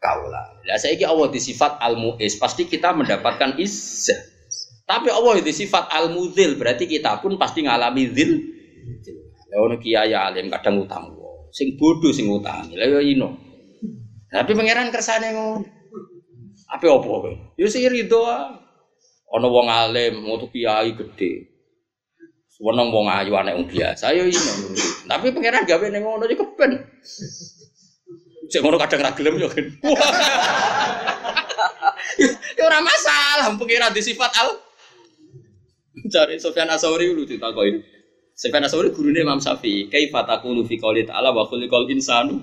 kaula. 0.00 0.56
Lah 0.64 0.78
saiki 0.80 1.04
Allah 1.04 1.28
disifat 1.28 1.76
al-mu'is, 1.78 2.40
pasti 2.40 2.64
kita 2.64 2.96
mendapatkan 2.96 3.60
izzah. 3.60 4.16
Tapi 4.88 5.06
Allah 5.12 5.38
disifat 5.38 5.86
al-mudzil, 5.86 6.58
berarti 6.58 6.90
kita 6.90 7.22
pun 7.22 7.38
pasti 7.38 7.62
ngalami 7.62 8.10
zil. 8.10 8.42
Lah 9.52 9.58
ono 9.62 9.78
kiai 9.78 10.10
alim 10.10 10.50
kadang 10.50 10.82
utang 10.82 11.20
sing 11.50 11.74
bodoh 11.76 12.14
sing 12.14 12.30
utang. 12.30 12.70
Lah 12.74 12.86
yo 12.86 13.02
ino. 13.02 13.34
Tapi 14.30 14.54
pangeran 14.54 14.94
kersane 14.94 15.34
ngono. 15.34 15.66
Apa 16.70 16.86
opo 16.86 17.26
kowe? 17.26 17.30
Ya 17.58 17.66
sih 17.66 17.82
ridho 17.90 18.22
Ana 19.30 19.46
wong 19.46 19.70
alim, 19.70 20.26
mau 20.26 20.38
kiai 20.42 20.94
gede. 20.94 21.49
Seneng 22.60 22.92
wong 22.92 23.08
ayu 23.08 23.32
anak 23.32 23.56
wong 23.56 23.66
biasa 23.72 24.12
ya 24.12 24.28
ini. 24.28 24.36
Tapi 25.08 25.32
pangeran 25.32 25.64
gawe 25.64 25.86
ning 25.88 26.04
ngono 26.04 26.28
iki 26.28 26.36
keben. 26.36 26.70
Cek 28.52 28.60
ngono 28.60 28.76
kadang 28.76 29.00
ra 29.00 29.16
gelem 29.16 29.40
yo 29.40 29.48
kan. 29.48 29.66
Ya 32.60 32.68
ora 32.68 32.84
masalah 32.84 33.56
pangeran 33.56 33.96
di 33.96 34.04
sifat 34.04 34.28
al. 34.44 34.60
Cari 36.12 36.36
Sofyan 36.36 36.68
Asauri 36.68 37.08
lucu 37.16 37.40
takoki. 37.40 37.80
Sofyan 38.36 38.68
Asauri 38.68 38.92
gurune 38.92 39.24
Imam 39.24 39.40
Syafi'i, 39.40 39.88
kaifa 39.88 40.28
taqulu 40.28 40.68
fi 40.68 40.76
qouli 40.76 41.08
ta'ala 41.08 41.32
wa 41.32 41.48
khuliqal 41.48 41.88
insanu 41.88 42.36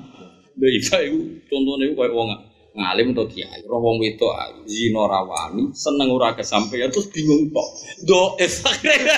Lha 0.57 0.67
iya 0.73 0.97
iku 1.05 1.21
contone 1.45 1.93
koyo 1.93 2.17
wong 2.17 2.29
ngalim 2.77 3.17
to 3.17 3.25
kiai, 3.25 3.65
roh 3.65 3.81
wong 3.81 3.97
wedok 3.97 4.61
zina 4.69 5.09
rawani, 5.09 5.73
seneng 5.73 6.13
ora 6.13 6.37
kesampaian 6.37 6.93
terus 6.93 7.09
bingung 7.09 7.49
tok. 7.49 7.67
Doif 8.05 8.61
akhirnya 8.61 9.17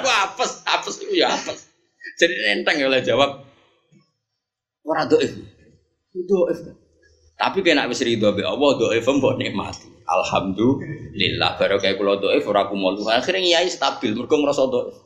iku 0.00 0.08
apes, 0.08 0.64
apes 0.64 1.04
iku 1.04 1.12
ya 1.12 1.28
apes. 1.36 1.68
Jadi 2.16 2.34
enteng 2.56 2.80
oleh 2.80 3.04
jawab. 3.04 3.44
Ora 4.88 5.04
doif. 5.04 5.36
Doif. 6.16 6.58
Tapi 7.36 7.60
kena 7.60 7.84
wis 7.92 8.00
ridho 8.00 8.32
be 8.32 8.40
Allah 8.40 8.70
doif 8.80 9.04
mbok 9.04 9.36
nikmati. 9.36 9.92
Alhamdulillah 10.04 11.60
baru 11.60 11.76
kayak 11.76 12.00
kula 12.00 12.16
doif 12.16 12.44
ora 12.48 12.72
kumo 12.72 12.96
luhur. 12.96 13.12
Akhirnya 13.12 13.44
kiai 13.44 13.68
stabil 13.68 14.16
mergo 14.16 14.40
ngrasa 14.40 14.64
doif. 14.64 14.96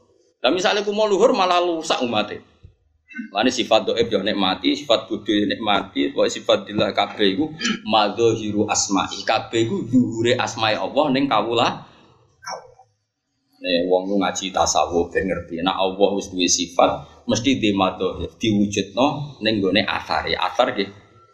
Misalnya 0.54 0.86
kumo 0.86 1.10
luhur 1.10 1.34
malah 1.34 1.58
rusak 1.66 1.98
umatnya. 2.06 2.38
Lani 3.34 3.50
sifat 3.50 3.84
doib 3.84 4.08
yo 4.08 4.22
nikmati, 4.22 4.78
sifat 4.78 5.10
bodho 5.10 5.32
yo 5.34 5.44
nikmati, 5.50 6.14
pokoke 6.14 6.30
sifat 6.30 6.64
dillah 6.64 6.94
kabeh 6.94 7.34
iku 7.34 7.50
madzahiru 7.84 8.64
asma'i. 8.70 9.26
Kabeh 9.26 9.66
iku 9.66 9.84
zuhure 9.90 10.38
asma'i 10.38 10.78
Allah 10.78 11.06
ning 11.10 11.26
kawula. 11.26 11.88
Nih 13.58 13.90
wong 13.90 14.06
lu 14.06 14.16
ngaji 14.22 14.54
tasawuf 14.54 15.10
ben 15.10 15.26
ngerti. 15.26 15.58
Nek 15.66 15.74
Allah 15.74 16.08
wis 16.14 16.30
duwe 16.30 16.46
sifat 16.46 16.90
mesti 17.26 17.58
di 17.58 17.74
madhahir 17.74 18.30
diwujudno 18.38 19.38
ning 19.42 19.58
gone 19.58 19.82
asar 19.82 20.30
ya. 20.30 20.38
Asar 20.46 20.70
nggih. 20.72 20.86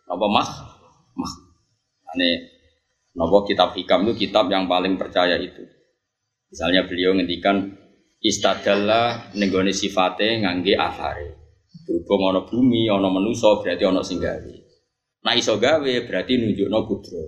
Napa 0.09 0.27
mah? 0.33 0.49
Mah. 1.21 1.33
Ane 2.17 2.29
napa 3.13 3.45
kitab 3.45 3.77
hikam 3.77 4.09
itu 4.09 4.27
kitab 4.27 4.49
yang 4.49 4.65
paling 4.65 4.97
percaya 4.97 5.37
itu. 5.37 5.69
Misalnya 6.49 6.89
beliau 6.89 7.13
ngendikan 7.13 7.77
istadalla 8.25 9.29
ning 9.37 9.53
gone 9.53 9.77
sifate 9.77 10.41
ngangge 10.41 10.81
asare. 10.81 11.44
Berhubung 11.85 12.33
ana 12.33 12.41
bumi, 12.49 12.89
ana 12.89 13.13
manusa 13.13 13.61
berarti 13.61 13.85
ana 13.85 14.01
sing 14.01 14.19
gawe. 14.19 14.55
Nah 15.25 15.33
iso 15.37 15.57
gawe 15.61 15.93
berarti 16.05 16.33
nunjukno 16.41 16.79
kudro. 16.89 17.23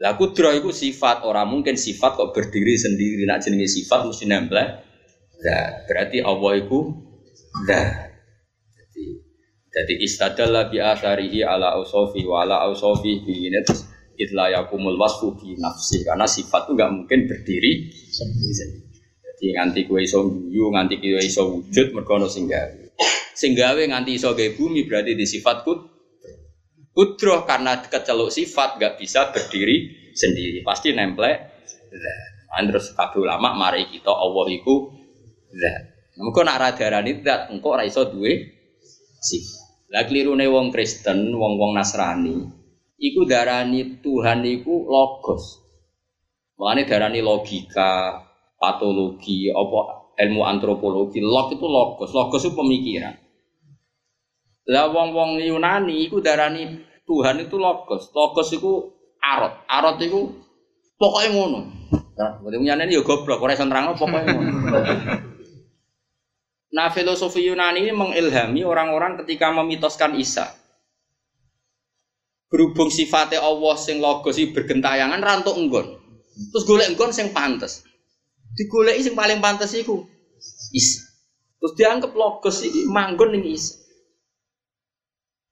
Lah 0.00 0.16
kudro 0.16 0.48
itu 0.56 0.72
sifat, 0.72 1.28
orang 1.28 1.44
mungkin 1.44 1.76
sifat 1.76 2.16
kok 2.16 2.32
berdiri 2.32 2.72
sendiri. 2.76 3.28
Nak 3.28 3.44
jenenge 3.44 3.68
sifat 3.68 4.08
mesti 4.08 4.24
nempel. 4.24 4.56
Nah, 5.40 5.68
berarti 5.88 6.24
Allah 6.24 6.52
itu 6.56 6.78
dah. 7.68 7.88
Jadi 8.76 9.04
jadi 9.70 9.94
istadalla 10.00 10.68
bi 10.68 10.80
atharihi 10.80 11.44
ala 11.44 11.76
ausofi 11.76 12.24
wa 12.24 12.44
ala 12.44 12.64
ausofi 12.64 13.24
bi 13.24 13.48
terus 13.64 13.88
itla 14.16 14.52
yakumul 14.52 14.96
wasfu 15.00 15.36
bi 15.36 15.56
nafsi 15.56 16.04
karena 16.04 16.28
sifat 16.28 16.68
itu 16.68 16.72
nggak 16.76 16.92
mungkin 16.92 17.20
berdiri. 17.28 17.72
Jadi 19.24 19.46
nganti 19.56 19.80
kue 19.88 20.04
iso 20.04 20.28
nganti 20.28 21.00
kue 21.00 21.20
iso 21.20 21.48
wujud 21.48 21.96
mergo 21.96 22.20
ono 22.20 22.28
sing 22.28 22.48
gawe. 22.48 22.79
Sing 23.40 23.56
gawe 23.56 23.80
nganti 23.80 24.20
iso 24.20 24.36
gawe 24.36 24.52
bumi 24.52 24.84
berarti 24.84 25.16
di 25.16 25.24
sifat 25.24 25.64
kud. 25.64 25.80
Kudroh 26.92 27.48
karena 27.48 27.80
keceluk 27.80 28.28
sifat 28.28 28.76
gak 28.76 29.00
bisa 29.00 29.32
berdiri 29.32 30.12
sendiri, 30.12 30.60
pasti 30.60 30.92
nemplek. 30.92 31.36
Nah, 32.52 32.60
terus 32.68 32.92
kabeh 32.92 33.24
ulama 33.24 33.56
mari 33.56 33.88
kita 33.88 34.12
Allah 34.12 34.44
iku 34.52 34.92
zat. 35.56 35.82
Engko 36.20 36.44
nak 36.44 36.60
radarani 36.60 37.24
zat, 37.24 37.48
engko 37.48 37.80
ora 37.80 37.88
iso 37.88 38.04
duwe 38.12 38.36
sifat. 39.24 39.88
Lah 39.90 40.04
klirune 40.04 40.44
wong 40.46 40.68
Kristen, 40.68 41.32
wong-wong 41.32 41.74
Nasrani, 41.74 42.46
iku 43.00 43.24
darani 43.24 43.98
Tuhan 44.04 44.44
iku 44.44 44.86
logos. 44.86 45.64
Mulane 46.60 46.84
darani 46.86 47.24
logika, 47.24 48.20
patologi, 48.60 49.48
apa 49.48 50.12
ilmu 50.20 50.44
antropologi, 50.44 51.18
log 51.24 51.56
itu 51.56 51.66
logos, 51.66 52.12
logos 52.12 52.44
itu 52.44 52.52
pemikiran. 52.52 53.29
Lah 54.70 54.86
wong-wong 54.86 55.42
Yunani 55.42 56.06
iku 56.06 56.22
darani 56.22 56.86
Tuhan 57.02 57.42
itu 57.42 57.58
logos. 57.58 58.14
Logos 58.14 58.54
iku 58.54 58.86
arot. 59.18 59.66
Arot 59.66 59.98
iku 59.98 60.30
pokoknya 60.94 61.28
ngono. 61.34 61.60
Berarti 62.14 62.56
Yunani 62.62 62.94
ya 62.94 63.02
goblok, 63.02 63.42
ora 63.42 63.58
iso 63.58 63.66
nerangno 63.66 63.98
pokoknya 63.98 64.30
ngono. 64.30 64.50
Nah, 66.70 66.86
filosofi 66.86 67.42
Yunani 67.50 67.82
ini 67.82 67.90
mengilhami 67.90 68.62
orang-orang 68.62 69.18
ketika 69.22 69.50
memitoskan 69.50 70.14
Isa. 70.14 70.54
Berhubung 72.46 72.94
sifatnya 72.94 73.42
Allah 73.42 73.74
sing 73.74 73.98
logos 73.98 74.38
iki 74.38 74.54
bergentayangan 74.54 75.18
rantuk 75.18 75.58
enggon. 75.58 75.98
Terus 76.54 76.62
golek 76.66 76.94
enggon 76.94 77.10
sing 77.10 77.34
pantes. 77.34 77.82
Digoleki 78.54 79.02
sing 79.02 79.14
paling 79.18 79.42
pantes 79.42 79.74
iku 79.74 80.02
Isa. 80.70 81.10
Terus 81.58 81.74
dianggap 81.74 82.14
logos 82.14 82.62
iki 82.62 82.86
manggon 82.86 83.34
ning 83.34 83.50
Isa. 83.50 83.79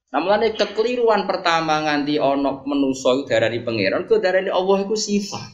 Nah 0.09 0.25
mulane 0.25 0.57
kekeliruan 0.57 1.29
pertama 1.29 1.85
nganti 1.85 2.17
ono 2.17 2.65
menuso 2.65 3.29
darani 3.29 3.61
pangeran, 3.61 4.09
ku 4.09 4.17
darani 4.17 4.49
Allah 4.49 4.81
iku 4.81 4.97
sifat. 4.97 5.53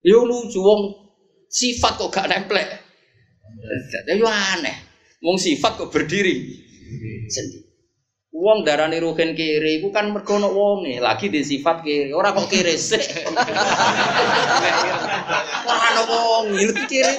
Yo 0.00 0.24
lucu 0.24 0.56
wong 0.62 0.82
sifat 1.50 2.00
kok 2.00 2.12
gak 2.14 2.32
nemplek. 2.32 2.68
Yo 4.08 4.24
aneh. 4.24 4.76
Wong 5.20 5.36
sifat 5.36 5.76
kok 5.76 5.92
berdiri 5.92 6.32
sendiri. 7.28 7.66
Wong 8.36 8.64
darani 8.64 9.00
ruhin 9.00 9.32
kiri 9.32 9.80
iku 9.80 9.88
kan 9.92 10.12
mergo 10.12 10.36
ono 10.36 10.52
wonge, 10.52 11.00
lagi 11.00 11.32
di 11.32 11.40
sifat 11.44 11.84
kiri. 11.84 12.12
Ora 12.16 12.32
kok 12.32 12.48
kiri 12.48 12.76
sik. 12.76 13.04
Ora 15.64 15.88
ono 15.92 16.02
wong, 16.08 16.46
kiri. 16.88 17.14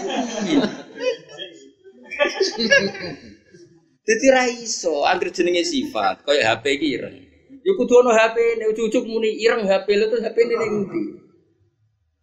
Jadi 4.08 4.26
ra 4.32 4.48
iso 4.48 5.04
anggere 5.04 5.36
jenenge 5.36 5.68
sifat, 5.68 6.24
kaya 6.24 6.56
HP 6.56 6.80
ireng. 6.80 7.28
Ya 7.60 7.72
kudu 7.76 8.00
ana 8.00 8.16
HP, 8.16 8.56
nek 8.56 8.72
cucuk 8.72 9.04
muni 9.04 9.36
ireng 9.44 9.68
HP 9.68 9.88
lho 10.00 10.08
terus 10.08 10.24
HP 10.24 10.38
ning 10.48 10.88
ndi? 10.88 11.04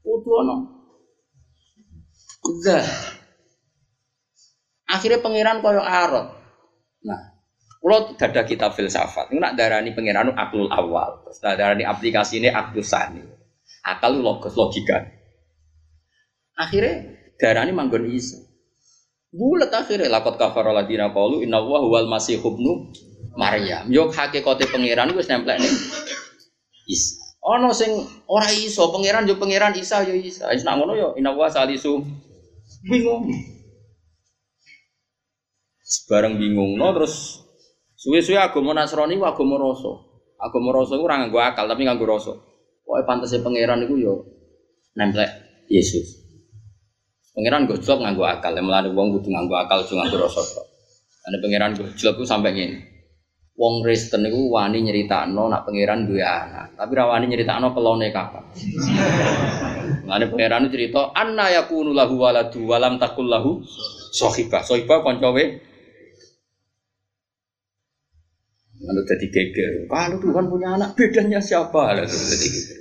Kudu. 0.01 0.32
Udah. 2.45 2.85
Akhirnya 4.89 5.20
pangeran 5.20 5.61
kaya 5.61 5.85
arot. 5.85 6.26
Nah, 7.05 7.20
kalau 7.85 8.16
ada 8.16 8.43
kitab 8.49 8.72
filsafat, 8.72 9.28
nak 9.37 9.61
darani 9.61 9.93
pangeran 9.93 10.32
aklul 10.32 10.72
awal, 10.72 11.20
terus 11.28 11.45
darani 11.45 11.85
aplikasi 11.85 12.41
ini 12.41 12.49
aklu 12.49 12.80
sani, 12.80 13.20
akal 13.85 14.16
logos 14.16 14.57
logika. 14.57 15.05
Akhirnya 16.57 17.12
darani 17.37 17.76
manggon 17.76 18.09
isa. 18.09 18.41
Bulat 19.35 19.74
akhirnya 19.74 20.07
lakot 20.07 20.39
kafar 20.39 20.70
ladina 20.70 21.11
kalu 21.11 21.43
inna 21.43 21.59
wa 21.59 21.82
huwal 21.82 22.07
masih 22.07 22.39
hubnu 22.39 22.95
Maryam. 23.35 23.91
Yok 23.91 24.14
hakikate 24.14 24.70
pangeran 24.70 25.11
wis 25.18 25.26
nemplek 25.26 25.59
nih. 25.59 25.74
Isa. 26.87 27.18
Ono 27.43 27.74
sing 27.74 27.91
ora 28.30 28.47
iso 28.55 28.95
pangeran 28.95 29.26
yo 29.26 29.35
pangeran 29.35 29.74
Isa 29.74 30.07
yo 30.07 30.14
Isa. 30.14 30.55
Wis 30.55 30.62
nak 30.62 30.78
ngono 30.78 30.95
yo 30.95 31.09
inna 31.18 31.35
wa 31.35 31.51
salisu. 31.51 31.99
Bingung. 32.87 33.26
Sebarang 35.82 36.39
bingung 36.39 36.78
no 36.78 36.95
terus 36.95 37.43
suwe-suwe 37.99 38.39
agama 38.39 38.70
Nasrani 38.70 39.18
ku 39.18 39.26
agama 39.26 39.59
rasa. 39.59 39.99
Agama 40.39 40.78
rasa 40.78 40.95
ku 40.95 41.05
ora 41.11 41.18
nganggo 41.18 41.43
akal 41.43 41.66
tapi 41.66 41.82
nganggo 41.82 42.07
rasa. 42.07 42.39
Pokoke 42.87 43.03
pantese 43.03 43.43
pangeran 43.43 43.82
iku 43.82 43.99
yo 43.99 44.14
nemplek 44.95 45.28
Yesus. 45.66 46.24
Pangeran 47.35 47.66
gojlok 47.66 47.99
nganggo 47.99 48.24
akal, 48.30 48.55
melani 48.62 48.95
wong 48.95 49.18
kudu 49.18 49.28
nganggo 49.35 49.59
akal, 49.59 49.82
kudu 49.82 49.99
nganggo 49.99 50.22
rasa 50.22 50.39
tok. 50.39 50.66
Ane 51.26 51.37
pangeran 51.43 51.74
gojlok 51.74 52.14
ku 52.14 52.22
sampai 52.22 52.55
ngene. 52.55 52.78
Wong 53.59 53.82
Kristen 53.82 54.22
niku 54.22 54.51
wani 54.55 54.82
nyeritakno 54.87 55.51
nak 55.51 55.66
pangeran 55.66 56.07
duwe 56.07 56.22
anak, 56.22 56.78
tapi 56.78 56.91
ra 56.95 57.11
wani 57.11 57.26
nyeritakno 57.30 57.74
kelone 57.74 58.14
kapan. 58.14 58.45
Ane 60.14 60.24
pangeran 60.30 60.70
cerita 60.70 61.11
anna 61.11 61.51
yakunu 61.51 61.91
lahu 61.91 62.22
waladu 62.22 62.70
walam 62.70 63.03
takul 63.03 63.26
lahu 63.26 63.62
sahibah. 64.14 64.62
Sahibah 64.62 65.03
kancawe 65.03 65.74
Lalu 68.85 69.01
jadi 69.09 69.26
geger. 69.32 69.72
Kalau 69.89 70.20
Tuhan 70.20 70.45
punya 70.45 70.76
anak, 70.76 70.93
bedanya 70.93 71.41
siapa? 71.41 71.97
Lalu 71.97 72.05
jadi 72.05 72.49
geger. 72.53 72.80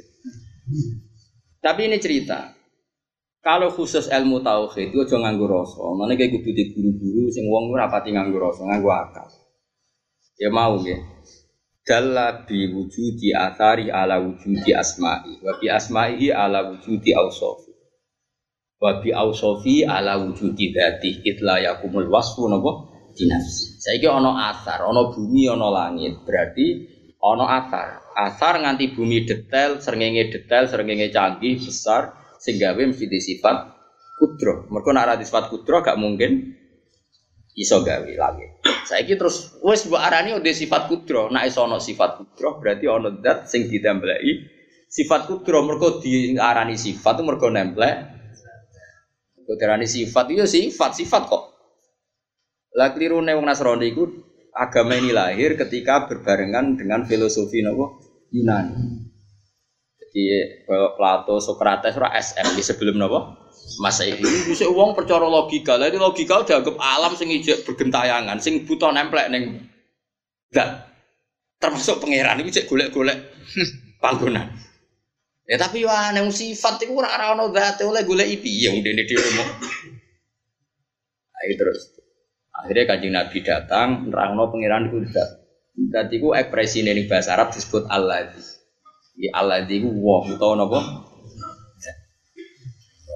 Tapi 1.63 1.81
ini 1.87 1.97
cerita. 1.97 2.52
Kalau 3.43 3.69
khusus 3.75 4.07
ilmu 4.07 4.39
tauhid 4.39 4.95
itu 4.95 5.03
aja 5.03 5.19
nganggo 5.19 5.51
rasa. 5.51 5.83
Mana 5.99 6.15
kayak 6.15 6.31
kudu 6.31 6.55
di 6.55 6.71
guru-guru 6.71 7.27
sing 7.27 7.51
wong 7.51 7.75
ora 7.75 7.91
pati 7.91 8.15
nganggo 8.15 8.39
rasa, 8.39 8.63
nganggo 8.63 8.87
akal. 8.87 9.27
Ya 10.39 10.47
mau 10.47 10.79
nggih. 10.79 10.95
dalla 11.83 12.47
bi 12.47 12.71
wujudi 12.71 13.35
athari 13.35 13.91
ala 13.91 14.23
wujudi 14.23 14.71
asma'i 14.71 15.43
wa 15.43 15.59
bi 15.59 15.67
asma'ihi 15.67 16.31
ala 16.31 16.71
wujudi 16.71 17.11
awsofi 17.11 17.75
wa 18.79 19.03
bi 19.03 19.11
awsofi 19.11 19.83
ala 19.83 20.15
wujudi 20.23 20.71
dhati 20.71 21.27
itla 21.27 21.59
yakumul 21.59 22.07
wasfu 22.07 22.47
napa 22.47 22.87
dinafsi 23.11 23.83
saiki 23.83 24.07
ana 24.07 24.55
asar 24.55 24.87
ana 24.87 25.11
bumi 25.11 25.51
ana 25.51 25.67
langit 25.67 26.23
berarti 26.23 26.87
ana 27.19 27.45
asar 27.59 27.87
asar 28.15 28.63
nganti 28.63 28.95
bumi 28.95 29.27
detail 29.27 29.83
srengenge 29.83 30.31
detail 30.31 30.71
srengenge 30.71 31.11
canggih 31.11 31.59
besar 31.59 32.15
sehingga 32.43 32.75
mesti 32.75 33.07
sifat 33.07 33.71
kudro 34.19 34.67
mereka 34.67 34.91
nak 34.91 35.23
sifat 35.23 35.47
kudro 35.47 35.79
gak 35.79 35.95
mungkin 35.95 36.59
iso 37.53 37.85
gawe 37.85 38.11
langit. 38.17 38.59
Saiki 38.83 39.15
terus 39.15 39.55
wis 39.61 39.85
mbok 39.85 40.01
arani 40.01 40.35
udah 40.35 40.53
sifat 40.53 40.89
kudro, 40.89 41.29
nek 41.29 41.47
iso 41.47 41.63
ana 41.63 41.77
sifat 41.77 42.19
kudro 42.19 42.59
berarti 42.59 42.85
ana 42.89 43.09
zat 43.21 43.47
sing 43.47 43.69
ditambahi 43.69 44.31
sifat 44.89 45.29
kudro 45.29 45.61
mergo 45.65 46.01
diarani 46.01 46.75
sifat 46.75 47.21
itu 47.21 47.23
mergo 47.23 47.47
nemplek. 47.53 47.95
Mergo 49.37 49.53
diarani 49.55 49.85
sifat 49.85 50.25
itu 50.33 50.45
sifat 50.49 50.91
sifat 50.97 51.21
kok. 51.29 51.43
Lah 52.73 52.89
klirune 52.89 53.37
wong 53.37 53.45
Nasrani 53.45 53.85
iku 53.93 54.09
agama 54.49 54.97
ini 54.97 55.13
lahir 55.13 55.53
ketika 55.53 56.09
berbarengan 56.09 56.73
dengan 56.73 57.05
filosofi 57.05 57.61
nopo 57.61 58.01
Yunani. 58.33 59.12
Jadi 60.13 60.69
Plato, 60.69 61.41
Socrates, 61.41 61.97
ora 61.97 62.13
SM 62.13 62.53
di 62.53 62.61
sebelum 62.61 63.01
masa 63.81 64.05
ini 64.05 64.21
bisa 64.45 64.69
uang 64.69 64.93
percaya 64.93 65.25
logika. 65.25 65.73
Lah 65.81 65.89
logika 65.89 66.45
udah 66.45 66.61
anggap 66.61 66.77
alam 66.77 67.17
sing 67.17 67.33
ijek 67.33 67.65
bergentayangan 67.65 68.37
sing 68.37 68.61
butuh 68.69 68.93
nemplek 68.93 69.33
neng 69.33 69.65
dan 70.53 70.85
termasuk 71.57 71.97
pangeran 71.97 72.45
itu 72.45 72.61
cek 72.61 72.69
golek-golek 72.69 73.17
panggonan. 74.03 74.53
Ya 75.49 75.57
tapi 75.57 75.81
wah 75.81 76.13
neng 76.13 76.29
sifat 76.29 76.85
itu 76.85 76.93
ora 76.93 77.09
ora 77.09 77.33
ono 77.33 77.49
zat 77.49 77.81
oleh 77.81 78.05
golek 78.05 78.29
ipi 78.37 78.69
yang 78.69 78.77
dene 78.85 79.09
di 79.09 79.15
rumah. 79.17 79.49
Ayo 81.41 81.53
terus. 81.57 81.89
Akhirnya 82.53 82.85
kanjeng 82.85 83.13
nabi 83.17 83.41
datang 83.41 84.13
nerangno 84.13 84.53
pangeran 84.53 84.93
itu 84.93 85.09
zat. 85.09 85.41
Zat 85.89 86.13
itu 86.13 86.29
ekspresi 86.37 86.85
ning 86.85 87.09
bahasa 87.09 87.33
Arab 87.33 87.49
disebut 87.49 87.89
Allah 87.89 88.29
di 89.13 89.29
Allah 89.29 89.61
itu 89.63 89.87
wong 89.87 90.35
utawa 90.35 90.57
napa 90.57 90.79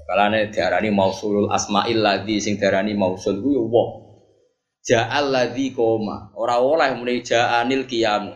Kalane 0.08 0.48
diarani 0.48 0.88
mausulul 0.88 1.52
asmail 1.52 2.00
ladzi 2.00 2.40
sing 2.40 2.56
diarani 2.56 2.96
mausul 2.96 3.44
ku 3.44 3.52
yo 3.52 3.68
wong. 3.68 4.08
Ja'al 4.80 5.28
ladzi 5.28 5.76
koma. 5.76 6.32
Ora 6.32 6.64
oleh 6.64 6.96
muni 6.96 7.20
ja'anil 7.20 7.84
qiyamu. 7.84 8.32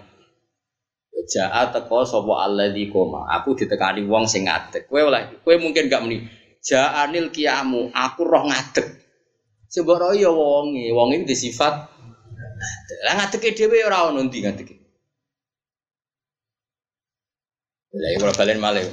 Ja'a 1.32 1.72
teko 1.72 2.04
sapa 2.04 2.44
alladzi 2.44 2.92
koma. 2.92 3.24
Aku 3.40 3.56
ditekani 3.56 4.04
wong 4.04 4.28
sing 4.28 4.44
ngadeg. 4.44 4.84
Kowe 4.84 5.00
oleh 5.00 5.40
kowe 5.40 5.56
mungkin 5.56 5.88
gak 5.88 6.04
muni 6.04 6.28
ja'anil 6.60 7.32
qiyamu. 7.32 7.88
Aku 7.96 8.28
roh 8.28 8.44
ngadeg. 8.52 8.92
Sebab 9.72 9.96
roh 9.96 10.12
ya 10.12 10.28
wonge, 10.28 10.92
wong 10.92 11.24
iki 11.24 11.32
sifat 11.32 11.88
lah 13.08 13.14
ngadege 13.16 13.56
dhewe 13.56 13.80
ora 13.88 14.12
ono 14.12 14.20
ndi 14.28 14.44
ngadege. 14.44 14.81
Lah 17.92 18.08
iki 18.08 18.18
kalau 18.24 18.32
balen 18.32 18.58
malih. 18.60 18.84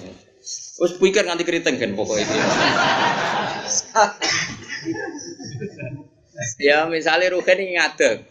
Wes 0.80 0.95
pikir 1.00 1.24
nganti 1.24 1.43
keriting 1.47 1.76
kan 1.80 1.91
pokoknya 1.95 2.24
itu. 2.24 2.36
ya 6.68 6.88
misalnya 6.88 7.36
Ruhen 7.36 7.58
ini 7.60 7.80
ngadeg. 7.80 8.24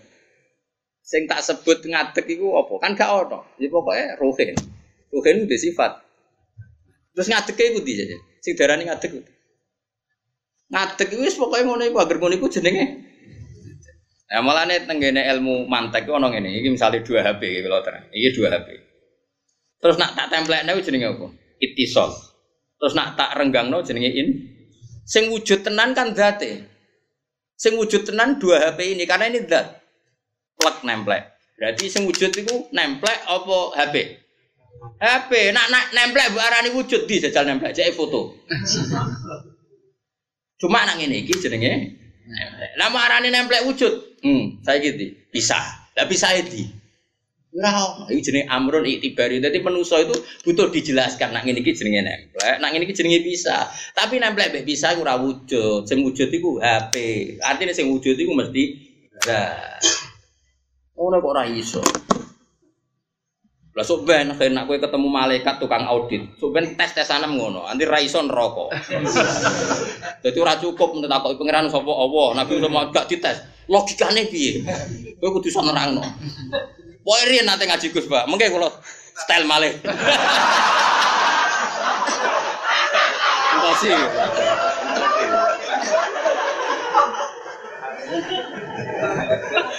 Sing 1.05 1.25
tak 1.25 1.41
sebut 1.45 1.85
ngadeg 1.85 2.25
itu 2.29 2.53
apa? 2.53 2.73
Kan 2.81 2.93
gak 2.97 3.09
ono. 3.09 3.45
Jadi 3.57 3.69
ya 3.69 3.73
pokoknya 3.73 4.07
Ruhen. 4.21 4.57
Ruhen 5.13 5.37
itu 5.49 5.57
sifat. 5.69 6.05
Terus 7.17 7.29
ngadeg 7.33 7.57
itu 7.57 7.81
di 7.85 7.93
saja. 7.97 8.17
Sing 8.45 8.53
darani 8.57 8.89
ngadeg. 8.89 9.25
Ngadeg 10.69 11.09
itu 11.13 11.37
pokoknya 11.37 11.65
ngono 11.65 11.85
iku 11.89 11.99
agar 12.01 12.17
ngono 12.21 12.35
iku 12.37 12.49
jenenge. 12.53 13.09
Nah, 14.29 14.45
malah 14.45 14.69
nih 14.69 14.85
tenggene 14.85 15.25
ilmu 15.25 15.65
mantek 15.65 16.05
ono 16.09 16.29
ini. 16.29 16.61
Ini 16.61 16.69
misalnya 16.77 17.01
dua 17.01 17.25
HP 17.25 17.65
kalau 17.65 17.81
terang. 17.81 18.05
Ini 18.13 18.29
dua 18.37 18.53
HP. 18.53 18.88
Terus 19.79 19.97
nak 19.97 20.19
tak 20.19 20.27
template 20.35 20.67
nih 20.67 20.83
jenenge 20.83 21.07
apa? 21.15 21.27
Itisol. 21.63 22.11
Terus 22.79 22.95
nak 22.99 23.15
tak 23.15 23.39
renggang 23.39 23.71
no 23.71 23.83
jenenge 23.83 24.11
in. 24.11 24.29
Sing 25.07 25.31
wujud 25.31 25.63
tenan 25.63 25.95
kan 25.95 26.15
date. 26.15 26.67
Sing 27.59 27.75
wujud 27.79 28.07
tenan 28.07 28.39
dua 28.39 28.71
HP 28.71 28.99
ini 28.99 29.07
karena 29.07 29.31
ini 29.31 29.47
dat. 29.47 29.83
Plek 30.59 30.83
nemplek. 30.83 31.23
Berarti 31.59 31.91
sing 31.91 32.07
wujud 32.07 32.31
itu 32.35 32.71
nemplek 32.75 33.19
apa 33.27 33.59
HP? 33.79 33.95
HP. 34.99 35.31
Nak 35.55 35.67
nak 35.71 35.85
nemplek 35.95 36.35
bu 36.35 36.39
arani 36.39 36.71
wujud 36.75 37.07
di 37.07 37.23
jajal 37.23 37.47
nemplek. 37.47 37.75
Jadi 37.75 37.95
foto. 37.95 38.35
Cuma 40.59 40.83
nak 40.87 40.99
ini 40.99 41.23
iki 41.23 41.39
jenenge 41.39 41.99
Nama 42.79 42.99
arani 43.09 43.31
nemplek 43.31 43.65
wujud. 43.65 44.23
Hmm, 44.23 44.59
saya 44.63 44.83
gitu. 44.83 45.15
Bisa. 45.31 45.59
Lah 45.95 46.07
bisa 46.07 46.31
itu. 46.35 46.67
Ora 47.49 47.71
ono. 47.81 48.05
Iki 48.13 48.21
jenenge 48.21 48.47
amrun 48.53 48.85
iktibari. 48.85 49.41
Dadi 49.41 49.59
manusa 49.65 49.97
itu 50.05 50.13
butuh 50.45 50.69
dijelaskan 50.69 51.33
nak 51.33 51.49
ngene 51.49 51.65
iki 51.65 51.73
jenenge 51.73 52.05
nemplek, 52.05 52.57
nak 52.61 52.69
ngene 52.71 52.85
iki 52.85 52.95
jenenge 52.95 53.25
bisa. 53.25 53.65
Tapi 53.97 54.21
nemplek 54.21 54.53
mek 54.53 54.65
bisa 54.69 54.93
ora 55.01 55.17
wujud. 55.17 55.89
Sing 55.89 56.05
wujud 56.05 56.29
iku 56.29 56.61
HP. 56.61 56.95
Artinya 57.41 57.73
sing 57.73 57.89
wujud 57.89 58.15
iku 58.21 58.37
mesti 58.37 58.63
zat. 59.25 59.81
Ora 60.99 61.23
kok 61.25 61.33
ora 61.33 61.45
iso. 61.49 61.81
Lah 63.79 63.87
sok 63.87 64.11
ben 64.11 64.35
nak 64.35 64.67
kowe 64.67 64.75
ketemu 64.75 65.07
malaikat 65.07 65.63
tukang 65.63 65.87
audit. 65.87 66.35
Sok 66.43 66.51
ben 66.51 66.75
tes-tesan 66.75 67.23
ngono, 67.31 67.63
anti 67.63 67.87
ra 67.87 68.03
iso 68.03 68.19
neraka. 68.19 68.75
Dadi 70.19 70.39
ora 70.43 70.59
cukup 70.59 70.99
takoki 70.99 71.39
pangeran 71.39 71.71
sapa 71.71 71.87
Allah, 71.87 72.43
Nabi 72.43 72.59
Muhammad 72.59 72.91
gak 72.91 73.07
dites. 73.07 73.39
Logikane 73.71 74.27
piye? 74.27 74.67
Kowe 75.23 75.31
kudu 75.31 75.47
iso 75.47 75.63
nerangno. 75.63 76.03
Pokoke 77.09 77.25
riyen 77.25 77.49
nate 77.49 77.65
ngaji 77.65 77.89
Gus, 77.89 78.05
Pak. 78.05 78.29
Mengke 78.29 78.53
kula 78.53 78.69
style 79.17 79.49
malih. 79.49 79.73
Kasih. 83.65 83.97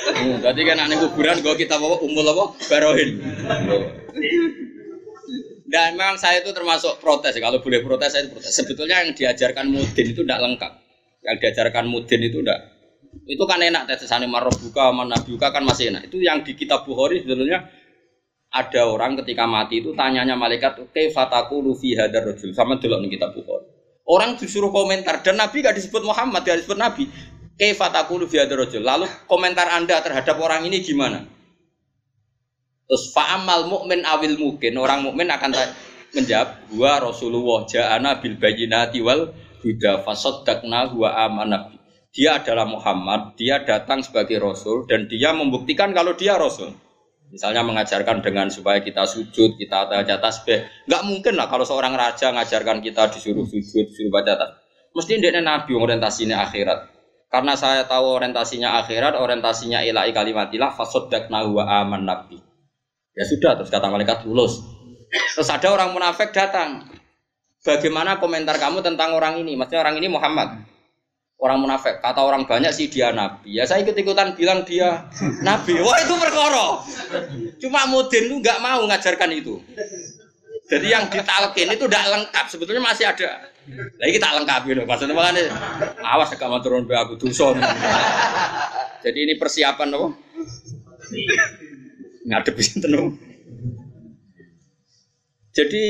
Hmm, 0.09 0.41
tadi 0.41 0.61
kan 0.65 0.81
aneh 0.81 0.97
kuburan 0.97 1.37
gue 1.45 1.53
kita 1.53 1.77
bawa 1.77 2.01
umul 2.01 2.25
apa 2.33 2.45
barohin. 2.65 3.21
Dan 5.69 6.01
memang 6.01 6.17
saya 6.17 6.41
itu 6.41 6.49
termasuk 6.49 6.97
protes. 6.97 7.37
Kalau 7.37 7.61
boleh 7.61 7.85
protes 7.85 8.09
saya 8.09 8.25
itu 8.25 8.33
protes. 8.33 8.57
Sebetulnya 8.57 9.05
yang 9.05 9.13
diajarkan 9.13 9.69
mudin 9.69 10.17
itu 10.17 10.25
tidak 10.25 10.41
lengkap. 10.49 10.73
Yang 11.29 11.35
diajarkan 11.45 11.85
mudin 11.93 12.25
itu 12.25 12.41
tidak 12.41 12.78
itu 13.29 13.43
kan 13.45 13.61
enak 13.61 13.85
tesane 13.85 14.25
buka 14.25 14.89
man 14.89 15.13
buka 15.21 15.53
kan 15.53 15.61
masih 15.61 15.93
enak. 15.93 16.09
Itu 16.09 16.17
yang 16.17 16.41
di 16.41 16.57
kitab 16.57 16.81
Bukhari 16.89 17.21
sebenarnya 17.21 17.69
ada 18.49 18.89
orang 18.89 19.21
ketika 19.21 19.45
mati 19.45 19.85
itu 19.85 19.93
tanyanya 19.93 20.33
malaikat 20.33 20.81
kaifataku 20.89 21.61
lufi 21.61 21.93
hadar 21.93 22.25
rajul 22.25 22.49
sama 22.57 22.81
dulu 22.81 22.97
nih 23.05 23.21
kitab 23.21 23.37
Bukhari. 23.37 23.69
Orang 24.09 24.41
disuruh 24.41 24.73
komentar 24.73 25.21
dan 25.21 25.37
Nabi 25.37 25.61
gak 25.61 25.77
disebut 25.77 26.01
Muhammad, 26.01 26.41
gak 26.41 26.65
disebut 26.65 26.81
Nabi. 26.81 27.05
Kaifataku 27.61 28.17
lufi 28.17 28.41
hadar 28.41 28.65
rajul. 28.65 28.81
Lalu 28.81 29.05
komentar 29.29 29.69
Anda 29.77 30.01
terhadap 30.01 30.33
orang 30.41 30.65
ini 30.65 30.81
gimana? 30.81 31.29
Terus 32.89 33.13
fa'amal 33.13 33.69
mukmin 33.69 34.01
awil 34.01 34.41
mungkin 34.41 34.73
orang 34.81 35.05
mukmin 35.05 35.29
akan 35.29 35.53
menjawab 36.17 36.65
gua 36.73 36.97
Rasulullah 36.97 37.69
ja'ana 37.69 38.17
bil 38.17 38.41
bayyinati 38.41 39.05
wal 39.05 39.29
huda 39.61 40.01
fasaddaqna 40.01 40.97
wa 40.97 41.13
amana 41.13 41.78
dia 42.09 42.41
adalah 42.41 42.65
Muhammad, 42.65 43.37
dia 43.37 43.61
datang 43.61 44.01
sebagai 44.01 44.41
Rasul 44.41 44.89
dan 44.89 45.05
dia 45.05 45.29
membuktikan 45.29 45.93
kalau 45.93 46.17
dia 46.17 46.41
Rasul. 46.41 46.73
Misalnya 47.29 47.61
mengajarkan 47.61 48.25
dengan 48.25 48.49
supaya 48.49 48.81
kita 48.81 49.05
sujud, 49.05 49.53
kita 49.61 49.85
baca 49.85 50.15
tasbih. 50.17 50.65
Enggak 50.89 51.03
mungkin 51.05 51.33
lah 51.37 51.45
kalau 51.45 51.61
seorang 51.61 51.93
raja 51.93 52.33
mengajarkan 52.33 52.81
kita 52.81 53.13
disuruh 53.13 53.45
sujud, 53.45 53.85
disuruh 53.85 54.09
baca 54.09 54.33
tasbih. 54.33 54.65
Mesti 54.97 55.21
dia 55.21 55.37
nabi 55.37 55.77
orientasinya 55.77 56.41
akhirat. 56.49 56.89
Karena 57.29 57.53
saya 57.53 57.85
tahu 57.85 58.17
orientasinya 58.17 58.81
akhirat, 58.81 59.13
orientasinya 59.13 59.85
ilahi 59.85 60.09
kalimatilah 60.09 60.73
fasodak 60.73 61.29
wa 61.29 61.63
aman 61.85 62.01
nabi. 62.01 62.41
Ya 63.13 63.29
sudah, 63.29 63.53
terus 63.61 63.69
kata 63.69 63.93
malaikat 63.93 64.25
lulus. 64.25 64.65
Terus 65.37 65.49
ada 65.53 65.69
orang 65.69 65.93
munafik 65.93 66.33
datang. 66.33 66.89
Bagaimana 67.61 68.17
komentar 68.17 68.57
kamu 68.57 68.81
tentang 68.81 69.13
orang 69.13 69.37
ini? 69.37 69.53
Maksudnya 69.53 69.85
orang 69.85 70.01
ini 70.01 70.09
Muhammad 70.09 70.78
orang 71.39 71.57
munafik. 71.63 72.03
Kata 72.03 72.19
orang 72.19 72.43
banyak 72.43 72.69
sih 72.75 72.91
dia 72.91 73.15
nabi. 73.15 73.55
Ya 73.55 73.63
saya 73.63 73.81
ikut-ikutan 73.87 74.35
bilang 74.35 74.67
dia 74.67 75.07
nabi. 75.41 75.79
Wah 75.79 75.97
itu 76.03 76.13
perkara. 76.19 76.83
Cuma 77.57 77.87
Mudin 77.87 78.27
lu 78.27 78.43
nggak 78.43 78.59
mau 78.59 78.83
ngajarkan 78.85 79.31
itu. 79.31 79.57
Jadi 80.69 80.87
yang 80.91 81.09
ditalkin 81.09 81.73
itu 81.73 81.85
tidak 81.89 82.05
lengkap. 82.13 82.45
Sebetulnya 82.51 82.83
masih 82.83 83.09
ada. 83.09 83.49
Lagi 83.97 84.11
kita 84.19 84.27
lengkap 84.37 84.61
gitu. 84.67 84.81
Maksudnya 84.85 85.15
makanya 85.15 85.43
awas 86.03 86.29
agak 86.29 86.47
mau 86.51 86.61
turun 86.61 86.85
aku 86.85 87.17
dusun. 87.17 87.57
Jadi 88.99 89.19
ini 89.25 89.33
persiapan 89.39 89.95
apa? 89.95 90.07
Ngadep 92.29 92.55
sinten 92.61 93.17
Jadi 95.49 95.83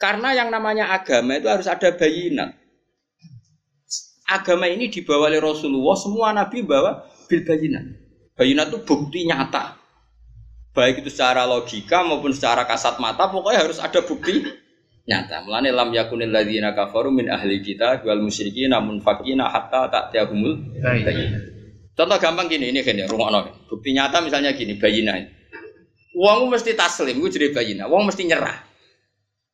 karena 0.00 0.32
yang 0.32 0.48
namanya 0.48 0.94
agama 0.94 1.36
itu 1.36 1.48
harus 1.50 1.68
ada 1.68 1.92
bayinat. 1.92 2.63
Agama 4.24 4.64
ini 4.64 4.88
dibawa 4.88 5.28
oleh 5.28 5.40
Rasulullah, 5.40 5.96
semua 6.00 6.32
nabi 6.32 6.64
bawa 6.64 7.04
bil 7.28 7.44
bayinat. 7.44 7.84
Bayinat 8.34 8.72
itu 8.72 8.78
bukti 8.82 9.28
nyata. 9.28 9.76
Baik 10.74 11.04
itu 11.04 11.10
secara 11.12 11.46
logika 11.46 12.02
maupun 12.02 12.34
secara 12.34 12.64
kasat 12.64 12.98
mata, 12.98 13.30
pokoknya 13.30 13.62
harus 13.62 13.78
ada 13.78 14.00
bukti 14.00 14.42
nyata. 15.04 15.44
Mulane 15.44 15.70
lam 15.70 15.92
yakunil 15.92 16.32
ladzina 16.32 16.72
kafaru 16.72 17.12
min 17.12 17.28
ahli 17.28 17.60
kita 17.60 18.00
wal 18.02 18.24
musyrikin 18.24 18.72
namun 18.72 19.04
fakina 19.04 19.46
hatta 19.52 19.92
ta'tiyahumul 19.92 20.80
bayinat. 20.80 21.42
Contoh 21.94 22.18
gampang 22.18 22.50
gini, 22.50 22.74
ini 22.74 22.82
kan 22.82 22.98
ya, 22.98 23.06
rumah 23.06 23.54
Bukti 23.70 23.94
nyata 23.94 24.18
misalnya 24.18 24.50
gini, 24.50 24.74
bayina. 24.82 25.14
Uang 26.14 26.50
mesti 26.50 26.74
taslim, 26.74 27.22
gue 27.22 27.30
jadi 27.30 27.54
bayina. 27.54 27.86
Uang 27.86 28.10
mesti 28.10 28.26
nyerah. 28.26 28.66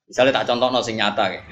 Misalnya 0.09 0.41
tak 0.41 0.49
contoh 0.49 0.81
sing 0.81 0.97
nyata 0.97 1.37
kayak. 1.37 1.45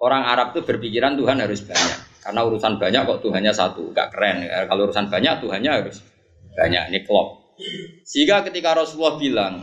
Orang 0.00 0.24
Arab 0.24 0.52
tuh 0.52 0.64
berpikiran 0.64 1.16
Tuhan 1.16 1.40
harus 1.40 1.60
banyak. 1.64 2.09
Karena 2.20 2.44
urusan 2.44 2.76
banyak 2.76 3.02
kok 3.08 3.20
Tuhannya 3.24 3.52
satu, 3.52 3.96
gak 3.96 4.12
keren. 4.12 4.44
Kalau 4.68 4.84
urusan 4.88 5.08
banyak 5.08 5.40
Tuhannya 5.40 5.70
harus 5.72 6.04
banyak. 6.52 6.92
Ini 6.92 7.00
klop. 7.08 7.56
Sehingga 8.04 8.44
ketika 8.44 8.76
Rasulullah 8.76 9.16
bilang 9.16 9.54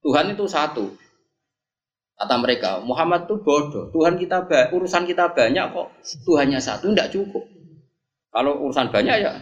Tuhan 0.00 0.32
itu 0.32 0.44
satu, 0.48 0.92
kata 2.16 2.36
mereka 2.40 2.84
Muhammad 2.84 3.24
tuh 3.24 3.40
bodoh. 3.40 3.88
Tuhan 3.92 4.20
kita 4.20 4.44
urusan 4.72 5.08
kita 5.08 5.32
banyak 5.32 5.66
kok 5.72 5.88
Tuhannya 6.24 6.60
satu, 6.60 6.92
tidak 6.92 7.12
cukup. 7.12 7.44
Kalau 8.30 8.60
urusan 8.64 8.92
banyak 8.92 9.16
ya 9.20 9.32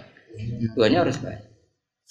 Tuhannya 0.74 0.99
harus 1.07 1.18
baik. 1.18 1.43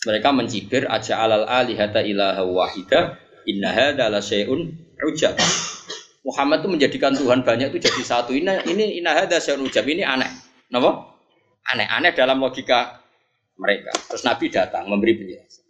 Mereka 0.07 0.30
mencibir 0.36 0.84
aja 0.88 1.23
alal 1.23 1.47
alihata 1.47 2.05
ilaha 2.05 2.43
wahida 2.45 3.17
inna 3.49 3.71
hadza 3.73 4.11
la 4.11 4.21
syai'un 4.21 4.75
ujab. 5.07 5.36
Muhammad 6.28 6.59
itu 6.59 6.67
menjadikan 6.67 7.15
Tuhan 7.15 7.39
banyak 7.47 7.71
itu 7.71 7.88
jadi 7.88 8.03
satu. 8.03 8.36
Ini 8.36 8.67
ini 8.67 8.99
syai'un 8.99 9.63
ujab. 9.63 9.88
Ini 9.88 10.03
aneh. 10.03 10.28
Napa? 10.75 11.15
Aneh-aneh 11.71 12.11
dalam 12.11 12.43
logika 12.43 12.99
mereka. 13.55 13.95
Terus 14.11 14.28
Nabi 14.28 14.51
datang 14.51 14.91
memberi 14.91 15.15
penjelasan. 15.15 15.63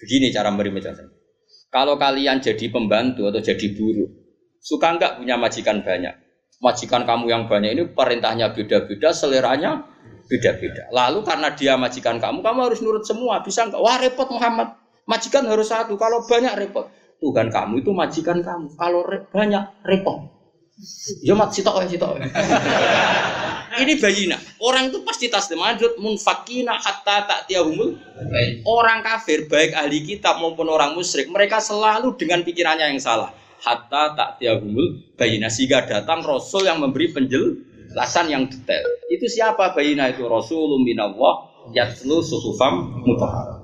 Begini 0.00 0.32
cara 0.32 0.48
memberi 0.48 0.72
penjelasan. 0.72 1.12
Kalau 1.68 2.00
kalian 2.00 2.40
jadi 2.40 2.72
pembantu 2.72 3.28
atau 3.28 3.44
jadi 3.44 3.66
buruh, 3.76 4.08
suka 4.64 4.96
enggak 4.96 5.20
punya 5.20 5.36
majikan 5.36 5.84
banyak? 5.84 6.14
Majikan 6.64 7.04
kamu 7.04 7.24
yang 7.28 7.44
banyak 7.44 7.70
ini 7.76 7.82
perintahnya 7.92 8.54
beda-beda, 8.56 9.12
seleranya 9.12 9.84
beda-beda. 10.24 10.88
Lalu 10.88 11.20
karena 11.20 11.52
dia 11.52 11.74
majikan 11.76 12.16
kamu, 12.16 12.40
kamu 12.40 12.58
harus 12.70 12.80
nurut 12.80 13.04
semua. 13.04 13.44
Bisa 13.44 13.68
enggak? 13.68 13.82
Wah 13.82 14.00
repot 14.00 14.30
Muhammad. 14.32 14.72
Majikan 15.04 15.44
harus 15.44 15.68
satu. 15.68 16.00
Kalau 16.00 16.24
banyak 16.24 16.54
repot. 16.64 16.88
Tuhan 17.24 17.48
kamu 17.48 17.80
itu 17.80 17.90
majikan 17.96 18.44
kamu. 18.44 18.76
Kalau 18.76 19.00
re 19.08 19.24
banyak 19.32 19.64
repot. 19.80 20.28
Ya 21.24 21.32
mat 21.32 21.56
sitok 21.56 21.80
ya 21.80 21.86
sitok. 21.88 22.20
Ini 23.80 23.98
bayina. 23.98 24.38
Orang 24.62 24.92
itu 24.92 25.02
pasti 25.02 25.26
taslim 25.26 25.58
adut 25.58 25.98
munfakina 25.98 26.78
hatta 26.78 27.26
tak 27.26 27.40
tiahumul. 27.50 27.96
Orang 28.68 29.02
kafir 29.02 29.48
baik 29.48 29.74
ahli 29.74 30.04
kitab 30.06 30.38
maupun 30.38 30.70
orang 30.70 30.94
musyrik 30.94 31.26
mereka 31.26 31.58
selalu 31.58 32.14
dengan 32.14 32.46
pikirannya 32.46 32.94
yang 32.94 33.02
salah. 33.02 33.34
Hatta 33.64 34.14
tak 34.14 34.30
tiahumul 34.38 35.16
bayina 35.18 35.50
sehingga 35.50 35.88
datang 35.88 36.22
rasul 36.22 36.68
yang 36.68 36.78
memberi 36.78 37.10
penjel 37.10 37.64
Lasan 37.94 38.26
yang 38.26 38.50
detail. 38.50 38.84
Itu 39.06 39.30
siapa 39.30 39.70
bayina 39.70 40.10
itu 40.10 40.26
Rasulullah 40.26 40.82
minallah 40.82 41.34
yatlu 41.70 42.18
suhufam 42.20 43.06
mutahar. 43.06 43.63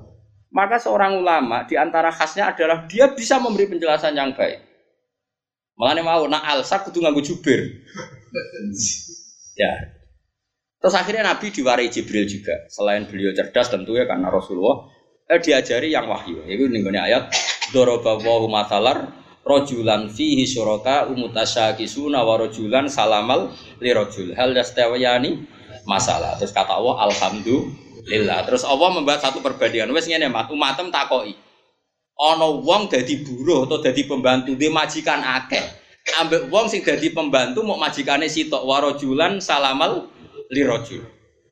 Maka 0.51 0.83
seorang 0.83 1.15
ulama 1.23 1.63
di 1.63 1.79
antara 1.79 2.11
khasnya 2.11 2.51
adalah 2.51 2.83
dia 2.85 3.07
bisa 3.15 3.39
memberi 3.39 3.71
penjelasan 3.71 4.11
yang 4.13 4.35
baik. 4.35 4.59
Makanya 5.79 6.03
mau 6.03 6.27
nak 6.27 6.43
alsa 6.43 6.83
kudu 6.83 6.99
nganggo 6.99 7.23
jubir. 7.23 7.87
ya. 9.55 9.71
Terus 10.81 10.95
akhirnya 10.97 11.31
Nabi 11.31 11.55
diwarai 11.55 11.87
Jibril 11.87 12.27
juga. 12.27 12.67
Selain 12.67 13.07
beliau 13.07 13.31
cerdas 13.31 13.71
tentunya 13.71 14.03
karena 14.03 14.27
Rasulullah 14.27 14.91
eh, 15.31 15.39
diajari 15.39 15.93
yang 15.93 16.11
wahyu. 16.11 16.43
Itu 16.43 16.67
nih 16.67 16.83
ayat 16.99 17.31
Dorobawahu 17.71 18.51
matalar 18.51 19.21
rojulan 19.41 20.11
fihi 20.11 20.45
syuraka 20.45 21.09
umutasyakisuna 21.09 22.21
wa 22.21 22.35
rojulan 22.37 22.85
salamal 22.91 23.49
li 23.81 23.89
rojul 23.89 24.37
hal 24.37 24.53
yastawiyani 24.53 25.47
masalah 25.89 26.37
terus 26.37 26.53
kata 26.53 26.77
Allah 26.77 27.09
alhamdulillah 27.09 27.90
terus 28.47 28.63
Allah 28.65 28.89
membuat 28.93 29.21
satu 29.21 29.43
perbandingan 29.43 29.91
wes 29.93 30.09
ngene 30.09 30.31
mat 30.31 30.49
umatem 30.49 30.89
takoki 30.89 31.37
ana 32.17 32.47
wong 32.49 32.89
dadi 32.89 33.21
buruh 33.21 33.65
atau 33.65 33.81
dadi 33.81 34.05
pembantu 34.05 34.53
di 34.53 34.67
majikan 34.69 35.21
akeh 35.21 35.65
ambek 36.21 36.49
wong 36.49 36.69
sing 36.69 36.81
dadi 36.81 37.13
pembantu 37.13 37.61
mau 37.61 37.77
majikane 37.77 38.25
sitok 38.25 38.65
warojulan 38.65 39.37
salamal 39.37 40.09
li 40.49 40.61
rojul 40.65 41.01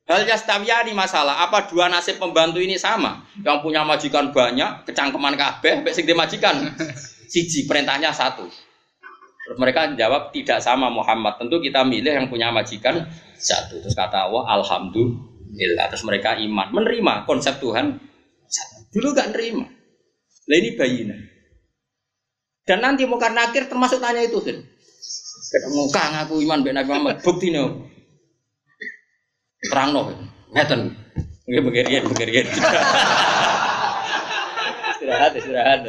Hal 0.10 0.26
yastawiyani 0.26 0.98
masalah, 0.98 1.46
apa 1.46 1.70
dua 1.70 1.86
nasib 1.86 2.18
pembantu 2.18 2.58
ini 2.58 2.82
sama? 2.82 3.30
Yang 3.46 3.62
punya 3.62 3.86
majikan 3.86 4.34
banyak, 4.34 4.90
kecangkeman 4.90 5.38
kabeh, 5.38 5.86
mbek 5.86 5.94
sing 5.94 6.10
dimajikan 6.10 6.66
siji 7.30 7.70
perintahnya 7.70 8.10
satu. 8.10 8.50
Terus 9.46 9.58
mereka 9.62 9.86
jawab 9.94 10.34
tidak 10.34 10.66
sama 10.66 10.90
Muhammad. 10.90 11.38
Tentu 11.38 11.62
kita 11.62 11.86
milih 11.86 12.10
yang 12.10 12.26
punya 12.26 12.50
majikan 12.50 13.06
satu. 13.38 13.86
Terus 13.86 13.94
kata 13.94 14.26
Allah 14.26 14.50
Alhamdulillah. 14.58 15.39
Terus 15.50 16.04
mereka 16.06 16.38
iman 16.38 16.68
menerima 16.70 17.14
konsep 17.26 17.58
Tuhan. 17.58 17.98
Dulu 18.94 19.08
gak 19.14 19.34
nerima. 19.34 19.66
Lah 20.50 20.58
ini 20.58 20.70
bayina. 20.78 21.18
Dan 22.66 22.86
nanti 22.86 23.06
mau 23.06 23.18
karena 23.18 23.50
akhir 23.50 23.70
termasuk 23.70 24.02
tanya 24.02 24.22
itu 24.22 24.38
kan. 24.42 24.58
Ketemu 25.50 25.82
kang 25.90 26.14
aku 26.22 26.42
iman 26.46 26.62
ben 26.62 26.78
Nabi 26.78 26.90
Muhammad. 26.94 27.16
Bukti 27.26 27.50
nih. 27.50 27.66
Terang 29.70 29.90
no. 29.94 30.14
Ngeten. 30.54 30.94
Nggih 31.50 31.64
begerian 31.66 32.04
begerian. 32.06 32.46
istirahat 35.10 35.32
istirahat 35.34 35.80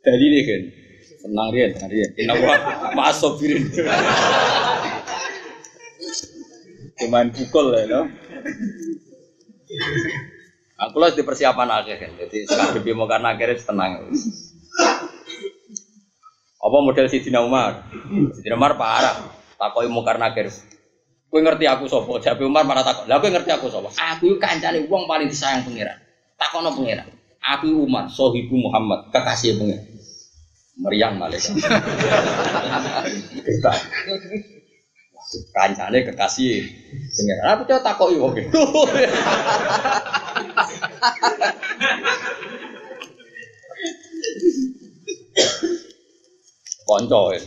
Tadi 0.00 0.26
nih 0.32 0.42
kan 0.48 0.62
senang 1.20 1.48
dia 1.52 1.64
senang 1.76 1.90
dia 1.92 2.06
kenapa 2.16 2.52
maaf 2.96 3.14
sopirin 3.16 3.68
cuman 7.00 7.28
pukul 7.32 7.76
ya 7.76 7.84
no 7.88 8.00
aku 10.80 10.96
lah 10.96 11.12
di 11.12 11.22
persiapan 11.22 11.68
akhir 11.68 11.96
kan 12.00 12.10
jadi 12.16 12.36
sekarang 12.48 12.96
mau 12.96 13.04
karena 13.04 13.36
akhirnya 13.36 13.60
tenang 13.60 14.08
apa 16.60 16.76
model 16.80 17.06
Sidina 17.08 17.44
Umar 17.44 17.84
Sidina 18.36 18.56
Umar 18.56 18.80
parah 18.80 19.16
takoi 19.60 19.88
mau 19.92 20.04
karena 20.04 20.32
akhir 20.32 20.48
Kowe 21.30 21.38
ngerti 21.38 21.62
aku 21.62 21.86
sapa? 21.86 22.18
Jabe 22.18 22.42
Umar 22.42 22.66
malah 22.66 22.82
takon. 22.82 23.06
Lah 23.06 23.22
kowe 23.22 23.30
ngerti 23.30 23.54
aku 23.54 23.70
sapa? 23.70 23.86
Aku 23.86 24.34
iku 24.34 24.42
kancane 24.42 24.82
wong 24.90 25.06
paling 25.06 25.30
disayang 25.30 25.62
pangeran. 25.62 25.94
Takono 26.34 26.74
pangeran. 26.74 27.06
Aku 27.38 27.86
Umar, 27.86 28.10
sohibu 28.10 28.58
Muhammad, 28.58 29.14
kekasih 29.14 29.54
pangeran. 29.54 29.89
Meriang 30.80 31.20
malaikat. 31.20 31.60
Kita. 33.44 33.72
Kancane 35.54 35.98
kekasih 36.10 36.64
pangeran. 37.14 37.54
Aku 37.54 37.62
coba 37.68 37.80
takoki 37.84 38.16
wong 38.18 38.34
itu. 38.34 38.62
Konco 46.88 47.20
ya. 47.30 47.40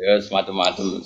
Ya 0.00 0.12
semacam-macam. 0.18 1.04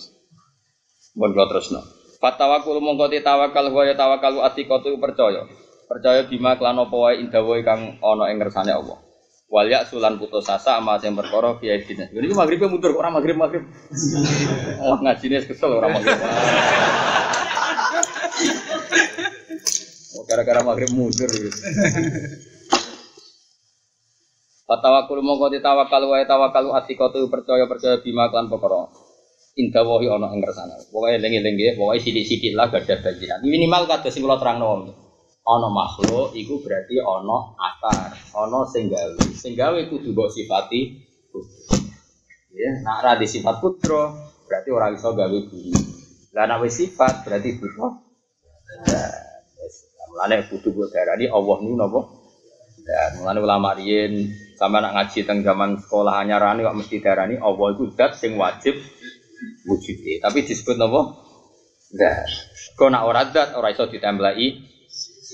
Mun 1.19 1.31
kula 1.35 1.47
terusno. 1.51 1.83
Fatawakul 2.23 2.81
mongko 2.81 3.13
tawakal 3.21 3.69
wa 3.69 3.85
tawakalu 3.93 4.41
atiqatu 4.41 4.97
percaya. 4.97 5.45
Percaya 5.85 6.25
bima 6.25 6.57
klan 6.57 6.81
apa 6.81 6.97
kang 7.61 8.01
ana 8.01 8.33
ing 8.33 8.41
ngersane 8.41 8.73
Allah. 8.73 8.97
Wal 9.49 9.69
ya 9.71 9.85
sulan 9.87 10.17
putus 10.17 10.49
asa 10.49 10.81
ama 10.81 10.97
sing 10.99 11.15
perkara 11.15 11.55
fi 11.61 11.71
aidina. 11.71 12.09
Ini 12.11 12.35
maghrib 12.35 12.65
mundur 12.67 12.97
ora 12.97 13.13
maghrib 13.13 13.37
maghrib. 13.37 13.65
Oh 14.83 14.99
ngajine 15.05 15.45
kesel 15.45 15.71
ora 15.79 15.89
maghrib. 15.93 16.19
Oh 20.17 20.23
gara-gara 20.27 20.61
maghrib 20.65 20.91
mundur 20.97 21.29
gitu. 21.29 21.59
Fatawakul 24.65 25.21
mongko 25.21 25.53
ditawakal 25.53 26.03
wae 26.09 26.25
tawakalu 26.25 26.73
atiqatu 26.73 27.29
percaya 27.29 27.69
percaya 27.69 28.01
bima 28.01 28.33
klan 28.33 28.49
perkara 28.49 28.89
indah 29.55 29.85
wahi 29.87 30.11
ono 30.11 30.27
ing 30.35 30.43
kersane. 30.43 30.75
Pokoke 30.91 31.15
eling-eling 31.15 31.55
nggih, 31.55 31.73
pokoke 31.79 32.03
sithik-sithik 32.03 32.59
lah 32.59 32.71
gak 32.75 32.91
ada 32.91 33.07
bagian. 33.07 33.39
Minimal 33.47 33.87
kata 33.87 34.11
sing 34.11 34.27
kula 34.27 34.39
terangno. 34.43 35.04
Ono 35.45 35.69
makhluk 35.69 36.33
iku 36.33 36.65
berarti 36.65 36.97
ono 37.05 37.53
akar, 37.61 38.17
ono 38.33 38.65
sing 38.65 38.89
gawe. 38.89 39.21
Sing 39.37 39.53
gawe 39.53 39.77
kudu 39.93 40.17
mbok 40.17 40.33
sifati 40.33 41.05
Ya, 42.55 42.71
nak 42.87 43.19
sifat 43.27 43.59
putra 43.59 44.15
berarti 44.47 44.71
ora 44.71 44.95
iso 44.95 45.11
gawe 45.11 45.39
bumi. 45.51 45.75
Lah 46.31 46.57
wis 46.63 46.79
sifat 46.79 47.27
berarti 47.27 47.59
butuh. 47.59 47.93
Mulane 50.15 50.47
kudu 50.47 50.71
gue 50.71 50.87
darani 50.95 51.27
Allah 51.27 51.57
niku 51.59 51.75
napa? 51.75 52.01
Dan 52.87 53.11
mulane 53.19 53.41
ulama 53.43 53.75
riyen 53.75 54.31
sama 54.55 54.79
nak 54.79 54.95
ngaji 54.95 55.27
teng 55.27 55.43
zaman 55.43 55.83
sekolah 55.83 56.23
anyarane 56.23 56.63
kok 56.63 56.79
mesti 56.79 57.03
darani 57.03 57.35
Allah 57.43 57.75
itu 57.75 57.91
zat 57.99 58.15
sing 58.15 58.39
wajib 58.39 58.79
wujud. 59.67 60.23
Tapi 60.23 60.39
disebut 60.47 60.79
napa? 60.79 61.19
Zat. 61.91 62.31
Kok 62.79 62.89
nak 62.95 63.03
ora 63.11 63.27
zat 63.35 63.59
ora 63.59 63.75
iso 63.75 63.91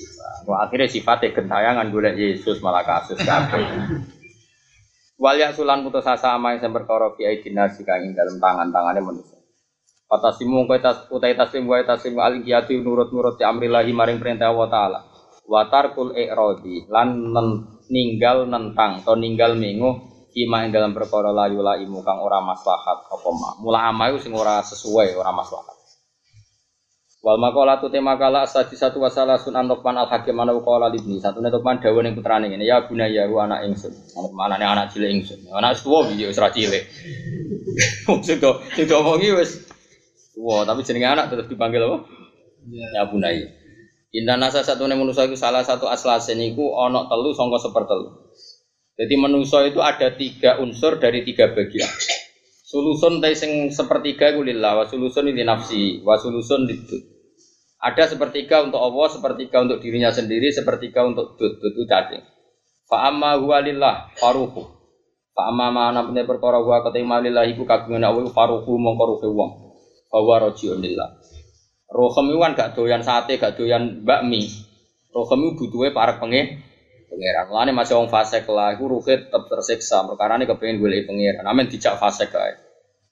sifat. 0.00 0.48
Wah, 0.48 0.64
akhirnya 0.64 0.88
sifatnya 0.88 1.36
gentayangan 1.36 1.92
golek 1.92 2.16
Yesus 2.16 2.64
malah 2.64 2.82
kasus 2.88 3.20
kabeh. 3.20 3.60
Wal 5.20 5.36
sulan 5.52 5.84
putus 5.84 6.08
asa 6.08 6.32
ama 6.32 6.56
yang 6.56 6.72
perkara 6.72 7.12
fi 7.12 7.28
aidina 7.28 7.68
sika 7.68 8.00
ing 8.00 8.16
dalam 8.16 8.40
tangan-tangane 8.40 9.04
manusia. 9.04 9.36
Fatasimu 10.08 10.64
kowe 10.64 10.80
tas 10.80 11.06
utai 11.12 11.36
taslim 11.36 11.68
wa 11.68 11.78
taslim 11.84 12.16
al 12.18 12.40
qiyati 12.40 12.80
nurut-nurut 12.80 13.36
di 13.36 13.44
amrillahi 13.44 13.92
maring 13.92 14.16
perintah 14.16 14.48
Allah 14.48 14.68
taala. 14.72 15.00
Wa 15.44 15.68
tarkul 15.68 16.16
i'radi 16.16 16.88
lan 16.88 17.30
ninggal 17.92 18.48
nentang 18.48 19.04
atau 19.04 19.14
ninggal 19.14 19.60
mengu 19.60 20.08
kima 20.32 20.64
ing 20.64 20.72
dalam 20.72 20.96
perkara 20.96 21.34
layu 21.34 21.60
la 21.60 21.76
imu 21.76 22.00
kang 22.00 22.22
ora 22.24 22.40
maslahat 22.40 23.06
apa 23.06 23.28
ma. 23.30 23.60
Mula 23.60 23.92
ama 23.92 24.10
sing 24.16 24.32
ora 24.32 24.64
sesuai 24.64 25.14
ora 25.20 25.30
maslahat. 25.36 25.79
Wal 27.20 27.36
makola 27.36 27.76
tu 27.76 27.92
tema 27.92 28.16
kala 28.16 28.48
asadi 28.48 28.80
satu 28.80 29.04
wasalah 29.04 29.36
sun 29.36 29.52
anokman 29.52 29.92
al 29.92 30.08
hakim 30.08 30.32
mana 30.32 30.56
ukola 30.56 30.88
libni 30.88 31.20
satu 31.20 31.44
netokman 31.44 31.76
dawa 31.76 32.00
yang 32.00 32.16
putrane 32.16 32.48
ini 32.48 32.64
ya 32.64 32.80
guna 32.88 33.04
ya 33.12 33.28
ru 33.28 33.36
anak 33.44 33.68
ingsun. 33.68 33.92
Mana 34.32 34.56
nih 34.56 34.64
anak 34.64 34.88
cilik 34.88 35.20
ingsun. 35.20 35.44
Anak 35.52 35.76
tua 35.84 36.08
bijo 36.08 36.32
serah 36.32 36.48
cilik. 36.48 36.80
Maksud 38.08 38.40
tuh 38.40 38.64
itu 38.80 38.92
omongi 38.96 39.36
wes 39.36 39.68
tua 40.32 40.64
tapi 40.64 40.80
jenenge 40.80 41.12
anak 41.12 41.28
tetap 41.28 41.44
dipanggil 41.52 41.84
apa? 41.84 42.08
Ya. 42.72 43.04
Guna 43.04 43.28
ya 43.36 43.52
Indah 44.10 44.40
nasa 44.40 44.64
satu 44.64 44.88
nih 44.88 44.96
manusia 44.96 45.28
itu 45.28 45.36
salah 45.36 45.60
satu 45.62 45.92
aslasen 45.92 46.40
itu 46.40 46.64
onok 46.64 47.06
telu 47.06 47.30
songko 47.36 47.60
sepertelu. 47.62 48.08
Jadi 48.96 49.14
manusia 49.20 49.62
itu 49.68 49.78
ada 49.78 50.10
tiga 50.16 50.58
unsur 50.58 50.98
dari 50.98 51.22
tiga 51.22 51.52
bagian. 51.52 51.86
Sulusun 52.70 53.18
sing 53.34 53.74
sepertiga 53.74 54.30
itu 54.30 54.46
lillah, 54.46 54.78
wa 54.78 54.84
sulusun 54.86 55.26
nafsi, 55.42 56.06
wa 56.06 56.14
sulusun 56.14 56.70
ada 57.80 58.04
sepertiga 58.04 58.60
untuk 58.60 58.76
Allah, 58.76 59.08
sepertiga 59.08 59.64
untuk 59.64 59.80
dirinya 59.80 60.12
sendiri, 60.12 60.52
sepertiga 60.52 61.00
untuk 61.00 61.40
dud, 61.40 61.56
dud 61.64 61.72
itu 61.72 61.88
cacing. 61.88 62.20
Fa 62.84 63.08
amma 63.08 63.40
huwa 63.40 63.56
lillah 63.64 64.12
faruhu. 64.20 64.68
Fa 65.32 65.48
amma 65.48 65.72
ma 65.72 65.82
ana 65.88 66.04
punya 66.04 66.28
perkara 66.28 66.60
huwa 66.60 66.84
katima 66.84 67.24
lillah 67.24 67.48
iku 67.48 67.64
kagungan 67.64 68.04
Allah 68.04 68.28
faruhu 68.28 68.76
mongko 68.76 69.04
ruhe 69.16 69.28
wong. 69.32 69.50
Fa 70.12 70.20
huwa 70.20 70.36
rajiun 70.44 70.76
lillah. 70.84 71.08
Rohem 71.90 72.30
itu 72.30 72.38
kan 72.38 72.52
gak 72.54 72.70
doyan 72.76 73.02
sate, 73.02 73.40
gak 73.40 73.56
doyan 73.56 74.04
bakmi. 74.04 74.46
Rohem 75.10 75.40
itu 75.42 75.50
butuhnya 75.64 75.96
para 75.96 76.20
pengen 76.20 76.60
pangeran. 77.10 77.50
Mulane 77.50 77.74
masih 77.74 77.98
wong 77.98 78.08
fasik 78.08 78.46
lah, 78.46 78.78
iku 78.78 78.86
ruhe 78.86 79.26
tetap 79.26 79.50
tersiksa. 79.50 80.06
Perkara 80.06 80.38
ini 80.38 80.46
kepengen 80.46 80.78
golek 80.78 81.10
pangeran. 81.10 81.44
Amin 81.44 81.66
dijak 81.66 81.98
fasik 81.98 82.30
kae. 82.30 82.54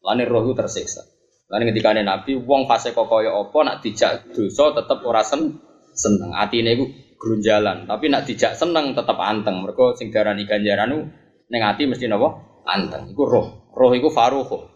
Mulane 0.01 0.23
roh 0.31 0.47
itu 0.47 0.55
tersiksa. 0.55 1.03
Lan 1.49 1.65
ketika 1.65 1.97
Nabi 1.97 2.37
wong 2.39 2.69
fase 2.69 2.93
kok 2.93 3.09
kaya 3.09 3.33
apa 3.33 3.59
nak 3.65 3.77
dijak 3.81 4.37
dosa 4.37 4.77
tetep 4.77 5.01
ora 5.03 5.25
sen 5.25 5.57
seneng. 5.97 6.37
Atine 6.37 6.77
iku 6.77 6.85
grunjalan, 7.19 7.89
tapi 7.89 8.13
nak 8.13 8.29
dijak 8.29 8.53
seneng 8.53 8.93
tetep 8.93 9.17
anteng. 9.17 9.65
Mergo 9.65 9.97
sing 9.97 10.13
darani 10.13 10.45
ganjaran 10.45 11.09
ning 11.49 11.61
ati 11.65 11.89
mesti 11.89 12.05
napa? 12.05 12.61
Anteng. 12.69 13.09
Iku 13.09 13.25
roh. 13.25 13.73
Roh 13.73 13.91
iku 13.97 14.13
faruhu. 14.13 14.69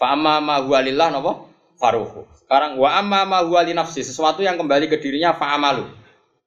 Fa 0.00 0.16
amma 0.16 0.40
ma 0.40 0.64
huwa 0.64 0.80
lillah 0.80 1.12
napa? 1.12 1.44
Faruhu. 1.76 2.24
Sekarang 2.40 2.80
wa 2.80 2.88
amma 2.96 3.28
ma 3.28 3.38
huwa 3.44 3.60
li 3.60 3.76
nafsi, 3.76 4.00
sesuatu 4.00 4.40
yang 4.40 4.56
kembali 4.56 4.88
ke 4.88 4.96
dirinya 4.96 5.36
fa 5.36 5.52
amalu. 5.52 5.84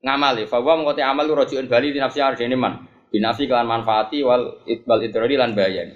Ngamali, 0.08 0.48
fa 0.48 0.64
wa 0.64 0.80
mengkoti 0.80 1.04
amalu 1.04 1.36
rojiun 1.44 1.68
bali 1.68 1.92
di 1.92 2.00
nafsi 2.00 2.24
arjene 2.24 2.56
man. 2.56 2.88
Binafi 3.12 3.44
kelan 3.44 3.68
manfaati 3.68 4.24
wal 4.24 4.64
itbal 4.64 5.04
idrari 5.04 5.36
lan 5.36 5.52
bayani. 5.52 5.96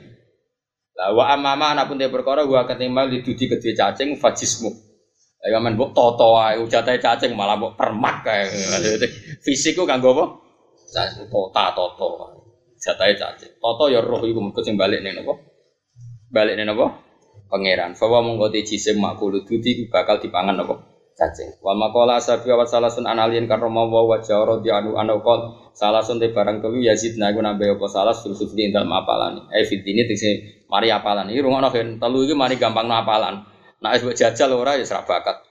Lah 1.00 1.16
wa 1.16 1.32
amama 1.32 1.72
anak 1.72 1.88
pun 1.88 1.96
perkara 1.96 2.44
gua 2.44 2.68
ketimbang 2.68 3.08
didudi 3.08 3.48
gede 3.48 3.72
cacing 3.72 4.20
fajismu. 4.20 4.68
Ayo 5.42 5.58
men 5.64 5.80
mbok 5.80 5.96
toto 5.96 6.36
ae 6.44 6.60
ujate 6.60 7.00
cacing 7.00 7.32
malah 7.40 7.56
mbok 7.56 7.80
permak 7.80 8.28
kae. 8.28 8.52
Fisikku 9.48 9.88
kanggo 9.88 10.12
apa? 10.12 10.26
Tota 11.32 11.66
toto. 11.72 12.08
Jatahe 12.84 13.16
cacing. 13.16 13.64
Toto 13.64 13.88
ya 13.88 14.04
roh 14.04 14.20
iku 14.28 14.44
mengko 14.44 14.60
sing 14.60 14.76
balik 14.76 15.00
ning 15.00 15.16
napa? 15.16 15.40
Balik 16.28 16.60
ning 16.60 16.68
napa? 16.68 17.00
Pangeran. 17.48 17.96
Fawa 17.96 18.20
mongko 18.20 18.52
te 18.52 18.60
jisim 18.68 19.00
makul 19.00 19.40
dudi 19.40 19.88
bakal 19.88 20.20
dipangan 20.20 20.60
apa? 20.68 20.91
Cacing. 21.22 21.62
Wal 21.62 21.78
maqala 21.78 22.18
asabi 22.18 22.50
wa 22.50 22.66
salasun 22.66 23.06
analien 23.06 23.46
karoma 23.46 23.86
wa 23.86 24.10
wa 24.10 24.18
jawra 24.18 24.58
di 24.58 24.74
anu 24.74 24.98
anu 24.98 25.22
qol 25.22 25.70
salasun 25.78 26.18
te 26.18 26.34
barang 26.34 26.66
telu 26.66 26.82
yazid 26.82 27.22
na 27.22 27.30
iku 27.30 27.46
nambah 27.46 27.78
apa 27.78 27.86
salas 27.86 28.26
fil 28.26 28.34
sufli 28.34 28.74
dalam 28.74 28.90
apalane. 28.90 29.46
Eh 29.54 29.70
fitini 29.70 30.10
tegese 30.10 30.62
Mari 30.72 30.88
apalan. 30.88 31.28
Ini 31.28 31.44
rumah 31.44 31.68
kan 31.68 32.00
telu 32.00 32.24
ini 32.24 32.32
mari 32.32 32.56
gampang 32.56 32.88
no 32.88 32.96
apalan. 32.96 33.44
Nah 33.84 33.92
es 33.92 34.08
jajal 34.16 34.56
ora 34.56 34.80
ya 34.80 34.88
serap 34.88 35.04
bakat. 35.04 35.44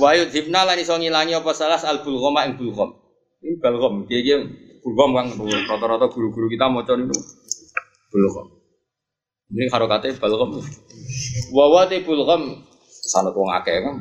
Wayu 0.00 0.32
dibna 0.32 0.64
lan 0.64 0.80
iso 0.80 0.96
ngilangi 0.96 1.36
apa 1.36 1.52
salah 1.52 1.76
al 1.84 2.00
bulghama 2.00 2.48
ing 2.48 2.56
bulgham. 2.56 2.96
Ini 3.44 3.60
bulgham. 3.60 4.08
Dia 4.08 4.24
dia 4.24 4.36
bulgham 4.80 5.12
kan 5.20 5.26
rata-rata 5.68 6.08
guru-guru 6.08 6.48
kita 6.48 6.64
maca 6.72 6.96
niku 6.96 7.12
bulgham. 8.08 8.46
Ini 9.52 9.68
harokate 9.68 10.16
bulgham. 10.16 10.64
Wa 11.52 11.84
te 11.84 12.00
bulgham 12.00 12.64
sanad 12.88 13.36
wong 13.36 13.52
akeh 13.52 13.84
kan. 13.84 13.94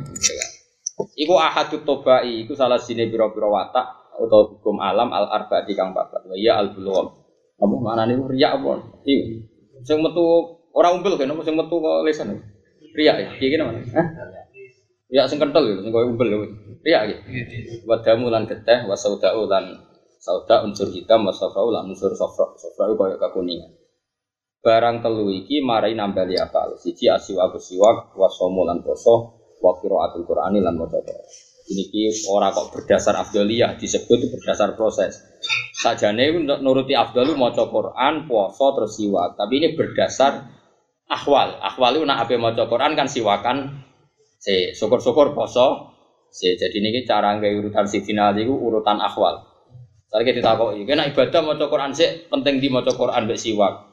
Iku 0.98 1.38
ahadut 1.38 1.86
tobai, 1.86 2.42
iku 2.42 2.58
salah 2.58 2.82
sini 2.82 3.06
biro-biro 3.06 3.54
watak 3.54 4.10
atau 4.18 4.58
hukum 4.58 4.82
alam 4.82 5.14
al 5.14 5.30
arbaati 5.30 5.78
kang 5.78 5.94
papat. 5.94 6.26
Wa 6.26 6.34
ya 6.34 6.58
al 6.58 6.74
bulgham. 6.74 7.14
Apa 7.58 7.76
mana 7.78 8.10
nih 8.10 8.18
riak 8.18 8.62
apa? 8.62 8.82
Iya. 9.06 9.46
Sing 9.86 10.02
metu 10.02 10.26
orang 10.74 11.02
umbel 11.02 11.14
kan, 11.22 11.30
sing 11.46 11.54
metu 11.54 11.78
kok 11.78 12.02
lesan. 12.02 12.34
Riak 12.98 13.16
ya, 13.22 13.30
iki 13.38 13.58
mana? 13.62 13.78
Hah? 13.94 14.08
Ya 15.14 15.30
sing 15.30 15.38
kental 15.38 15.70
ya, 15.70 15.78
sing 15.78 15.94
koyo 15.94 16.10
umbel 16.10 16.34
ya. 16.34 16.38
Riak 16.82 17.02
ya. 17.14 17.18
Wadamu 17.86 18.34
lan 18.34 18.50
geteh, 18.50 18.90
wasaudau 18.90 19.46
lan 19.46 19.86
sauda 20.18 20.66
unsur 20.66 20.90
hitam, 20.90 21.30
wasafrau 21.30 21.70
lan 21.70 21.94
unsur 21.94 22.10
safra. 22.18 22.58
Safra 22.58 22.90
koyo 22.98 23.22
kekuningan. 23.22 23.70
Barang 24.66 25.06
telu 25.06 25.30
iki 25.30 25.62
marai 25.62 25.94
nambali 25.94 26.42
akal. 26.42 26.74
Siji 26.82 27.06
asiwa 27.06 27.54
siwak, 27.54 28.18
wasomo 28.18 28.66
lan 28.66 28.82
poso, 28.82 29.37
wa 29.64 29.72
qiraatul 29.82 30.24
Qur'ani 30.24 30.60
lan 30.62 30.78
maca 30.78 31.00
ini 31.68 31.84
ki 31.92 32.32
orang 32.32 32.56
kok 32.56 32.72
berdasar 32.72 33.20
afdaliyah 33.20 33.76
disebut 33.76 34.32
berdasar 34.32 34.80
proses. 34.80 35.20
Sajane 35.76 36.32
nuruti 36.64 36.96
afdalu 36.96 37.36
maca 37.36 37.68
Quran, 37.68 38.24
puasa 38.24 38.66
terus 38.80 38.96
siwak. 38.96 39.36
Tapi 39.36 39.54
ini 39.60 39.68
berdasar 39.76 40.48
ahwal. 41.12 41.60
Ahwal 41.60 42.00
itu 42.00 42.06
nak 42.08 42.24
ape 42.24 42.40
maca 42.40 42.72
Quran 42.72 42.96
kan 42.96 43.12
siwakan 43.12 43.84
si 44.40 44.72
syukur-syukur 44.72 45.36
poso. 45.36 45.92
Si 46.32 46.56
jadi 46.56 46.76
ini 46.80 47.04
cara 47.04 47.36
nggak 47.36 47.52
urutan 47.60 47.84
si 47.84 48.00
final 48.00 48.32
itu 48.40 48.56
urutan 48.56 49.04
ahwal. 49.04 49.44
Saya 50.08 50.24
kita 50.24 50.56
ini 50.72 50.88
kena 50.88 51.04
ibadah 51.12 51.42
maca 51.44 51.68
Quran 51.68 51.92
sih 51.92 52.32
penting 52.32 52.64
di 52.64 52.72
maca 52.72 52.96
Quran 52.96 53.28
be 53.28 53.36
siwak. 53.36 53.92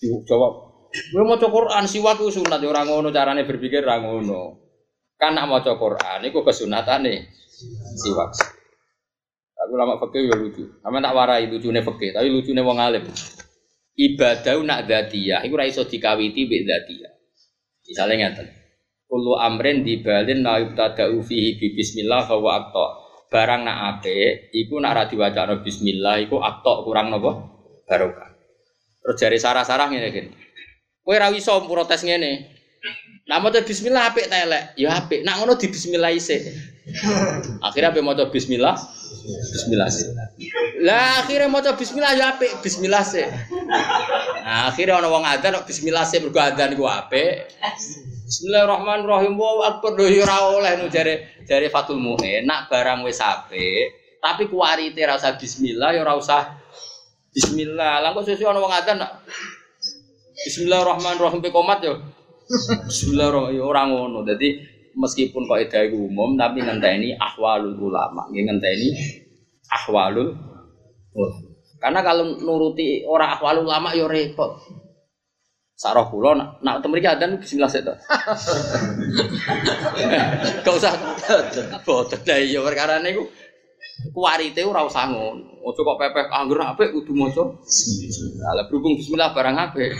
Jawab, 0.00 0.52
gue 0.88 1.24
maca 1.26 1.46
Quran 1.52 1.84
siwak 1.84 2.16
itu 2.16 2.40
sunat 2.40 2.64
orang 2.64 2.88
ngono 2.88 3.12
carane 3.12 3.44
berpikir 3.44 3.84
orang 3.84 4.08
ngono. 4.08 4.67
Kan 5.18 5.34
nak 5.34 5.50
maca 5.50 5.74
Quran 5.74 6.22
iku 6.30 6.46
kesunatane 6.46 7.26
siwak. 7.98 8.38
Aku 9.58 9.74
lama 9.74 9.98
fakir 9.98 10.30
ya 10.30 10.38
lucu. 10.38 10.78
Sama 10.78 11.02
tak 11.02 11.12
warai 11.18 11.50
lucune 11.50 11.82
fakir, 11.82 12.14
tapi 12.14 12.30
lucune 12.30 12.62
wong 12.62 12.78
alim. 12.78 13.02
Ibadah 13.98 14.62
nak 14.62 14.86
dzatiyah 14.86 15.42
iku 15.42 15.58
ora 15.58 15.66
iso 15.66 15.82
dikawiti 15.82 16.46
mbek 16.46 16.62
dzatiyah. 16.62 17.12
Misale 17.82 18.14
ngeten. 18.14 18.46
Kullu 19.10 19.34
amrin 19.34 19.82
dibalin 19.82 20.46
la 20.46 20.62
yubtada'u 20.62 21.18
fihi 21.24 21.58
bi 21.58 21.74
bismillah 21.74 22.28
fa 22.28 22.38
wa. 22.38 22.70
Barang 23.28 23.68
nak 23.68 24.00
ape, 24.00 24.48
iku 24.56 24.80
nak 24.80 24.92
ra 24.96 25.02
diwacana 25.04 25.60
bismillah 25.60 26.16
iku 26.24 26.40
aqta 26.40 26.80
kurang 26.80 27.12
napa? 27.12 27.36
Barokah. 27.84 28.28
Terus 29.04 29.16
jari 29.20 29.36
sarah-sarah 29.36 29.92
ngene 29.92 30.08
iki. 30.08 30.22
Kowe 31.04 31.16
ra 31.16 31.28
iso 31.28 31.60
protes 31.68 32.08
ngene. 32.08 32.57
Nah 33.28 33.44
mau 33.44 33.52
bismillah 33.52 34.08
apik 34.08 34.32
telek, 34.32 34.72
ya 34.80 35.04
apik. 35.04 35.20
Nak 35.20 35.44
ngono 35.44 35.60
di 35.60 35.68
bismillah 35.68 36.08
isih. 36.16 36.48
Akhirnya 37.66 37.92
apa 37.92 38.00
mau 38.00 38.16
bismillah? 38.16 38.72
Bismillah 39.28 39.88
sih. 39.92 40.08
Lah 40.80 41.20
akhirnya 41.20 41.52
mau 41.52 41.60
bismillah 41.60 42.16
ya 42.16 42.32
apik, 42.32 42.64
bismillah 42.64 43.04
sih. 43.04 43.28
Nah, 44.40 44.72
akhirnya 44.72 44.96
orang 44.96 45.12
wong 45.12 45.24
adzan 45.28 45.60
bismillah 45.68 46.08
sih 46.08 46.24
mergo 46.24 46.40
adzan 46.40 46.72
iku 46.72 46.88
apik. 46.88 47.52
Bismillahirrahmanirrahim. 48.24 49.36
Wa 49.36 49.76
akbar 49.76 50.00
lho 50.00 50.08
ya 50.08 50.24
ora 50.24 50.36
oleh 50.48 50.72
nu 50.80 50.88
jare 50.88 51.44
jare 51.44 51.68
Fatul 51.68 52.00
Mu'in. 52.00 52.48
Nak 52.48 52.72
barang 52.72 53.04
wis 53.04 53.20
apik, 53.20 54.16
tapi 54.24 54.48
kuarite 54.48 55.04
ra 55.04 55.20
usah 55.20 55.36
bismillah 55.36 55.92
ya 55.92 56.00
ora 56.00 56.16
usah 56.16 56.56
bismillah. 57.36 58.00
Lah 58.00 58.16
kok 58.16 58.24
sesuk 58.24 58.48
ana 58.48 58.64
wong 58.64 58.72
adzan 58.72 59.04
Bismillahirrahmanirrahim 60.48 61.44
pe 61.44 61.52
komat 61.52 61.84
yo. 61.84 62.00
Bismillahirrahmanirrahim 62.48 63.68
orang 63.68 63.86
ngono. 63.92 64.18
Jadi 64.24 64.48
meskipun 64.96 65.44
kok 65.44 65.60
itu 65.60 66.00
umum 66.00 66.32
tapi 66.40 66.64
ngenteni 66.64 67.12
ahwalul 67.20 67.76
ulama, 67.76 68.24
ngenteni 68.32 68.88
ahwalul 69.68 70.32
ulama. 71.12 71.48
Karena 71.78 72.00
kalau 72.00 72.40
nuruti 72.40 73.04
orang 73.04 73.36
ahwalul 73.36 73.68
ulama 73.68 73.92
yo 73.92 74.08
repot. 74.08 74.56
Sarah 75.78 76.10
kula 76.10 76.34
nak 76.34 76.58
nak 76.58 76.82
temu 76.82 76.98
iki 76.98 77.06
adzan 77.06 77.38
bismillah 77.38 77.70
sik 77.70 77.86
to. 77.86 77.94
Gak 80.66 80.74
usah 80.74 80.90
boten 81.86 82.18
lah 82.26 82.38
iya 82.42 82.58
perkara 82.58 82.98
niku 82.98 83.30
kuwarite 84.10 84.66
ora 84.66 84.82
usah 84.82 85.06
ngono. 85.06 85.62
Ojo 85.62 85.80
kok 85.86 85.98
pepeh 86.02 86.26
anggur 86.34 86.58
apik 86.58 86.90
kudu 86.90 87.14
maca. 87.14 87.46
Lah 88.58 88.66
berhubung 88.66 88.98
bismillah 88.98 89.30
barang 89.30 89.54
apik. 89.54 89.94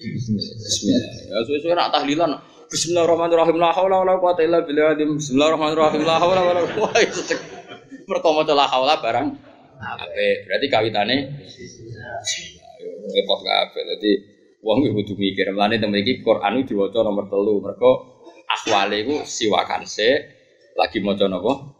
Bismillah. 0.00 1.12
Ya 1.28 1.38
suwe-suwe 1.44 1.76
nak 1.76 1.92
tahlilan 1.92 2.40
Bismillahirrahmanirrahim. 2.72 3.56
La 3.60 3.74
haula 3.76 4.00
wala 4.00 4.16
quwata 4.16 4.40
illa 4.40 4.64
billah. 4.64 4.96
Bismillahirrahmanirrahim. 4.96 6.02
La 6.08 6.16
haula 6.16 6.40
wala 6.40 6.64
quwata. 6.64 7.36
Mergo 8.08 8.28
maca 8.32 8.52
la 8.56 8.64
haula 8.64 8.96
barang 8.96 9.28
apik. 9.76 10.36
Berarti 10.48 10.66
kawitane 10.72 11.16
repot 13.12 13.40
kabeh. 13.44 13.82
Dadi 13.92 14.12
wong 14.64 14.88
iku 14.88 15.04
kudu 15.04 15.14
mikir. 15.20 15.52
Mulane 15.52 15.76
temen 15.76 16.00
iki 16.00 16.24
Quran 16.24 16.64
diwaca 16.64 17.04
nomor 17.04 17.28
3. 17.28 17.60
Mergo 17.60 17.92
ahwale 18.48 18.96
iku 19.04 19.26
siwakan 19.28 19.84
sik 19.84 20.18
lagi 20.80 21.04
maca 21.04 21.28
napa? 21.28 21.76